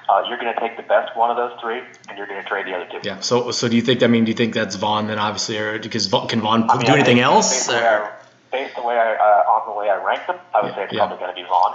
Uh, 0.08 0.24
you're 0.30 0.38
going 0.38 0.54
to 0.54 0.60
take 0.60 0.78
the 0.78 0.84
best 0.84 1.18
one 1.18 1.32
of 1.32 1.38
those 1.38 1.60
three, 1.60 1.82
and 2.08 2.18
you're 2.18 2.28
going 2.28 2.42
to 2.42 2.48
trade 2.48 2.68
the 2.68 2.74
other 2.74 2.88
two. 2.92 3.00
Yeah. 3.04 3.20
So 3.22 3.52
so 3.52 3.68
do 3.68 3.76
you 3.76 3.82
think? 3.82 4.04
I 4.04 4.08
mean, 4.08 4.24
do 4.26 4.32
you 4.32 4.38
think 4.38 4.54
that's 4.54 4.76
Vaughn 4.76 5.08
then? 5.08 5.18
Obviously, 5.20 5.58
or 5.58 5.80
because 5.80 6.08
Vaughn, 6.08 6.28
can 6.28 6.42
Vaughn 6.42 6.70
I 6.70 6.78
mean, 6.78 6.86
do 6.86 6.94
anything 6.94 7.20
else? 7.20 7.52
Based 7.52 7.70
on 7.70 7.76
the 7.76 7.82
way 7.82 7.88
or- 7.88 8.12
based 8.56 8.76
the 8.76 8.82
way 8.84 8.96
I, 8.98 9.16
uh, 9.20 9.52
on 9.52 9.68
the 9.68 9.76
way 9.78 9.90
I 9.90 10.00
rank 10.00 10.24
them, 10.28 10.40
I 10.56 10.62
would 10.64 10.70
Yeah, 10.72 10.76
say 10.76 10.84
it's 10.88 10.94
yeah. 10.94 11.00
probably 11.04 11.20
going 11.20 11.36
to 11.36 11.40
be 11.42 11.48
Vaughn. 11.48 11.74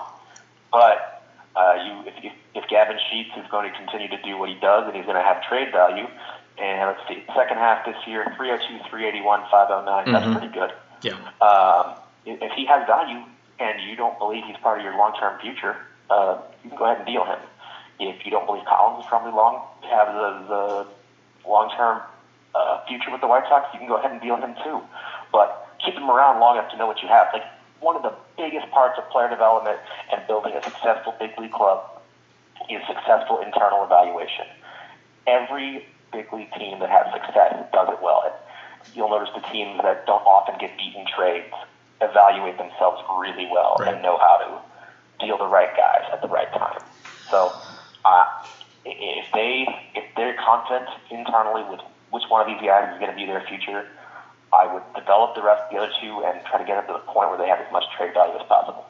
But 0.73 0.97
uh, 1.57 1.75
you, 1.85 1.93
if, 2.09 2.14
if, 2.25 2.33
if 2.55 2.64
Gavin 2.69 2.97
Sheets 3.11 3.31
is 3.37 3.45
going 3.51 3.71
to 3.71 3.77
continue 3.77 4.09
to 4.09 4.21
do 4.23 4.38
what 4.38 4.49
he 4.49 4.57
does, 4.57 4.87
and 4.88 4.97
he's 4.97 5.05
going 5.05 5.21
to 5.21 5.23
have 5.23 5.43
trade 5.45 5.73
value, 5.73 6.07
and 6.57 6.88
let's 6.88 7.05
see, 7.09 7.23
second 7.37 7.59
half 7.59 7.85
this 7.85 7.97
year, 8.07 8.25
302, 8.37 8.88
381, 8.88 9.45
509, 9.51 10.07
Mhm. 10.07 10.12
that's 10.12 10.31
pretty 10.33 10.53
good. 10.53 10.73
Yeah. 11.03 11.16
Um, 11.45 11.97
if, 12.25 12.40
if 12.40 12.53
he 12.53 12.64
has 12.66 12.87
value 12.87 13.21
and 13.59 13.81
you 13.83 13.97
don't 13.97 14.19
believe 14.19 14.45
he's 14.45 14.57
part 14.59 14.79
of 14.79 14.85
your 14.85 14.97
long-term 14.97 15.40
future, 15.40 15.77
uh, 16.09 16.38
you 16.64 16.71
can 16.71 16.79
go 16.79 16.85
ahead 16.85 16.99
and 16.99 17.07
deal 17.07 17.25
him. 17.25 17.38
If 17.99 18.25
you 18.25 18.31
don't 18.31 18.47
believe 18.47 18.64
Collins 18.64 19.05
is 19.05 19.09
probably 19.09 19.33
long 19.33 19.61
have 19.90 20.09
the, 20.14 20.31
the 20.49 21.49
long-term 21.49 22.01
uh, 22.55 22.81
future 22.88 23.11
with 23.11 23.21
the 23.21 23.27
White 23.27 23.45
Sox, 23.49 23.69
you 23.73 23.79
can 23.79 23.88
go 23.88 23.97
ahead 23.97 24.11
and 24.12 24.21
deal 24.21 24.37
him 24.37 24.55
too. 24.64 24.81
But 25.33 25.69
keep 25.85 25.95
him 25.95 26.11
around 26.11 26.40
long 26.40 26.57
enough 26.57 26.71
to 26.73 26.77
know 26.77 26.87
what 26.87 27.03
you 27.03 27.09
have. 27.09 27.29
Like 27.33 27.45
one 27.81 27.97
of 27.97 28.03
the 28.03 28.12
biggest 28.37 28.71
parts 28.71 28.99
of 28.99 29.09
player 29.11 29.29
development 29.29 29.79
and 30.12 30.27
building 30.27 30.53
a 30.55 30.62
successful 30.64 31.14
big 31.19 31.31
league 31.38 31.53
club 31.53 31.85
is 32.69 32.83
successful 32.87 33.40
internal 33.40 33.85
evaluation. 33.85 34.47
Every 35.27 35.87
big 36.12 36.33
league 36.33 36.53
team 36.59 36.79
that 36.81 36.90
has 36.90 37.07
success 37.12 37.55
does 37.73 37.88
it 37.88 37.99
well. 38.03 38.25
You'll 38.93 39.11
notice 39.11 39.31
the 39.35 39.45
teams 39.53 39.81
that 39.83 40.05
don't 40.07 40.25
often 40.27 40.59
get 40.59 40.77
beaten 40.77 41.07
trades 41.07 41.55
evaluate 42.01 42.59
themselves 42.59 43.01
really 43.19 43.47
well 43.53 43.77
Right. 43.81 43.95
and 43.95 44.03
know 44.03 44.19
how 44.19 44.37
to 44.43 45.25
deal 45.25 45.38
the 45.38 45.47
right 45.47 45.71
guys 45.77 46.05
at 46.12 46.21
the 46.23 46.29
right 46.29 46.51
time. 46.53 46.81
So, 47.31 47.53
uh, 48.05 48.25
if 48.85 49.27
they 49.33 49.66
if 49.95 50.05
they're 50.16 50.35
confident 50.35 50.88
internally 51.11 51.62
with 51.71 51.81
which 52.11 52.25
one 52.29 52.40
of 52.40 52.49
these 52.49 52.66
guys 52.66 52.93
is 52.93 52.99
going 52.99 53.11
to 53.12 53.16
be 53.16 53.27
their 53.27 53.45
future, 53.47 53.87
I 54.53 54.73
would 54.73 54.83
develop 54.95 55.35
the 55.35 55.43
rest 55.43 55.65
of 55.65 55.71
the 55.71 55.77
other 55.79 55.93
two 56.01 56.25
and 56.25 56.45
try 56.45 56.59
to 56.59 56.65
get 56.65 56.77
them 56.77 56.87
to 56.87 56.93
the 57.05 57.13
point 57.13 57.31
where 57.31 57.39
they 57.39 57.49
have 57.49 57.61
as 57.61 57.71
much 57.73 57.85
trade 57.97 58.15
value 58.15 58.39
as 58.39 58.47
possible. 58.47 58.85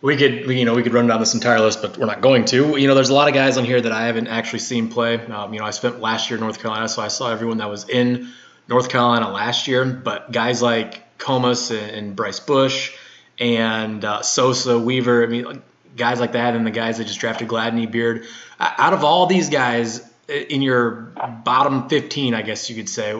We 0.00 0.16
could, 0.16 0.50
you 0.50 0.64
know, 0.64 0.74
we 0.74 0.82
could 0.82 0.92
run 0.92 1.06
down 1.06 1.20
this 1.20 1.34
entire 1.34 1.60
list, 1.60 1.80
but 1.80 1.96
we're 1.96 2.06
not 2.06 2.20
going 2.20 2.44
to. 2.46 2.76
You 2.76 2.88
know, 2.88 2.94
there's 2.94 3.10
a 3.10 3.14
lot 3.14 3.28
of 3.28 3.34
guys 3.34 3.56
on 3.56 3.64
here 3.64 3.80
that 3.80 3.92
I 3.92 4.06
haven't 4.06 4.26
actually 4.26 4.58
seen 4.58 4.88
play. 4.88 5.24
Um, 5.26 5.54
you 5.54 5.60
know, 5.60 5.66
I 5.66 5.70
spent 5.70 6.00
last 6.00 6.28
year 6.28 6.38
in 6.38 6.42
North 6.42 6.60
Carolina, 6.60 6.88
so 6.88 7.02
I 7.02 7.08
saw 7.08 7.30
everyone 7.30 7.58
that 7.58 7.70
was 7.70 7.88
in 7.88 8.32
North 8.68 8.88
Carolina 8.88 9.30
last 9.30 9.68
year. 9.68 9.84
But 9.84 10.32
guys 10.32 10.60
like 10.60 11.18
Comas 11.18 11.70
and, 11.70 12.16
Bryce 12.16 12.40
Bush 12.40 12.96
and 13.38 14.04
uh, 14.04 14.22
Sosa, 14.22 14.76
Weaver, 14.78 15.22
I 15.22 15.26
mean, 15.26 15.62
guys 15.96 16.18
like 16.18 16.32
that, 16.32 16.56
and 16.56 16.66
the 16.66 16.72
guys 16.72 16.98
that 16.98 17.06
just 17.06 17.20
drafted 17.20 17.46
Gladney, 17.46 17.90
Beard. 17.90 18.26
Out 18.58 18.92
of 18.92 19.04
all 19.04 19.26
these 19.26 19.50
guys 19.50 20.08
in 20.28 20.62
your 20.62 21.12
bottom 21.44 21.88
15, 21.88 22.34
I 22.34 22.42
guess 22.42 22.68
you 22.68 22.76
could 22.76 22.88
say, 22.88 23.12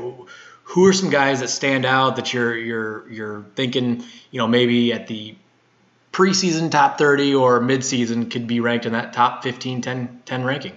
who 0.73 0.87
are 0.87 0.93
some 0.93 1.11
guys 1.11 1.41
that 1.41 1.49
stand 1.49 1.85
out 1.85 2.17
that 2.17 2.33
you're 2.33 2.57
you're 2.57 3.11
you're 3.11 3.45
thinking, 3.55 4.03
you 4.31 4.39
know, 4.39 4.47
maybe 4.49 4.93
at 4.93 5.07
the 5.07 5.35
preseason 6.13 6.71
top 6.71 6.97
30 6.99 7.35
or 7.35 7.61
midseason 7.61 8.31
could 8.31 8.47
be 8.47 8.61
ranked 8.61 8.87
in 8.87 8.93
that 8.93 9.13
top 9.13 9.43
15, 9.43 9.83
10, 9.83 10.23
10 10.25 10.45
ranking? 10.45 10.77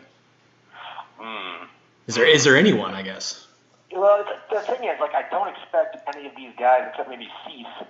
Mm. 1.19 1.67
Is 2.07 2.15
there 2.15 2.27
is 2.27 2.43
there 2.43 2.57
anyone? 2.57 2.93
I 2.93 3.03
guess. 3.03 3.47
Well, 3.91 4.25
the 4.51 4.59
thing 4.59 4.83
is, 4.83 4.99
like, 4.99 5.13
I 5.15 5.23
don't 5.31 5.47
expect 5.47 5.95
any 6.13 6.27
of 6.27 6.35
these 6.35 6.51
guys, 6.59 6.83
except 6.89 7.07
maybe 7.07 7.29
Cease, 7.47 7.87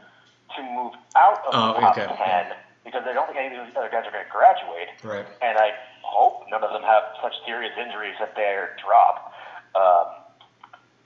to 0.55 0.61
move 0.61 0.93
out 1.15 1.39
of 1.47 1.53
Oh, 1.53 1.73
the 1.73 1.79
top 1.79 1.97
okay. 1.97 2.15
ten 2.21 2.53
because 2.85 3.01
I 3.07 3.13
don't 3.13 3.25
think 3.25 3.39
any 3.39 3.57
of 3.57 3.65
these 3.65 3.75
other 3.75 3.89
guys 3.89 4.05
are 4.05 4.11
going 4.11 4.23
to 4.23 4.29
graduate. 4.29 4.89
Right. 5.01 5.25
and 5.41 5.57
I 5.57 5.71
hope 6.03 6.45
none 6.51 6.63
of 6.63 6.69
them 6.71 6.83
have 6.83 7.01
such 7.23 7.33
serious 7.47 7.73
injuries 7.81 8.13
that 8.19 8.35
they're 8.35 8.77
drop. 8.85 9.33
Um, 9.73 10.24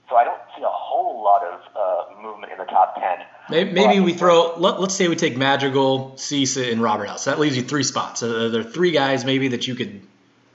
so 0.10 0.15
I 0.15 0.24
don't 0.24 0.41
see 0.58 0.63
a 0.63 0.67
whole 0.67 1.24
lot 1.24 1.43
of 1.43 1.62
uh, 1.76 2.22
movement 2.22 2.52
in 2.52 2.58
the 2.58 2.65
top 2.65 2.95
ten. 2.95 3.26
Maybe, 3.50 3.72
maybe 3.72 4.00
we 4.00 4.13
throw. 4.13 4.56
Let, 4.58 4.82
let's 4.82 4.95
say 4.95 5.08
we 5.08 5.15
take 5.15 5.38
Madrigal, 5.38 6.17
Cease, 6.17 6.58
and 6.58 6.82
Robert 6.82 7.08
House. 7.08 7.26
That 7.26 7.39
leaves 7.39 7.56
you 7.56 7.63
three 7.63 7.84
spots. 7.84 8.22
So 8.22 8.45
are 8.45 8.50
there 8.50 8.63
three 8.63 8.91
guys 8.91 9.24
maybe 9.24 9.50
that 9.50 9.67
you 9.67 9.76
could 9.76 10.02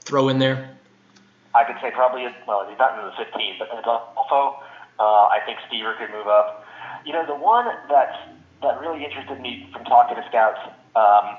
throw 0.01 0.29
in 0.29 0.39
there? 0.39 0.75
I 1.55 1.63
could 1.63 1.77
say 1.81 1.91
probably 1.91 2.27
well, 2.45 2.67
he's 2.69 2.77
not 2.77 2.99
in 2.99 3.05
the 3.05 3.13
15, 3.17 3.55
but 3.57 3.69
Adolfo, 3.79 4.59
uh, 4.99 5.03
I 5.03 5.39
think 5.45 5.57
Stiever 5.69 5.97
could 5.97 6.11
move 6.11 6.27
up. 6.27 6.65
You 7.05 7.13
know, 7.13 7.25
the 7.25 7.35
one 7.35 7.65
that's 7.89 8.17
that 8.61 8.81
really 8.81 9.05
interested 9.05 9.39
me 9.39 9.69
from 9.71 9.85
talking 9.85 10.17
to 10.17 10.27
scouts, 10.27 10.59
um, 10.95 11.37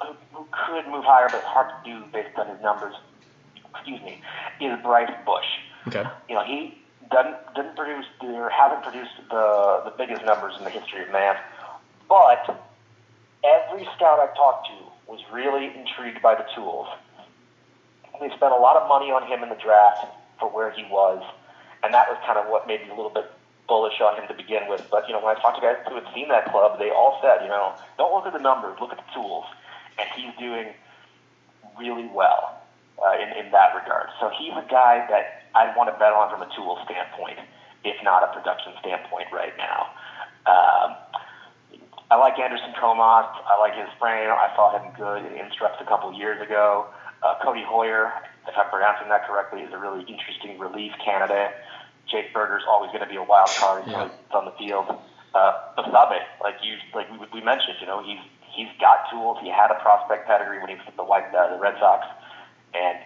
who, 0.00 0.14
who 0.32 0.46
could 0.52 0.86
move 0.86 1.04
higher, 1.04 1.28
but 1.28 1.38
it's 1.38 1.46
hard 1.46 1.70
to 1.84 1.90
do 1.90 2.04
based 2.12 2.38
on 2.38 2.46
his 2.48 2.62
numbers. 2.62 2.94
Excuse 3.74 4.00
me, 4.02 4.22
is 4.60 4.80
Bryce 4.82 5.10
Bush. 5.26 5.44
Okay. 5.88 6.04
you 6.28 6.34
know, 6.34 6.44
he 6.44 6.77
doesn't 7.10 7.36
didn't 7.54 7.76
produce 7.76 8.06
or 8.20 8.50
hasn't 8.50 8.82
produced 8.82 9.16
the 9.30 9.82
the 9.84 9.92
biggest 9.96 10.24
numbers 10.24 10.54
in 10.58 10.64
the 10.64 10.70
history 10.70 11.02
of 11.02 11.10
man, 11.10 11.36
but 12.08 12.62
every 13.44 13.84
scout 13.96 14.18
I've 14.18 14.34
talked 14.34 14.68
to 14.68 15.10
was 15.10 15.20
really 15.32 15.66
intrigued 15.66 16.22
by 16.22 16.34
the 16.34 16.44
tools. 16.54 16.88
They 18.20 18.28
spent 18.30 18.52
a 18.52 18.58
lot 18.58 18.76
of 18.76 18.88
money 18.88 19.10
on 19.10 19.26
him 19.26 19.42
in 19.42 19.48
the 19.48 19.60
draft 19.62 20.06
for 20.38 20.50
where 20.50 20.70
he 20.70 20.82
was, 20.90 21.22
and 21.82 21.94
that 21.94 22.08
was 22.08 22.18
kind 22.26 22.38
of 22.38 22.50
what 22.50 22.66
made 22.66 22.82
me 22.82 22.90
a 22.90 22.94
little 22.94 23.14
bit 23.14 23.30
bullish 23.68 24.00
on 24.00 24.16
him 24.20 24.26
to 24.28 24.34
begin 24.34 24.68
with. 24.68 24.86
But 24.90 25.06
you 25.06 25.14
know, 25.14 25.22
when 25.22 25.36
I 25.36 25.40
talked 25.40 25.56
to 25.56 25.62
guys 25.62 25.76
who 25.88 25.94
had 25.94 26.08
seen 26.14 26.28
that 26.28 26.50
club, 26.50 26.78
they 26.78 26.90
all 26.90 27.20
said, 27.22 27.42
you 27.42 27.48
know, 27.48 27.74
don't 27.96 28.12
look 28.12 28.26
at 28.26 28.32
the 28.32 28.42
numbers, 28.42 28.76
look 28.80 28.90
at 28.90 28.98
the 28.98 29.12
tools, 29.14 29.44
and 29.98 30.08
he's 30.16 30.34
doing 30.38 30.74
really 31.78 32.10
well 32.12 32.58
uh, 32.98 33.14
in, 33.14 33.46
in 33.46 33.52
that 33.52 33.74
regard. 33.74 34.08
So 34.20 34.30
he's 34.36 34.52
a 34.52 34.66
guy 34.68 35.06
that 35.08 35.47
I'd 35.58 35.74
want 35.74 35.90
to 35.90 35.96
bet 35.98 36.14
on 36.14 36.30
from 36.30 36.42
a 36.46 36.50
tool 36.54 36.78
standpoint, 36.86 37.42
if 37.82 37.98
not 38.06 38.22
a 38.22 38.30
production 38.30 38.72
standpoint 38.78 39.26
right 39.34 39.52
now. 39.58 39.90
Um, 40.46 40.94
I 42.10 42.16
like 42.16 42.38
Anderson 42.38 42.72
Comas. 42.78 43.26
I 43.44 43.58
like 43.58 43.74
his 43.74 43.90
frame. 43.98 44.30
I 44.30 44.48
saw 44.54 44.78
him 44.78 44.94
good 44.96 45.26
in 45.26 45.34
Instructs 45.44 45.82
a 45.82 45.84
couple 45.84 46.12
years 46.14 46.40
ago. 46.40 46.86
Uh, 47.22 47.34
Cody 47.42 47.66
Heuer, 47.66 48.12
if 48.46 48.54
I'm 48.56 48.70
pronouncing 48.70 49.08
that 49.10 49.26
correctly, 49.26 49.60
is 49.60 49.72
a 49.74 49.78
really 49.78 50.06
interesting 50.06 50.58
relief 50.58 50.92
candidate. 51.04 51.50
Jake 52.08 52.32
Burger's 52.32 52.62
always 52.66 52.88
going 52.94 53.02
to 53.02 53.10
be 53.10 53.16
a 53.16 53.22
wild 53.22 53.50
card 53.58 53.82
Yeah. 53.86 54.08
he's 54.08 54.32
on 54.32 54.46
the 54.46 54.52
field. 54.56 54.86
Uh, 55.34 55.52
Basabe, 55.76 56.22
like 56.40 56.56
you, 56.62 56.78
like 56.94 57.10
we, 57.12 57.40
we 57.40 57.44
mentioned, 57.44 57.76
you 57.80 57.86
know, 57.86 58.02
he's 58.02 58.18
he's 58.40 58.68
got 58.80 59.10
tools. 59.10 59.36
He 59.42 59.50
had 59.50 59.70
a 59.70 59.74
prospect 59.82 60.26
pedigree 60.26 60.58
when 60.58 60.70
he 60.70 60.76
was 60.76 60.86
with 60.86 60.96
the 60.96 61.04
White 61.04 61.28
uh, 61.34 61.52
the 61.52 61.60
Red 61.60 61.74
Sox, 61.78 62.06
and 62.72 62.96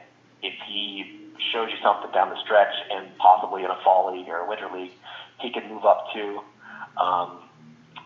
if 0.43 0.55
he 0.69 1.22
shows 1.53 1.71
you 1.71 1.77
something 1.83 2.11
down 2.13 2.31
the 2.31 2.41
stretch 2.45 2.75
and 2.91 3.07
possibly 3.19 3.65
in 3.65 3.71
a 3.71 3.79
fall 3.83 4.15
league 4.15 4.29
or 4.29 4.39
a 4.39 4.49
winter 4.49 4.69
league, 4.73 4.93
he 5.41 5.51
can 5.51 5.69
move 5.69 5.85
up 5.85 6.07
too. 6.13 6.41
Um, 7.01 7.39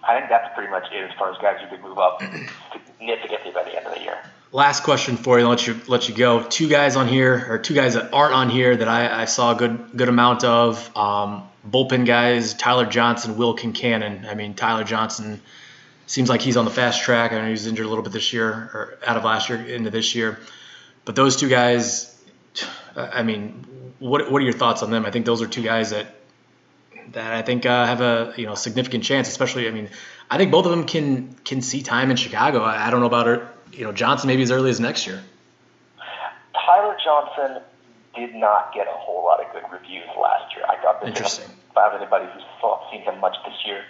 I 0.07 0.17
think 0.19 0.29
that's 0.29 0.55
pretty 0.55 0.71
much 0.71 0.85
it 0.93 1.11
as 1.11 1.17
far 1.19 1.33
as 1.33 1.39
guys 1.39 1.59
who 1.61 1.69
could 1.69 1.85
move 1.85 1.99
up 1.99 2.23
significantly 2.99 3.51
by 3.53 3.65
the 3.65 3.77
end 3.77 3.87
of 3.87 3.95
the 3.95 4.01
year. 4.01 4.19
Last 4.53 4.85
question 4.85 5.17
for 5.17 5.39
you. 5.39 5.45
I'll 5.45 5.51
let 5.51 5.67
you 5.67 5.81
let 5.89 6.09
you 6.09 6.15
go. 6.15 6.43
Two 6.43 6.69
guys 6.69 6.97
on 6.97 7.09
here, 7.09 7.47
or 7.51 7.59
two 7.59 7.75
guys 7.75 7.95
that 7.95 8.15
aren't 8.15 8.33
on 8.33 8.49
here 8.49 8.77
that 8.77 8.89
I, 8.89 9.23
I 9.23 9.25
saw 9.25 9.53
a 9.53 9.57
good 9.57 9.91
good 9.97 10.09
amount 10.09 10.45
of. 10.45 10.97
Um, 10.97 11.49
bullpen 11.69 12.07
guys: 12.07 12.55
Tyler 12.55 12.87
Johnson, 12.87 13.37
Will 13.37 13.57
Kincanon. 13.57 14.25
I 14.27 14.35
mean, 14.35 14.55
Tyler 14.55 14.85
Johnson 14.85 15.43
seems 16.07 16.29
like 16.29 16.41
he's 16.41 16.57
on 16.57 16.65
the 16.65 16.71
fast 16.71 17.03
track. 17.03 17.33
I 17.33 17.39
know 17.39 17.45
he 17.47 17.51
was 17.51 17.67
injured 17.67 17.87
a 17.87 17.89
little 17.89 18.05
bit 18.05 18.13
this 18.13 18.33
year, 18.33 18.51
or 18.51 18.99
out 19.05 19.17
of 19.17 19.25
last 19.25 19.49
year 19.49 19.61
into 19.61 19.91
this 19.91 20.15
year. 20.15 20.39
But 21.05 21.17
those 21.17 21.37
two 21.37 21.49
guys, 21.49 22.17
I 22.97 23.23
mean, 23.23 23.65
what 23.99 24.31
what 24.31 24.41
are 24.41 24.45
your 24.45 24.55
thoughts 24.55 24.83
on 24.83 24.91
them? 24.91 25.05
I 25.05 25.11
think 25.11 25.27
those 25.27 25.43
are 25.43 25.47
two 25.47 25.63
guys 25.63 25.91
that 25.91 26.07
that 27.13 27.33
I 27.33 27.43
think 27.43 27.67
uh, 27.67 27.87
have 27.87 28.01
a 28.01 28.35
you 28.37 28.47
know 28.47 28.55
significant 28.55 29.05
chance. 29.05 29.29
Especially, 29.29 29.69
I 29.69 29.71
mean, 29.71 29.91
I 30.31 30.39
think 30.39 30.51
both 30.51 30.65
of 30.65 30.71
them 30.71 30.85
can 30.85 31.35
can 31.45 31.61
see 31.61 31.83
time 31.83 32.11
in 32.11 32.17
Chicago. 32.17 32.63
I, 32.63 32.87
I 32.87 32.91
don't 32.91 33.01
know 33.01 33.07
about 33.07 33.27
her, 33.27 33.49
you 33.73 33.85
know 33.85 33.93
Johnson 33.93 34.29
maybe 34.29 34.43
as 34.43 34.51
early 34.51 34.71
as 34.71 34.81
next 34.81 35.07
year. 35.07 35.23
Tyler 36.55 36.97
Johnson 37.05 37.63
did 38.15 38.35
not 38.35 38.73
get 38.75 38.87
a 38.87 38.97
whole 38.97 39.25
lot 39.25 39.45
of 39.45 39.53
good 39.53 39.63
reviews 39.71 40.09
last 40.21 40.55
year. 40.57 40.65
I 40.69 40.83
got 40.83 41.07
Interesting. 41.07 41.47
Found 41.75 41.95
anybody 42.01 42.25
who's 42.33 42.43
saw, 42.59 42.91
seen 42.91 43.03
him 43.03 43.21
much 43.21 43.37
this 43.45 43.55
year, 43.67 43.85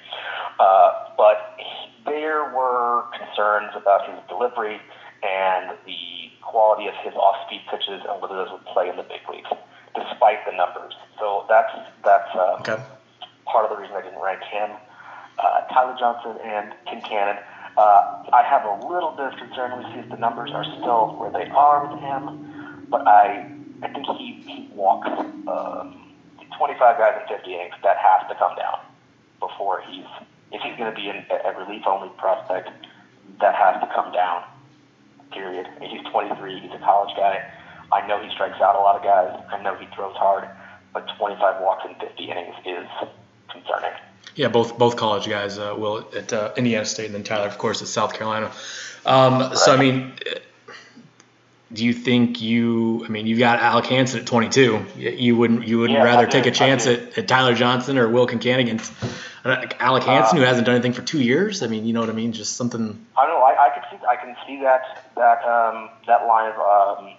uh, 0.58 0.90
but 1.16 1.54
he, 1.56 2.10
there 2.10 2.52
were 2.52 3.04
concerns 3.16 3.70
about 3.76 4.10
his 4.10 4.18
delivery 4.28 4.80
and 5.22 5.78
the 5.86 6.30
quality 6.46 6.86
of 6.86 6.94
his 7.02 7.14
off-speed 7.14 7.62
pitches 7.70 8.02
and 8.08 8.22
whether 8.22 8.34
those 8.36 8.50
would 8.52 8.64
play 8.66 8.88
in 8.88 8.96
the 8.96 9.02
big 9.02 9.20
leagues, 9.28 9.50
despite 9.94 10.44
the 10.46 10.52
numbers. 10.56 10.94
So 11.18 11.44
that's 11.48 11.72
that's 12.04 12.30
uh, 12.34 12.58
Okay. 12.62 12.78
part 13.46 13.64
of 13.64 13.70
the 13.70 13.76
reason 13.82 13.94
I 13.96 14.02
didn't 14.02 14.22
rank 14.22 14.42
him. 14.44 14.70
Uh, 15.38 15.60
Tyler 15.72 15.96
Johnson 15.98 16.38
and 16.42 16.72
Kincanon. 16.88 17.38
Uh, 17.76 18.24
I 18.32 18.42
have 18.42 18.64
a 18.64 18.86
little 18.88 19.10
bit 19.12 19.26
of 19.32 19.36
concern. 19.36 19.76
We 19.76 19.84
see 19.92 19.98
if 20.00 20.08
the 20.08 20.16
numbers 20.16 20.50
are 20.54 20.64
still 20.80 21.14
where 21.18 21.30
they 21.30 21.50
are 21.50 21.84
with 21.86 22.00
him, 22.00 22.86
but 22.88 23.06
I 23.06 23.50
I 23.82 23.88
think 23.92 24.06
he 24.16 24.40
he 24.46 24.68
walks 24.72 25.08
um, 25.08 26.14
25 26.56 26.96
guys 26.96 27.20
in 27.20 27.36
50 27.36 27.52
innings. 27.52 27.74
That 27.82 27.98
has 27.98 28.26
to 28.30 28.34
come 28.36 28.56
down 28.56 28.78
before 29.40 29.82
he's 29.90 30.06
if 30.52 30.62
he's 30.62 30.76
going 30.78 30.88
to 30.88 30.96
be 30.96 31.08
an, 31.10 31.26
a 31.44 31.52
relief 31.58 31.82
only 31.86 32.08
prospect. 32.16 32.70
That 33.40 33.54
has 33.54 33.80
to 33.82 33.88
come 33.94 34.12
down. 34.12 34.44
Period. 35.32 35.66
He's 35.80 36.00
23. 36.10 36.60
He's 36.60 36.72
a 36.72 36.78
college 36.78 37.14
guy. 37.16 37.44
I 37.92 38.06
know 38.06 38.22
he 38.22 38.30
strikes 38.30 38.60
out 38.60 38.74
a 38.74 38.78
lot 38.78 38.96
of 38.96 39.02
guys. 39.02 39.42
I 39.52 39.62
know 39.62 39.74
he 39.76 39.86
throws 39.94 40.16
hard, 40.16 40.48
but 40.92 41.06
25 41.18 41.60
walks 41.62 41.84
in 41.88 41.94
50 41.96 42.24
innings 42.30 42.54
is 42.64 42.86
concerning. 43.50 43.90
Yeah, 44.34 44.48
both 44.48 44.76
both 44.76 44.96
college 44.96 45.28
guys. 45.28 45.58
Uh, 45.58 45.74
Will 45.76 46.08
at 46.14 46.32
uh, 46.32 46.52
Indiana 46.56 46.84
State, 46.84 47.06
and 47.06 47.14
then 47.14 47.22
Tyler, 47.24 47.46
of 47.46 47.58
course, 47.58 47.80
at 47.82 47.88
South 47.88 48.12
Carolina. 48.14 48.50
Um, 49.06 49.54
So 49.56 49.72
I 49.72 49.76
mean, 49.78 50.12
do 51.72 51.84
you 51.84 51.92
think 51.92 52.40
you? 52.42 53.04
I 53.04 53.08
mean, 53.08 53.26
you've 53.26 53.38
got 53.38 53.60
Alec 53.60 53.86
Hansen 53.86 54.20
at 54.20 54.26
22. 54.26 54.84
You- 54.96 55.36
wouldn't 55.36 55.66
you 55.66 55.78
wouldn't 55.78 55.98
Yeah, 55.98 56.04
rather 56.04 56.26
take 56.26 56.46
a 56.46 56.50
chance 56.50 56.86
at, 56.86 57.16
at 57.18 57.28
Tyler 57.28 57.54
Johnson 57.54 57.98
or 57.98 58.08
Will 58.08 58.26
Kincanon 58.26 58.60
against 58.60 58.92
uh, 59.44 59.64
Alec 59.80 60.04
Hansen, 60.04 60.38
Uh, 60.38 60.40
who 60.40 60.46
hasn't 60.46 60.66
done 60.66 60.74
anything 60.74 60.92
for 60.92 61.02
two 61.02 61.20
years? 61.22 61.62
I 61.62 61.68
mean, 61.68 61.86
you 61.86 61.92
know 61.92 62.00
what 62.00 62.10
I 62.10 62.12
mean? 62.12 62.32
Just 62.32 62.56
something. 62.56 63.06
I 63.16 63.26
don't 63.26 63.38
know. 63.40 63.45
I, 63.92 63.94
I 63.94 63.96
can 63.96 63.98
see 64.00 64.06
I 64.06 64.16
can 64.16 64.36
see 64.46 64.60
that 64.62 65.12
that 65.16 65.44
um, 65.44 65.90
that 66.06 66.26
line 66.26 66.52
of 66.52 66.98
um, 66.98 67.12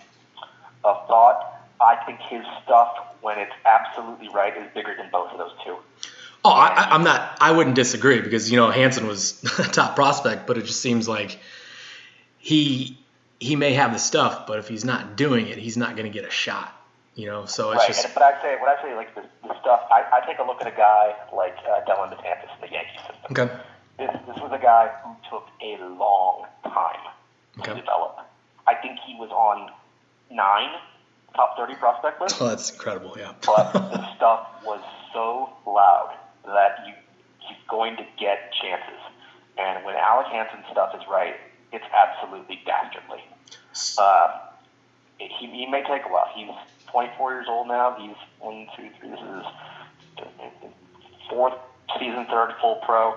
of 0.84 1.08
thought. 1.08 1.54
I 1.80 1.96
think 2.06 2.20
his 2.22 2.44
stuff, 2.64 2.90
when 3.22 3.38
it's 3.38 3.54
absolutely 3.66 4.30
right, 4.30 4.56
is 4.58 4.68
bigger 4.74 4.96
than 4.98 5.10
both 5.12 5.32
of 5.32 5.38
those 5.38 5.52
two. 5.64 5.78
Oh, 6.44 6.50
I, 6.52 6.68
I- 6.70 6.90
I'm 6.96 7.04
not. 7.04 7.38
I 7.40 7.52
wouldn't 7.52 7.76
disagree 7.76 8.20
because 8.22 8.50
you 8.52 8.58
know 8.58 8.70
Hansen 8.72 9.06
was 9.08 9.44
a 9.60 9.64
top 9.64 9.96
prospect, 9.96 10.48
but 10.48 10.58
it 10.58 10.66
just 10.66 10.82
seems 10.82 11.08
like 11.08 11.40
he 12.38 12.98
he 13.40 13.56
may 13.56 13.74
have 13.74 13.94
the 13.94 14.00
stuff, 14.00 14.48
but 14.48 14.58
if 14.60 14.68
he's 14.68 14.84
not 14.86 15.16
doing 15.16 15.48
it, 15.48 15.58
he's 15.58 15.78
not 15.78 15.96
going 15.96 16.12
to 16.12 16.14
get 16.20 16.28
a 16.28 16.32
shot. 16.32 16.74
You 17.16 17.26
know, 17.26 17.46
so 17.46 17.72
it's 17.72 17.80
right. 17.80 17.88
just 17.88 18.06
And, 18.06 18.14
but 18.14 18.24
I 18.24 18.42
say 18.44 18.56
when 18.60 18.70
I 18.70 18.82
say 18.82 18.96
like 18.96 19.14
the, 19.16 19.22
the 19.48 19.60
stuff, 19.60 19.82
I, 19.92 20.04
I 20.14 20.26
take 20.26 20.38
a 20.40 20.44
look 20.44 20.62
at 20.62 20.68
a 20.68 20.76
guy 20.76 21.16
like 21.34 21.58
uh, 21.68 21.82
Dellin 21.86 22.12
Betances 22.12 22.54
in 22.56 22.62
the 22.62 22.72
Yankee 22.72 22.98
system. 23.00 23.16
okay. 23.32 23.56
This 23.98 24.12
this 24.28 24.38
was 24.38 24.52
a 24.54 24.60
guy 24.62 24.90
who 25.04 25.16
took 25.30 25.48
a 25.62 25.78
long 25.98 26.46
time 26.64 27.00
to 27.64 27.74
develop. 27.76 28.20
I 28.68 28.76
think 28.76 29.00
he 29.06 29.16
was 29.16 29.30
on 29.32 29.72
nine 30.32 30.70
top 31.36 31.58
thirty 31.58 31.76
prospect 31.76 32.22
list. 32.22 32.38
Oh, 32.42 32.48
that's 32.50 32.72
incredible. 32.72 33.16
Yeah. 33.18 33.34
but 33.46 33.74
the 33.74 34.16
stuff 34.16 34.48
was 34.64 34.82
so 35.14 35.50
loud 35.66 36.14
that 36.46 36.80
you 36.88 36.94
he's 37.40 37.58
going 37.70 37.96
to 37.98 38.06
get 38.20 38.52
chances. 38.62 39.00
And 39.58 39.84
when 39.86 39.96
Alec 39.96 40.28
Hansen's 40.28 40.66
stuff 40.72 40.94
is 40.96 41.02
right, 41.10 41.36
it's 41.72 41.86
absolutely 41.96 42.62
dastardly. 42.66 43.24
Uh, 43.98 44.40
it- 45.20 45.32
he, 45.40 45.48
he 45.48 45.66
may 45.66 45.82
take 45.82 46.04
a 46.06 46.10
while. 46.10 46.28
He's 46.36 46.50
24 46.92 47.32
years 47.34 47.48
old 47.50 47.68
now. 47.68 47.96
He's 48.00 48.16
one, 48.40 48.68
two, 48.76 48.90
three. 49.00 49.10
This 49.10 49.20
is 49.20 49.46
his 50.62 50.72
fourth 51.30 51.56
season, 52.00 52.26
third 52.30 52.54
full 52.62 52.76
pro. 52.86 53.16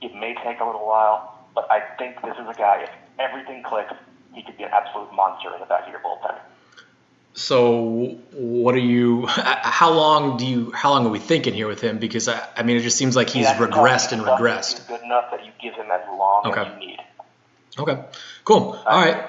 It 0.00 0.14
may 0.14 0.34
take 0.44 0.60
a 0.60 0.64
little 0.64 0.86
while, 0.86 1.34
but 1.54 1.70
I 1.70 1.80
think 1.98 2.20
this 2.22 2.36
is 2.38 2.46
a 2.48 2.54
guy. 2.54 2.82
If 2.84 2.90
everything 3.18 3.62
clicks, 3.62 3.92
he 4.34 4.42
could 4.42 4.56
be 4.56 4.64
an 4.64 4.70
absolute 4.72 5.12
monster 5.12 5.52
in 5.54 5.60
the 5.60 5.66
back 5.66 5.84
of 5.86 5.90
your 5.90 6.00
bullpen. 6.00 6.36
So 7.34 8.18
what 8.32 8.74
are 8.74 8.78
you? 8.78 9.26
How 9.28 9.92
long 9.92 10.36
do 10.38 10.46
you? 10.46 10.72
How 10.72 10.90
long 10.90 11.06
are 11.06 11.10
we 11.10 11.18
thinking 11.18 11.54
here 11.54 11.68
with 11.68 11.80
him? 11.80 11.98
Because 11.98 12.28
I, 12.28 12.46
I 12.56 12.62
mean, 12.62 12.76
it 12.76 12.80
just 12.82 12.98
seems 12.98 13.14
like 13.16 13.28
he's 13.30 13.44
Yeah, 13.44 13.58
regressed 13.58 14.12
and 14.12 14.22
regressed. 14.22 14.78
He's 14.78 14.86
good 14.86 15.02
enough 15.02 15.30
that 15.30 15.44
you 15.44 15.52
give 15.60 15.74
him 15.74 15.90
as 15.90 16.00
long 16.08 16.46
Okay. 16.46 16.60
as 16.62 16.66
you 16.80 16.86
need. 16.86 16.98
Okay, 17.78 18.02
cool. 18.44 18.80
All 18.86 19.00
right. 19.00 19.24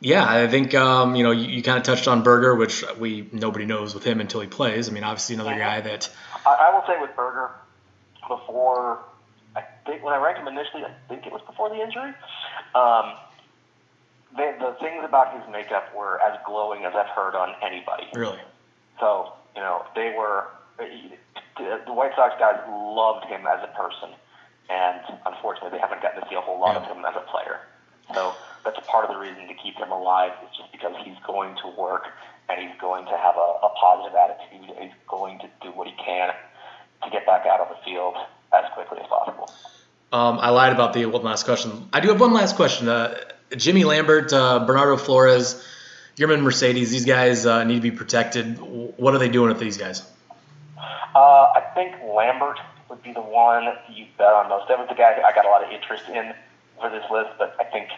Yeah, 0.00 0.24
I 0.28 0.46
think 0.46 0.74
um, 0.74 1.16
you 1.16 1.24
know 1.24 1.30
you, 1.30 1.48
you 1.48 1.62
kind 1.62 1.78
of 1.78 1.84
touched 1.84 2.06
on 2.06 2.22
Burger, 2.22 2.54
which 2.54 2.84
we 2.98 3.28
nobody 3.32 3.64
knows 3.64 3.94
with 3.94 4.04
him 4.04 4.20
until 4.20 4.40
he 4.40 4.46
plays. 4.46 4.88
I 4.88 4.92
mean, 4.92 5.02
obviously 5.04 5.34
another 5.34 5.54
Mhm. 5.54 5.58
guy 5.58 5.80
that 5.80 6.10
I, 6.46 6.68
I 6.68 6.74
will 6.74 6.84
say 6.86 7.00
with 7.00 7.16
Burger, 7.16 7.50
before 8.28 9.00
think 9.88 10.04
when 10.04 10.12
I 10.12 10.20
ranked 10.20 10.40
him 10.40 10.48
initially, 10.48 10.84
I 10.84 10.92
think 11.08 11.26
it 11.26 11.32
was 11.32 11.40
before 11.48 11.72
the 11.72 11.80
injury. 11.80 12.12
Um, 12.76 13.16
the, 14.36 14.52
the 14.60 14.76
things 14.84 15.00
about 15.02 15.32
his 15.32 15.42
makeup 15.50 15.88
were 15.96 16.20
as 16.20 16.38
glowing 16.44 16.84
as 16.84 16.92
I've 16.94 17.08
heard 17.16 17.34
on 17.34 17.56
anybody. 17.64 18.04
really. 18.12 18.38
So 19.00 19.32
you 19.56 19.62
know 19.62 19.86
they 19.96 20.12
were 20.16 20.52
the 20.76 21.80
the 21.86 21.92
White 21.92 22.12
Sox 22.14 22.34
guys 22.38 22.60
loved 22.68 23.24
him 23.26 23.46
as 23.48 23.64
a 23.64 23.72
person, 23.72 24.12
and 24.68 25.00
unfortunately 25.24 25.70
they 25.72 25.80
haven't 25.80 26.02
gotten 26.02 26.20
to 26.20 26.28
see 26.28 26.36
a 26.36 26.44
whole 26.44 26.60
lot 26.60 26.76
of 26.76 26.84
him 26.84 27.04
as 27.04 27.16
a 27.16 27.24
player. 27.32 27.64
So 28.14 28.34
that's 28.64 28.78
part 28.86 29.04
of 29.04 29.10
the 29.10 29.20
reason 29.20 29.48
to 29.48 29.54
keep 29.54 29.76
him 29.76 29.90
alive 29.90 30.32
is 30.44 30.56
just 30.56 30.72
because 30.72 30.94
he's 31.04 31.18
going 31.26 31.56
to 31.64 31.68
work 31.76 32.04
and 32.48 32.60
he's 32.60 32.76
going 32.80 33.04
to 33.04 33.16
have 33.16 33.36
a, 33.36 33.48
a 33.64 33.70
positive 33.76 34.16
attitude. 34.16 34.64
He's 34.80 34.96
going 35.08 35.38
to 35.40 35.48
do 35.60 35.72
what 35.72 35.86
he 35.86 35.94
can 36.00 36.32
to 37.04 37.10
get 37.10 37.26
back 37.26 37.44
out 37.44 37.60
on 37.60 37.68
the 37.68 37.80
field 37.84 38.16
as 38.52 38.64
quickly 38.72 38.98
as 39.00 39.06
possible. 39.08 39.52
Um, 40.10 40.38
I 40.38 40.50
lied 40.50 40.72
about 40.72 40.94
the 40.94 41.06
one 41.06 41.22
last 41.22 41.44
question. 41.44 41.88
I 41.92 42.00
do 42.00 42.08
have 42.08 42.20
one 42.20 42.32
last 42.32 42.56
question. 42.56 42.88
Uh, 42.88 43.18
Jimmy 43.56 43.84
Lambert, 43.84 44.32
uh, 44.32 44.64
Bernardo 44.66 44.96
Flores, 44.96 45.62
German 46.16 46.40
Mercedes, 46.42 46.90
these 46.90 47.04
guys 47.04 47.46
uh, 47.46 47.64
need 47.64 47.76
to 47.76 47.80
be 47.80 47.90
protected. 47.90 48.58
What 48.58 49.14
are 49.14 49.18
they 49.18 49.28
doing 49.28 49.48
with 49.48 49.60
these 49.60 49.76
guys? 49.76 50.02
Uh, 51.14 51.52
I 51.54 51.62
think 51.74 51.94
Lambert 52.02 52.58
would 52.88 53.02
be 53.02 53.12
the 53.12 53.20
one 53.20 53.64
you 53.90 54.06
bet 54.16 54.32
on 54.32 54.48
most. 54.48 54.68
That 54.68 54.78
was 54.78 54.88
the 54.88 54.94
guy 54.94 55.16
I 55.24 55.32
got 55.34 55.44
a 55.44 55.48
lot 55.48 55.64
of 55.64 55.70
interest 55.70 56.04
in 56.08 56.34
for 56.80 56.90
this 56.90 57.04
list, 57.10 57.30
but 57.38 57.56
I 57.60 57.64
think 57.64 57.88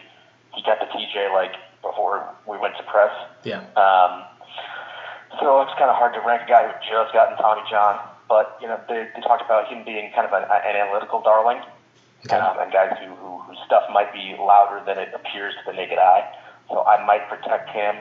he 0.53 0.61
got 0.63 0.79
the 0.79 0.85
TJ 0.87 1.33
like 1.33 1.55
before 1.81 2.27
we 2.47 2.57
went 2.57 2.75
to 2.77 2.83
press. 2.83 3.11
Yeah. 3.43 3.61
Um, 3.75 4.23
so 5.39 5.61
it's 5.61 5.71
kind 5.79 5.89
of 5.89 5.95
hard 5.95 6.13
to 6.13 6.21
rank 6.21 6.43
a 6.43 6.49
guy 6.49 6.67
who 6.67 6.73
just 6.83 7.13
gotten 7.13 7.37
Tommy 7.37 7.61
John. 7.69 7.99
But 8.27 8.57
you 8.61 8.67
know, 8.67 8.79
they, 8.87 9.07
they 9.15 9.21
talked 9.21 9.43
about 9.43 9.67
him 9.67 9.83
being 9.83 10.11
kind 10.13 10.27
of 10.27 10.33
an, 10.33 10.43
an 10.43 10.75
analytical 10.75 11.21
darling, 11.21 11.61
Okay. 12.25 12.35
um, 12.35 12.57
and 12.59 12.71
guys 12.71 12.95
who, 13.03 13.13
who 13.15 13.37
whose 13.39 13.57
stuff 13.65 13.83
might 13.91 14.13
be 14.13 14.35
louder 14.39 14.83
than 14.85 14.97
it 14.99 15.09
appears 15.13 15.53
to 15.55 15.71
the 15.71 15.75
naked 15.75 15.97
eye. 15.97 16.31
So 16.69 16.83
I 16.85 17.03
might 17.05 17.27
protect 17.27 17.69
him. 17.71 17.95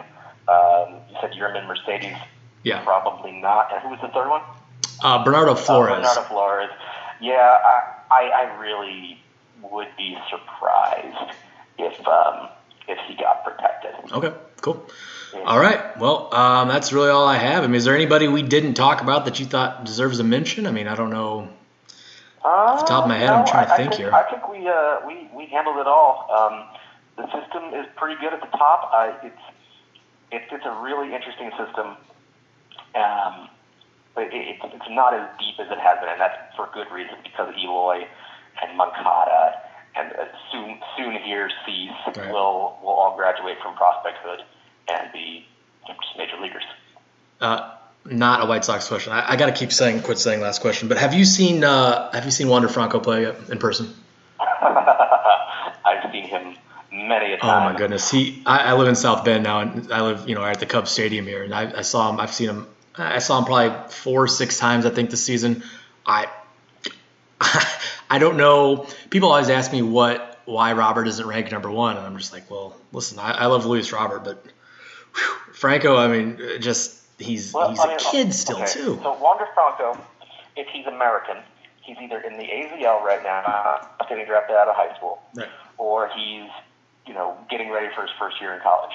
Um, 0.49 1.01
you 1.09 1.17
said 1.21 1.33
Yermín 1.33 1.67
Mercedes, 1.67 2.17
Yeah. 2.63 2.83
probably 2.85 3.33
not. 3.33 3.73
And 3.73 3.83
who 3.83 3.89
was 3.91 4.01
the 4.01 4.09
third 4.09 4.29
one? 4.29 4.43
Uh, 5.03 5.25
Bernardo 5.25 5.53
Uh, 5.53 5.57
Flores. 5.57 5.95
Bernardo 5.97 6.23
Flores. 6.23 6.71
Yeah, 7.21 7.35
I, 7.35 7.83
I, 8.11 8.23
I 8.29 8.59
really 8.61 9.19
would 9.63 9.89
be 9.97 10.17
surprised 10.31 11.35
if 11.79 12.07
um, 12.09 12.49
if 12.89 12.99
he 13.07 13.15
got 13.15 13.45
protected. 13.45 14.13
Okay, 14.13 14.33
cool. 14.61 14.87
All 15.45 15.59
right. 15.61 15.97
Well, 15.99 16.35
um, 16.35 16.69
that's 16.69 16.93
really 16.93 17.09
all 17.11 17.27
I 17.27 17.37
have. 17.37 17.63
I 17.63 17.67
mean, 17.69 17.77
is 17.77 17.85
there 17.85 17.95
anybody 17.95 18.27
we 18.27 18.43
didn't 18.43 18.75
talk 18.75 19.01
about 19.01 19.27
that 19.27 19.39
you 19.39 19.47
thought 19.47 19.85
deserves 19.85 20.19
a 20.19 20.25
mention? 20.25 20.67
I 20.67 20.71
mean, 20.73 20.89
I 20.89 20.97
don't 20.97 21.11
know. 21.11 21.49
The 22.43 22.87
top 22.87 23.05
of 23.05 23.09
my 23.09 23.19
head, 23.19 23.31
I'm 23.31 23.47
trying 23.47 23.67
to 23.67 23.73
I, 23.75 23.77
think 23.77 23.93
I 23.93 23.97
here. 23.97 24.13
I 24.13 24.23
think 24.31 24.49
we 24.49 24.67
uh, 24.69 24.97
we 25.07 25.29
we 25.35 25.47
handled 25.47 25.77
it 25.79 25.87
all. 25.87 26.27
Um, 26.33 26.65
the 27.17 27.27
system 27.33 27.75
is 27.75 27.87
pretty 27.97 28.19
good 28.21 28.33
at 28.33 28.41
the 28.41 28.57
top. 28.57 28.91
Uh, 28.95 29.13
it's 29.23 29.45
it's 30.33 30.47
it's 30.53 30.65
a 30.65 30.81
really 30.83 31.15
interesting 31.15 31.51
system. 31.59 31.97
Um, 32.95 33.49
but 34.15 34.25
it, 34.25 34.57
it's 34.57 34.65
it's 34.65 34.91
not 34.91 35.15
as 35.15 35.29
deep 35.39 35.61
as 35.61 35.71
it 35.71 35.79
has 35.79 35.99
been, 36.01 36.09
and 36.09 36.21
that's 36.21 36.57
for 36.57 36.69
good 36.73 36.91
reason 36.91 37.17
because 37.23 37.55
Eloy 37.57 38.07
and 38.63 38.77
Moncada 38.77 39.61
and 39.97 40.13
uh, 40.13 40.25
soon 40.51 40.79
soon 40.97 41.17
here 41.23 41.51
Cease 41.67 41.91
Right. 42.07 42.33
will 42.33 42.79
will 42.83 42.97
all 42.97 43.17
graduate 43.17 43.59
from 43.63 43.75
prospecthood 43.77 44.43
and 44.89 45.13
be 45.13 45.47
just 45.87 45.99
major 46.17 46.37
leaguers. 46.41 46.65
Uh, 47.41 47.77
not 48.05 48.43
a 48.43 48.47
White 48.47 48.65
Sox 48.65 48.89
question. 48.89 49.13
I, 49.13 49.33
I 49.33 49.37
got 49.37 49.47
to 49.47 49.53
keep 49.53 49.73
saying, 49.73 50.03
quit 50.03 50.19
saying 50.19 50.41
last 50.41 50.61
question. 50.61 50.89
But 50.89 50.99
have 50.99 51.15
you 51.15 51.25
seen 51.25 51.65
uh, 51.65 52.11
have 52.13 52.25
you 52.25 52.31
seen 52.31 52.49
Wander 52.49 52.69
Franco 52.69 53.01
play 53.01 53.25
in 53.25 53.59
person? 53.59 53.95
I've 54.41 56.11
seen 56.11 56.25
him 56.25 56.57
many 56.93 57.33
a 57.33 57.39
time. 57.39 57.69
Oh 57.69 57.73
my 57.73 57.79
goodness. 57.79 58.11
He. 58.11 58.43
I, 58.47 58.71
I 58.71 58.73
live 58.75 58.89
in 58.89 58.95
South 58.95 59.25
Bend 59.25 59.45
now, 59.45 59.61
and 59.61 59.93
I 59.93 60.03
live, 60.03 60.29
you 60.29 60.35
know, 60.35 60.45
at 60.45 60.61
the 60.61 60.67
Cubs 60.67 60.91
Stadium 60.91 61.27
here, 61.27 61.43
and 61.43 61.55
I, 61.55 61.79
I 61.79 61.83
saw 61.83 62.11
him. 62.11 62.21
I've 62.21 62.33
seen 62.33 62.49
him. 62.49 62.67
I 62.97 63.19
saw 63.19 63.39
him 63.39 63.45
probably 63.45 63.91
four, 63.91 64.27
six 64.27 64.59
times, 64.59 64.85
I 64.87 64.91
think, 64.91 65.11
this 65.11 65.23
season. 65.23 65.63
I. 66.07 66.27
I 68.13 68.19
don't 68.19 68.37
know. 68.37 68.89
People 69.11 69.31
always 69.31 69.51
ask 69.51 69.73
me 69.73 69.83
what 69.83 70.41
why 70.47 70.73
Robert 70.73 71.07
isn't 71.07 71.27
ranked 71.27 71.53
number 71.53 71.71
one, 71.71 71.97
and 71.97 72.05
I'm 72.05 72.17
just 72.19 72.33
like, 72.33 72.51
well, 72.51 72.77
listen, 72.93 73.19
I, 73.19 73.33
I 73.33 73.47
love 73.47 73.67
Luis 73.67 73.93
Robert, 73.93 74.25
but 74.25 74.45
whew, 75.15 75.55
Franco, 75.55 75.97
I 75.97 76.09
mean, 76.09 76.41
just 76.61 77.00
he's 77.21 77.53
Well, 77.53 77.71
he's 77.71 77.79
I 77.81 77.85
a 77.85 77.89
mean, 77.89 77.99
kid 78.11 78.35
still 78.35 78.57
okay, 78.63 78.67
too. 78.73 78.99
So 79.03 79.13
Wander 79.21 79.47
Franco, 79.55 79.99
if 80.57 80.67
he's 80.69 80.87
American, 80.87 81.37
he's 81.83 81.97
either 82.03 82.21
in 82.21 82.37
the 82.39 82.45
AZL 82.45 83.03
right 83.03 83.23
now, 83.23 83.89
getting 84.09 84.27
drafted 84.27 84.57
out 84.57 84.69
of 84.69 84.77
high 84.77 84.95
school, 84.97 85.23
Right. 85.35 85.49
or 85.79 86.09
he's 86.17 86.49
you 87.07 87.15
know 87.15 87.37
getting 87.51 87.71
ready 87.71 87.89
for 87.95 88.03
his 88.03 88.11
first 88.19 88.41
year 88.41 88.55
in 88.55 88.61
college. 88.61 88.93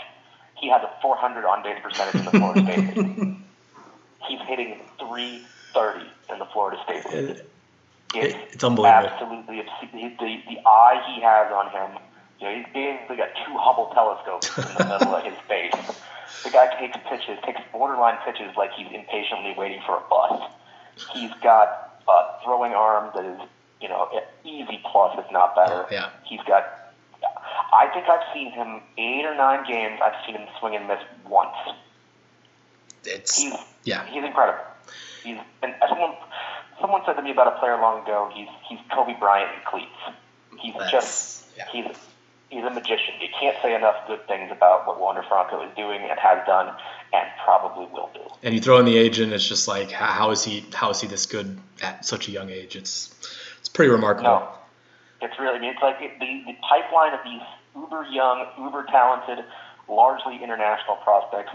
He 0.55 0.69
has 0.69 0.81
a 0.83 0.89
400 1.01 1.45
on 1.45 1.63
base 1.63 1.77
percentage 1.83 2.15
in 2.15 2.25
the 2.25 2.31
Florida 2.31 2.61
State 2.63 2.95
League. 2.97 3.35
He's 4.27 4.39
hitting 4.47 4.79
330 4.99 6.05
in 6.31 6.39
the 6.39 6.45
Florida 6.45 6.77
State 6.83 7.05
League. 7.13 7.29
It- 7.37 7.49
It's, 8.15 8.53
it's 8.53 8.63
unbelievable. 8.63 9.09
Absolutely 9.09 9.59
obscene. 9.59 9.89
The, 9.91 10.23
the, 10.25 10.41
the 10.55 10.59
eye 10.65 11.03
he 11.13 11.21
has 11.21 11.51
on 11.51 11.69
him, 11.69 11.99
you 12.39 12.47
know, 12.47 12.55
he's 12.55 12.65
basically 12.73 13.17
got 13.17 13.29
two 13.45 13.53
Hubble 13.57 13.87
telescopes 13.93 14.57
in 14.57 14.63
the 14.77 14.85
middle 14.97 15.15
of 15.15 15.23
his 15.25 15.35
face. 15.49 15.73
The 16.43 16.49
guy 16.49 16.67
takes 16.79 16.97
pitches, 17.09 17.37
takes 17.45 17.61
borderline 17.71 18.17
pitches 18.25 18.55
like 18.57 18.71
he's 18.73 18.87
impatiently 18.91 19.53
waiting 19.57 19.81
for 19.85 19.97
a 19.97 20.01
bus. 20.09 20.49
He's 21.13 21.31
got 21.43 21.99
a 22.07 22.43
throwing 22.43 22.73
arm 22.73 23.11
that 23.15 23.25
is, 23.25 23.39
you 23.81 23.89
know, 23.89 24.09
easy 24.43 24.81
plus, 24.91 25.17
if 25.19 25.31
not 25.31 25.55
better. 25.55 25.85
Yeah. 25.91 26.09
He's 26.23 26.41
got. 26.47 26.65
I 27.73 27.87
think 27.93 28.07
I've 28.07 28.23
seen 28.33 28.51
him 28.51 28.81
eight 28.97 29.25
or 29.25 29.35
nine 29.35 29.65
games. 29.67 29.99
I've 30.03 30.13
seen 30.25 30.35
him 30.35 30.47
swing 30.59 30.75
and 30.75 30.87
miss 30.87 30.99
once. 31.27 31.55
It's 33.03 33.37
He's 33.39 33.53
yeah. 33.83 34.05
he's 34.05 34.23
incredible. 34.23 34.63
He's 35.23 35.37
and 35.61 35.75
someone 35.89 36.15
someone 36.79 37.01
said 37.05 37.13
to 37.13 37.21
me 37.21 37.31
about 37.31 37.47
a 37.47 37.59
player 37.59 37.77
long 37.77 38.03
ago. 38.03 38.31
He's 38.33 38.47
he's 38.67 38.79
Kobe 38.91 39.17
Bryant 39.19 39.51
in 39.53 39.59
cleats. 39.65 40.17
He's 40.59 40.73
That's- 40.73 40.91
just 40.91 41.45
yeah. 41.57 41.65
he's 41.71 41.97
he's 42.55 42.63
a 42.63 42.69
magician. 42.69 43.15
You 43.19 43.27
can't 43.37 43.57
say 43.61 43.75
enough 43.75 43.95
good 44.07 44.25
things 44.27 44.49
about 44.49 44.87
what 44.87 44.99
Wander 44.99 45.23
Franco 45.27 45.61
is 45.61 45.75
doing 45.75 46.01
and 46.09 46.17
has 46.17 46.45
done 46.47 46.73
and 47.13 47.27
probably 47.43 47.85
will 47.91 48.09
do. 48.13 48.21
and 48.43 48.55
you 48.55 48.61
throw 48.61 48.79
in 48.79 48.85
the 48.85 48.97
age, 48.97 49.19
and 49.19 49.33
it's 49.33 49.47
just 49.47 49.67
like, 49.67 49.91
how, 49.91 50.31
is 50.31 50.43
he? 50.43 50.65
How 50.73 50.89
is 50.89 51.01
he 51.01 51.07
this 51.07 51.25
good 51.25 51.59
at 51.81 52.05
such 52.05 52.27
a 52.27 52.31
young 52.31 52.49
age? 52.49 52.75
It's 52.75 53.13
it's 53.59 53.69
pretty 53.69 53.91
remarkable. 53.91 54.29
No, 54.29 54.49
it's 55.21 55.37
really. 55.39 55.57
I 55.57 55.59
mean, 55.59 55.71
it's 55.71 55.81
like 55.81 55.97
it, 55.99 56.19
the 56.19 56.43
the 56.51 56.57
pipeline 56.67 57.13
of 57.13 57.19
these 57.23 57.41
uber 57.75 58.05
young, 58.09 58.47
uber 58.57 58.85
talented, 58.89 59.43
largely 59.89 60.41
international 60.41 60.95
prospects 61.03 61.51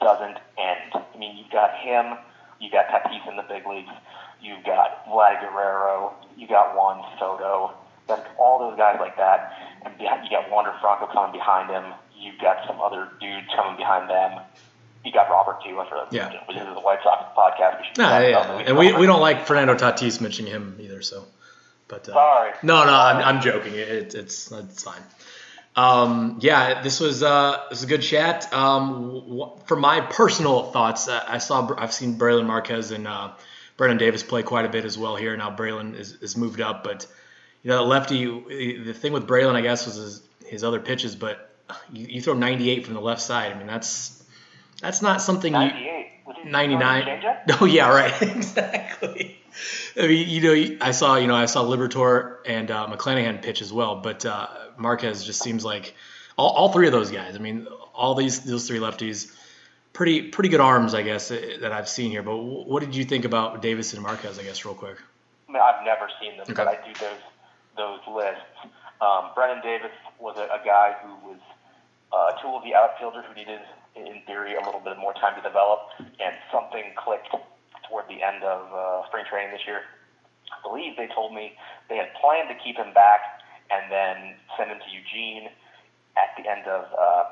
doesn't 0.00 0.38
end. 0.58 0.92
I 0.94 1.18
mean, 1.18 1.36
you've 1.36 1.50
got 1.50 1.76
him, 1.78 2.18
you 2.58 2.70
got 2.70 2.88
Tatis 2.88 3.28
in 3.28 3.36
the 3.36 3.42
big 3.42 3.66
leagues, 3.66 3.92
you've 4.40 4.64
got 4.64 5.06
Vlad 5.06 5.40
Guerrero, 5.40 6.14
you 6.36 6.48
got 6.48 6.74
Juan 6.74 7.04
Soto, 7.18 7.74
all 8.38 8.58
those 8.58 8.76
guys 8.76 8.96
like 9.00 9.16
that, 9.16 9.52
and 9.84 9.94
you 9.98 10.06
got 10.30 10.50
Wander 10.50 10.72
Franco 10.80 11.06
coming 11.12 11.32
behind 11.32 11.70
him. 11.70 11.92
You've 12.16 12.40
got 12.40 12.66
some 12.66 12.80
other 12.80 13.08
dudes 13.20 13.46
coming 13.56 13.76
behind 13.76 14.10
them. 14.10 14.40
You 15.04 15.12
got 15.12 15.30
Robert 15.30 15.62
too. 15.64 15.80
After 15.80 16.04
Yeah. 16.10 16.30
you 16.32 16.38
this 16.54 16.62
is 16.68 16.74
the 16.74 16.80
White 16.80 16.98
Sox 17.02 17.24
podcast. 17.36 17.80
We 17.80 17.86
should 17.86 17.98
Nah, 17.98 18.18
yeah. 18.18 18.58
And 18.66 18.76
we, 18.76 18.92
we 18.92 19.06
don't 19.06 19.20
like 19.22 19.46
Fernando 19.46 19.74
Tatis 19.74 20.20
mentioning 20.20 20.52
him 20.52 20.76
either. 20.80 21.00
So, 21.00 21.24
but 21.88 22.06
uh, 22.08 22.12
Sorry. 22.12 22.52
no, 22.62 22.84
no, 22.84 22.92
I'm, 22.92 23.16
I'm 23.36 23.40
joking. 23.40 23.74
It, 23.74 24.14
it's 24.14 24.52
it's 24.52 24.82
fine. 24.82 25.00
Um, 25.76 26.38
yeah, 26.42 26.82
this 26.82 27.00
was 27.00 27.22
uh, 27.22 27.62
this 27.70 27.78
was 27.78 27.84
a 27.84 27.86
good 27.86 28.02
chat. 28.02 28.52
Um, 28.52 29.54
for 29.66 29.76
my 29.76 30.00
personal 30.02 30.70
thoughts, 30.72 31.08
uh, 31.08 31.24
I 31.26 31.38
saw 31.38 31.74
I've 31.78 31.92
seen 31.94 32.18
Brailyn 32.18 32.44
Marquez 32.46 32.90
and 32.90 33.06
uh, 33.08 33.30
Brennen 33.78 33.96
Davis 33.98 34.22
play 34.22 34.42
quite 34.42 34.66
a 34.66 34.68
bit 34.68 34.84
as 34.84 34.98
well 34.98 35.16
here. 35.16 35.34
Now 35.36 35.54
Brailyn 35.56 35.94
is, 35.98 36.12
is 36.14 36.36
moved 36.36 36.60
up, 36.60 36.84
but 36.84 37.06
you 37.62 37.70
know 37.70 37.76
the 37.78 37.82
lefty. 37.82 38.24
The 38.84 38.94
thing 38.94 39.12
with 39.12 39.26
Brailyn, 39.26 39.54
I 39.54 39.60
guess, 39.60 39.86
was 39.86 39.96
his, 39.96 40.22
his 40.46 40.64
other 40.64 40.80
pitches, 40.80 41.14
but 41.16 41.50
you, 41.92 42.06
you 42.06 42.22
throw 42.22 42.34
98 42.34 42.84
from 42.84 42.94
the 42.94 43.00
left 43.00 43.22
side. 43.22 43.52
I 43.52 43.58
mean, 43.58 43.66
that's 43.66 44.22
that's 44.80 45.02
not 45.02 45.20
something 45.22 45.52
you. 45.52 45.58
98. 45.58 46.06
Was 46.26 46.36
99. 46.44 47.02
changeup? 47.04 47.36
Oh 47.60 47.64
yeah, 47.64 47.88
right. 47.88 48.22
exactly. 48.64 49.36
I 49.96 50.06
mean, 50.06 50.28
you 50.28 50.40
know, 50.42 50.76
I 50.80 50.92
saw, 50.92 51.16
you 51.16 51.26
know, 51.26 51.34
I 51.34 51.46
saw 51.46 51.64
Liberatore 51.64 52.36
and 52.46 52.70
uh, 52.70 52.86
McClanahan 52.86 53.42
pitch 53.42 53.62
as 53.62 53.72
well, 53.72 53.96
but 53.96 54.24
uh, 54.24 54.46
Marquez 54.76 55.24
just 55.24 55.42
seems 55.42 55.64
like 55.64 55.94
all, 56.38 56.50
all 56.50 56.72
three 56.72 56.86
of 56.86 56.92
those 56.92 57.10
guys. 57.10 57.34
I 57.34 57.38
mean, 57.38 57.66
all 57.94 58.14
these 58.14 58.40
those 58.44 58.66
three 58.68 58.78
lefties, 58.78 59.34
pretty 59.92 60.22
pretty 60.30 60.48
good 60.48 60.60
arms, 60.60 60.94
I 60.94 61.02
guess, 61.02 61.30
eh, 61.30 61.58
that 61.60 61.72
I've 61.72 61.88
seen 61.88 62.10
here. 62.10 62.22
But 62.22 62.36
what 62.36 62.80
did 62.80 62.94
you 62.94 63.04
think 63.04 63.24
about 63.24 63.60
Davis 63.60 63.92
and 63.92 64.02
Marquez? 64.02 64.38
I 64.38 64.44
guess 64.44 64.64
real 64.64 64.74
quick. 64.74 64.96
I 65.48 65.52
mean, 65.52 65.60
I've 65.62 65.84
never 65.84 66.08
seen 66.20 66.36
them, 66.36 66.42
Okay. 66.42 66.54
but 66.54 66.68
I 66.68 66.76
do 66.86 66.92
those 67.00 67.18
those 67.80 68.04
lists. 68.04 68.44
Um, 69.00 69.32
Brennen 69.34 69.64
Davis 69.64 69.96
was 70.20 70.36
a, 70.36 70.44
a 70.52 70.60
guy 70.60 70.92
who 71.00 71.16
was 71.24 71.40
uh, 72.12 72.36
a 72.36 72.42
tool 72.44 72.60
of 72.60 72.64
the 72.68 72.76
outfielder 72.76 73.24
who 73.24 73.32
needed, 73.32 73.64
in 73.96 74.20
theory, 74.28 74.52
a 74.54 74.60
little 74.60 74.84
bit 74.84 74.98
more 75.00 75.14
time 75.16 75.32
to 75.40 75.40
develop, 75.40 75.88
and 75.98 76.36
something 76.52 76.92
clicked 77.00 77.32
toward 77.88 78.04
the 78.12 78.20
end 78.20 78.44
of 78.44 78.68
uh, 78.68 79.06
spring 79.08 79.24
training 79.24 79.50
this 79.56 79.64
year. 79.64 79.80
I 80.52 80.60
believe 80.60 81.00
they 81.00 81.08
told 81.08 81.32
me 81.32 81.56
they 81.88 81.96
had 81.96 82.12
planned 82.20 82.52
to 82.52 82.56
keep 82.60 82.76
him 82.76 82.92
back 82.92 83.40
and 83.72 83.88
then 83.90 84.36
send 84.58 84.68
him 84.68 84.78
to 84.78 84.90
Eugene 84.92 85.48
at 86.20 86.36
the 86.36 86.44
end 86.44 86.66
of 86.68 86.84
um, 86.92 87.30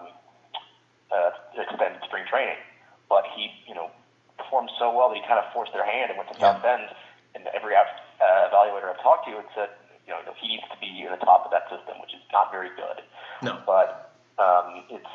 uh, 1.12 1.30
extended 1.60 2.00
spring 2.08 2.24
training. 2.30 2.56
But 3.12 3.24
he, 3.36 3.50
you 3.68 3.74
know, 3.74 3.90
performed 4.38 4.70
so 4.78 4.94
well 4.94 5.10
that 5.10 5.18
he 5.20 5.24
kind 5.28 5.36
of 5.42 5.52
forced 5.52 5.72
their 5.76 5.84
hand 5.84 6.08
and 6.10 6.16
went 6.16 6.32
to 6.32 6.38
Yeah. 6.40 6.54
South 6.56 6.62
Bend. 6.64 6.88
And 7.34 7.44
every 7.52 7.76
out- 7.76 7.92
uh, 8.22 8.48
evaluator 8.48 8.88
I've 8.88 9.02
talked 9.02 9.26
to 9.26 9.34
had 9.36 9.50
said, 9.54 9.70
you 10.08 10.16
know, 10.16 10.24
he 10.40 10.48
needs 10.48 10.64
to 10.72 10.78
be 10.80 11.04
in 11.04 11.12
the 11.12 11.20
top 11.20 11.44
of 11.44 11.52
that 11.52 11.68
system, 11.68 12.00
which 12.00 12.16
is 12.16 12.24
not 12.32 12.50
very 12.50 12.72
good. 12.72 13.04
No. 13.44 13.60
But 13.68 14.16
um, 14.40 14.88
it's 14.88 15.12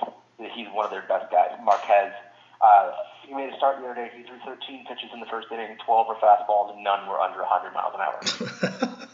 he's 0.54 0.70
one 0.70 0.86
of 0.86 0.92
their 0.92 1.02
best 1.10 1.34
guys. 1.34 1.58
Marquez, 1.66 2.14
uh, 2.62 2.94
he 3.26 3.34
made 3.34 3.50
a 3.50 3.58
start 3.58 3.82
the 3.82 3.90
other 3.90 3.98
day. 3.98 4.14
He 4.14 4.22
threw 4.22 4.38
13 4.46 4.86
pitches 4.86 5.10
in 5.10 5.20
the 5.20 5.26
first 5.26 5.50
inning, 5.50 5.76
12 5.84 6.08
were 6.08 6.20
fastballs, 6.22 6.78
and 6.78 6.84
none 6.84 7.10
were 7.10 7.18
under 7.18 7.42
100 7.42 7.74
miles 7.74 7.94
an 7.98 8.02
hour. 8.06 8.22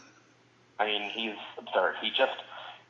I 0.78 0.86
mean, 0.86 1.08
he's 1.16 1.40
absurd. 1.56 1.96
He 2.04 2.10
just 2.12 2.36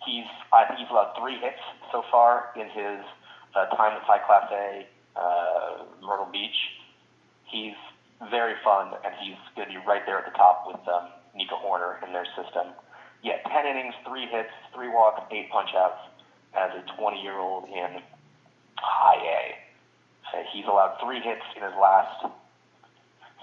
he's 0.04 0.26
I 0.52 0.66
think 0.66 0.80
he's 0.80 0.90
allowed 0.90 1.14
three 1.14 1.38
hits 1.38 1.62
so 1.92 2.02
far 2.10 2.50
in 2.56 2.66
his 2.74 3.06
uh, 3.54 3.66
time 3.76 3.94
with 3.94 4.02
High 4.02 4.22
Class 4.26 4.50
A 4.50 4.86
uh, 5.14 5.84
Myrtle 6.02 6.28
Beach. 6.30 6.58
He's 7.46 7.78
very 8.30 8.54
fun, 8.62 8.94
and 9.04 9.14
he's 9.22 9.38
going 9.56 9.68
to 9.68 9.74
be 9.74 9.86
right 9.86 10.02
there 10.06 10.18
at 10.18 10.26
the 10.26 10.36
top 10.36 10.64
with 10.66 10.82
um, 10.86 11.08
Nico 11.34 11.56
Hoerner 11.56 12.04
in 12.06 12.12
their 12.12 12.26
system. 12.36 12.68
Yeah, 13.22 13.36
ten 13.48 13.66
innings, 13.66 13.94
three 14.06 14.26
hits, 14.26 14.50
three 14.74 14.88
walks, 14.88 15.22
eight 15.30 15.50
punchouts 15.50 15.98
as 16.54 16.70
a 16.72 17.00
20-year-old 17.00 17.68
in 17.68 18.02
High 18.76 19.22
A. 19.24 19.56
He's 20.52 20.64
allowed 20.64 20.96
three 21.02 21.20
hits 21.20 21.42
in 21.56 21.62
his 21.62 21.72
last 21.80 22.26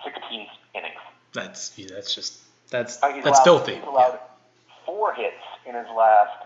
16 0.04 0.48
innings. 0.76 0.96
that's 1.34 1.78
yeah, 1.78 1.88
that's 1.94 2.14
just 2.14 2.40
that's 2.70 3.02
Uh, 3.02 3.10
that's 3.24 3.26
allowed, 3.26 3.44
filthy. 3.44 3.76
He's 3.76 3.84
allowed 3.84 4.20
four 4.86 5.14
hits 5.14 5.36
in 5.66 5.76
his 5.76 5.88
last, 5.96 6.46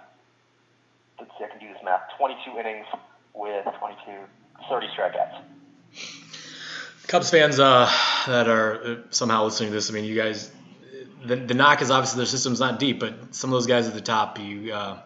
let's 1.20 1.32
see, 1.38 1.46
I 1.46 1.48
can 1.48 1.60
do 1.60 1.72
this 1.72 1.82
math, 1.84 2.02
22 2.18 2.60
innings 2.60 2.86
with 3.34 3.66
22, 3.80 4.12
30 4.70 4.88
strikeouts. 4.88 5.42
Cubs 7.08 7.30
fans 7.30 7.60
uh, 7.60 7.92
that 8.28 8.48
are 8.48 8.84
uh, 8.84 8.96
somehow 9.10 9.44
listening 9.44 9.70
to 9.70 9.76
this, 9.76 9.90
I 9.90 9.94
mean, 9.94 10.06
you 10.06 10.16
guys, 10.16 10.52
the, 11.26 11.36
the 11.36 11.54
knock 11.54 11.82
is 11.82 11.92
obviously 11.92 12.18
their 12.18 12.26
system's 12.26 12.60
not 12.60 12.80
deep, 12.80 13.00
but 13.00 13.34
some 13.36 13.50
of 13.50 13.54
those 13.54 13.68
guys 13.68 13.88
at 13.88 13.94
the 13.94 14.02
top, 14.02 14.40
you 14.40 14.74
uh, 14.74 15.00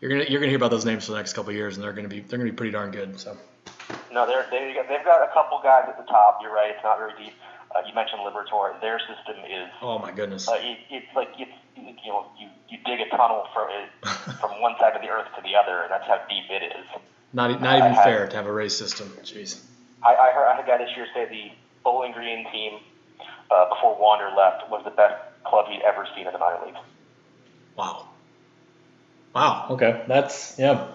you're 0.00 0.10
gonna 0.10 0.24
you're 0.28 0.40
gonna 0.40 0.50
hear 0.50 0.56
about 0.58 0.70
those 0.70 0.84
names 0.84 1.04
for 1.06 1.12
the 1.12 1.18
next 1.18 1.32
couple 1.32 1.50
of 1.50 1.56
years, 1.56 1.76
and 1.76 1.84
they're 1.84 1.92
gonna 1.92 2.08
be 2.08 2.20
they're 2.20 2.38
gonna 2.38 2.50
be 2.50 2.56
pretty 2.56 2.72
darn 2.72 2.90
good. 2.90 3.18
So 3.18 3.36
No, 4.12 4.26
they're, 4.26 4.46
they, 4.50 4.74
they've 4.88 5.04
got 5.04 5.22
a 5.28 5.32
couple 5.32 5.60
guys 5.62 5.84
at 5.88 5.96
the 5.96 6.04
top. 6.04 6.38
You're 6.42 6.52
right, 6.52 6.70
it's 6.70 6.84
not 6.84 6.98
very 6.98 7.12
deep. 7.18 7.34
Uh, 7.74 7.80
you 7.86 7.94
mentioned 7.94 8.20
Liberatore. 8.22 8.80
Their 8.80 8.98
system 9.00 9.36
is, 9.44 9.68
oh 9.82 9.98
my 9.98 10.12
goodness, 10.12 10.48
uh, 10.48 10.54
it, 10.60 10.78
it's 10.88 11.06
like, 11.14 11.28
it's, 11.36 11.50
you 11.76 12.10
know, 12.10 12.26
you, 12.38 12.48
you 12.70 12.78
dig 12.86 13.00
a 13.00 13.10
tunnel 13.10 13.44
it 13.68 14.08
from 14.40 14.60
one 14.62 14.74
side 14.78 14.94
of 14.94 15.02
the 15.02 15.08
earth 15.08 15.26
to 15.36 15.42
the 15.42 15.56
other, 15.56 15.82
and 15.82 15.90
that's 15.90 16.06
how 16.06 16.20
deep 16.28 16.44
it 16.48 16.62
is. 16.62 16.86
not 17.32 17.60
not 17.60 17.76
even 17.76 17.92
I 17.92 17.94
have- 17.94 18.04
fair 18.04 18.28
to 18.28 18.36
have 18.36 18.46
a 18.46 18.52
race 18.52 18.76
system. 18.76 19.08
Jeez. 19.22 19.60
I, 20.02 20.14
I 20.14 20.32
heard 20.32 20.46
I 20.46 20.54
had 20.56 20.64
a 20.64 20.66
guy 20.66 20.78
this 20.78 20.94
year 20.96 21.06
say 21.12 21.26
the 21.28 21.50
Bowling 21.82 22.12
Green 22.12 22.46
team 22.52 22.78
uh, 23.50 23.68
before 23.68 23.96
Wander 24.00 24.30
left 24.36 24.68
was 24.70 24.82
the 24.84 24.90
best 24.90 25.14
club 25.44 25.66
he'd 25.68 25.82
ever 25.82 26.06
seen 26.16 26.26
in 26.26 26.32
the 26.32 26.38
minor 26.38 26.64
leagues. 26.66 26.78
Wow. 27.76 28.08
Wow. 29.34 29.66
Okay, 29.70 30.02
that's 30.08 30.58
yeah. 30.58 30.88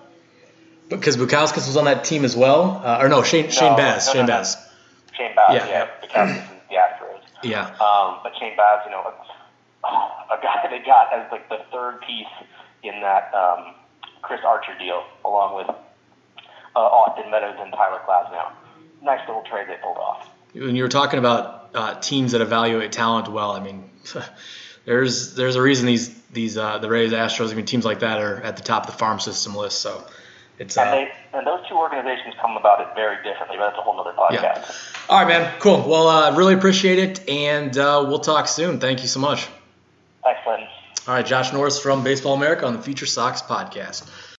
Because 0.90 1.16
Bukowskis 1.16 1.68
was 1.68 1.78
on 1.78 1.86
that 1.86 2.04
team 2.04 2.26
as 2.26 2.36
well, 2.36 2.82
uh, 2.84 3.00
or 3.02 3.08
no, 3.08 3.24
Shane 3.24 3.50
Shane 3.50 3.72
No, 3.72 3.78
Baz. 3.78 4.08
no, 4.08 4.14
Shane 4.14 4.22
no, 4.26 4.34
no. 4.34 4.38
Baz. 4.40 4.58
Shane 5.18 5.36
Baz, 5.36 5.56
Yeah. 5.56 5.68
yeah, 5.68 5.88
the 6.02 6.08
Cowboys 6.08 6.36
and 6.38 6.60
the 6.70 6.76
Astros. 6.76 7.22
Yeah. 7.44 7.66
Um, 7.80 8.20
but 8.24 8.34
Shane 8.40 8.58
Baz, 8.58 8.82
you 8.86 8.92
know, 8.92 9.14
a, 9.84 9.88
a 9.88 10.40
guy 10.42 10.68
they 10.70 10.80
got 10.86 11.14
as 11.14 11.32
like 11.32 11.48
the 11.50 11.60
third 11.72 12.02
piece 12.02 12.28
in 12.84 13.00
that 13.02 13.34
um, 13.34 13.76
Chris 14.22 14.42
Archer 14.46 14.78
deal, 14.80 15.04
along 15.24 15.56
with 15.56 15.70
uh, 15.70 16.80
Austin 16.80 17.30
Meadows 17.32 17.56
and 17.60 17.72
Tyler 17.72 18.02
Glasnow. 18.08 18.52
Nice 19.04 19.26
little 19.28 19.44
trade 19.44 19.68
they 19.70 19.78
pulled 19.82 19.98
off. 19.98 20.28
when 20.54 20.76
you 20.76 20.84
were 20.84 20.90
talking 20.90 21.20
about 21.20 21.61
uh, 21.74 22.00
teams 22.00 22.32
that 22.34 22.42
evaluate 22.42 22.92
talent 22.92 23.28
well, 23.28 23.52
I 23.52 23.60
mean, 23.60 23.90
there's 24.86 25.36
there's 25.36 25.56
a 25.56 25.62
reason 25.62 25.86
these 25.86 26.14
these 26.32 26.58
uh, 26.58 26.78
the 26.78 26.90
Rays, 26.90 27.12
Astros, 27.12 27.52
I 27.52 27.56
mean, 27.56 27.66
teams 27.66 27.86
like 27.86 28.00
that 28.00 28.22
are 28.22 28.42
at 28.42 28.58
the 28.58 28.64
top 28.64 28.84
of 28.84 28.92
the 28.92 28.98
farm 28.98 29.20
system 29.20 29.56
list. 29.56 29.80
So 29.82 30.04
it's 30.60 30.78
And 30.78 30.90
uh, 30.90 30.92
they 30.92 31.12
and 31.34 31.48
those 31.48 31.68
two 31.68 31.76
organizations 31.76 32.36
come 32.42 32.58
about 32.58 32.82
it 32.82 32.88
very 32.96 33.18
differently, 33.24 33.58
but 33.58 33.70
that's 33.70 33.80
a 33.80 33.82
whole 33.82 34.00
other 34.00 34.12
podcast. 34.12 34.32
Yeah. 34.32 34.66
all 35.10 35.20
right, 35.20 35.28
man. 35.28 35.54
Cool. 35.60 35.88
Well, 35.88 36.08
uh, 36.08 36.36
really 36.36 36.54
appreciate 36.54 37.00
it, 37.00 37.30
and 37.30 37.78
uh, 37.78 38.06
we'll 38.08 38.20
talk 38.20 38.48
soon. 38.48 38.80
Thank 38.80 39.02
you 39.02 39.08
so 39.08 39.20
much. 39.20 39.48
Thanks, 40.24 40.40
Clinton. 40.44 40.68
All 41.08 41.16
right, 41.16 41.26
Josh 41.26 41.52
Norris 41.52 41.80
from 41.80 42.04
Baseball 42.04 42.36
America 42.36 42.66
on 42.68 42.74
the 42.74 42.82
Future 42.82 43.08
Sox 43.08 43.42
podcast. 43.42 44.08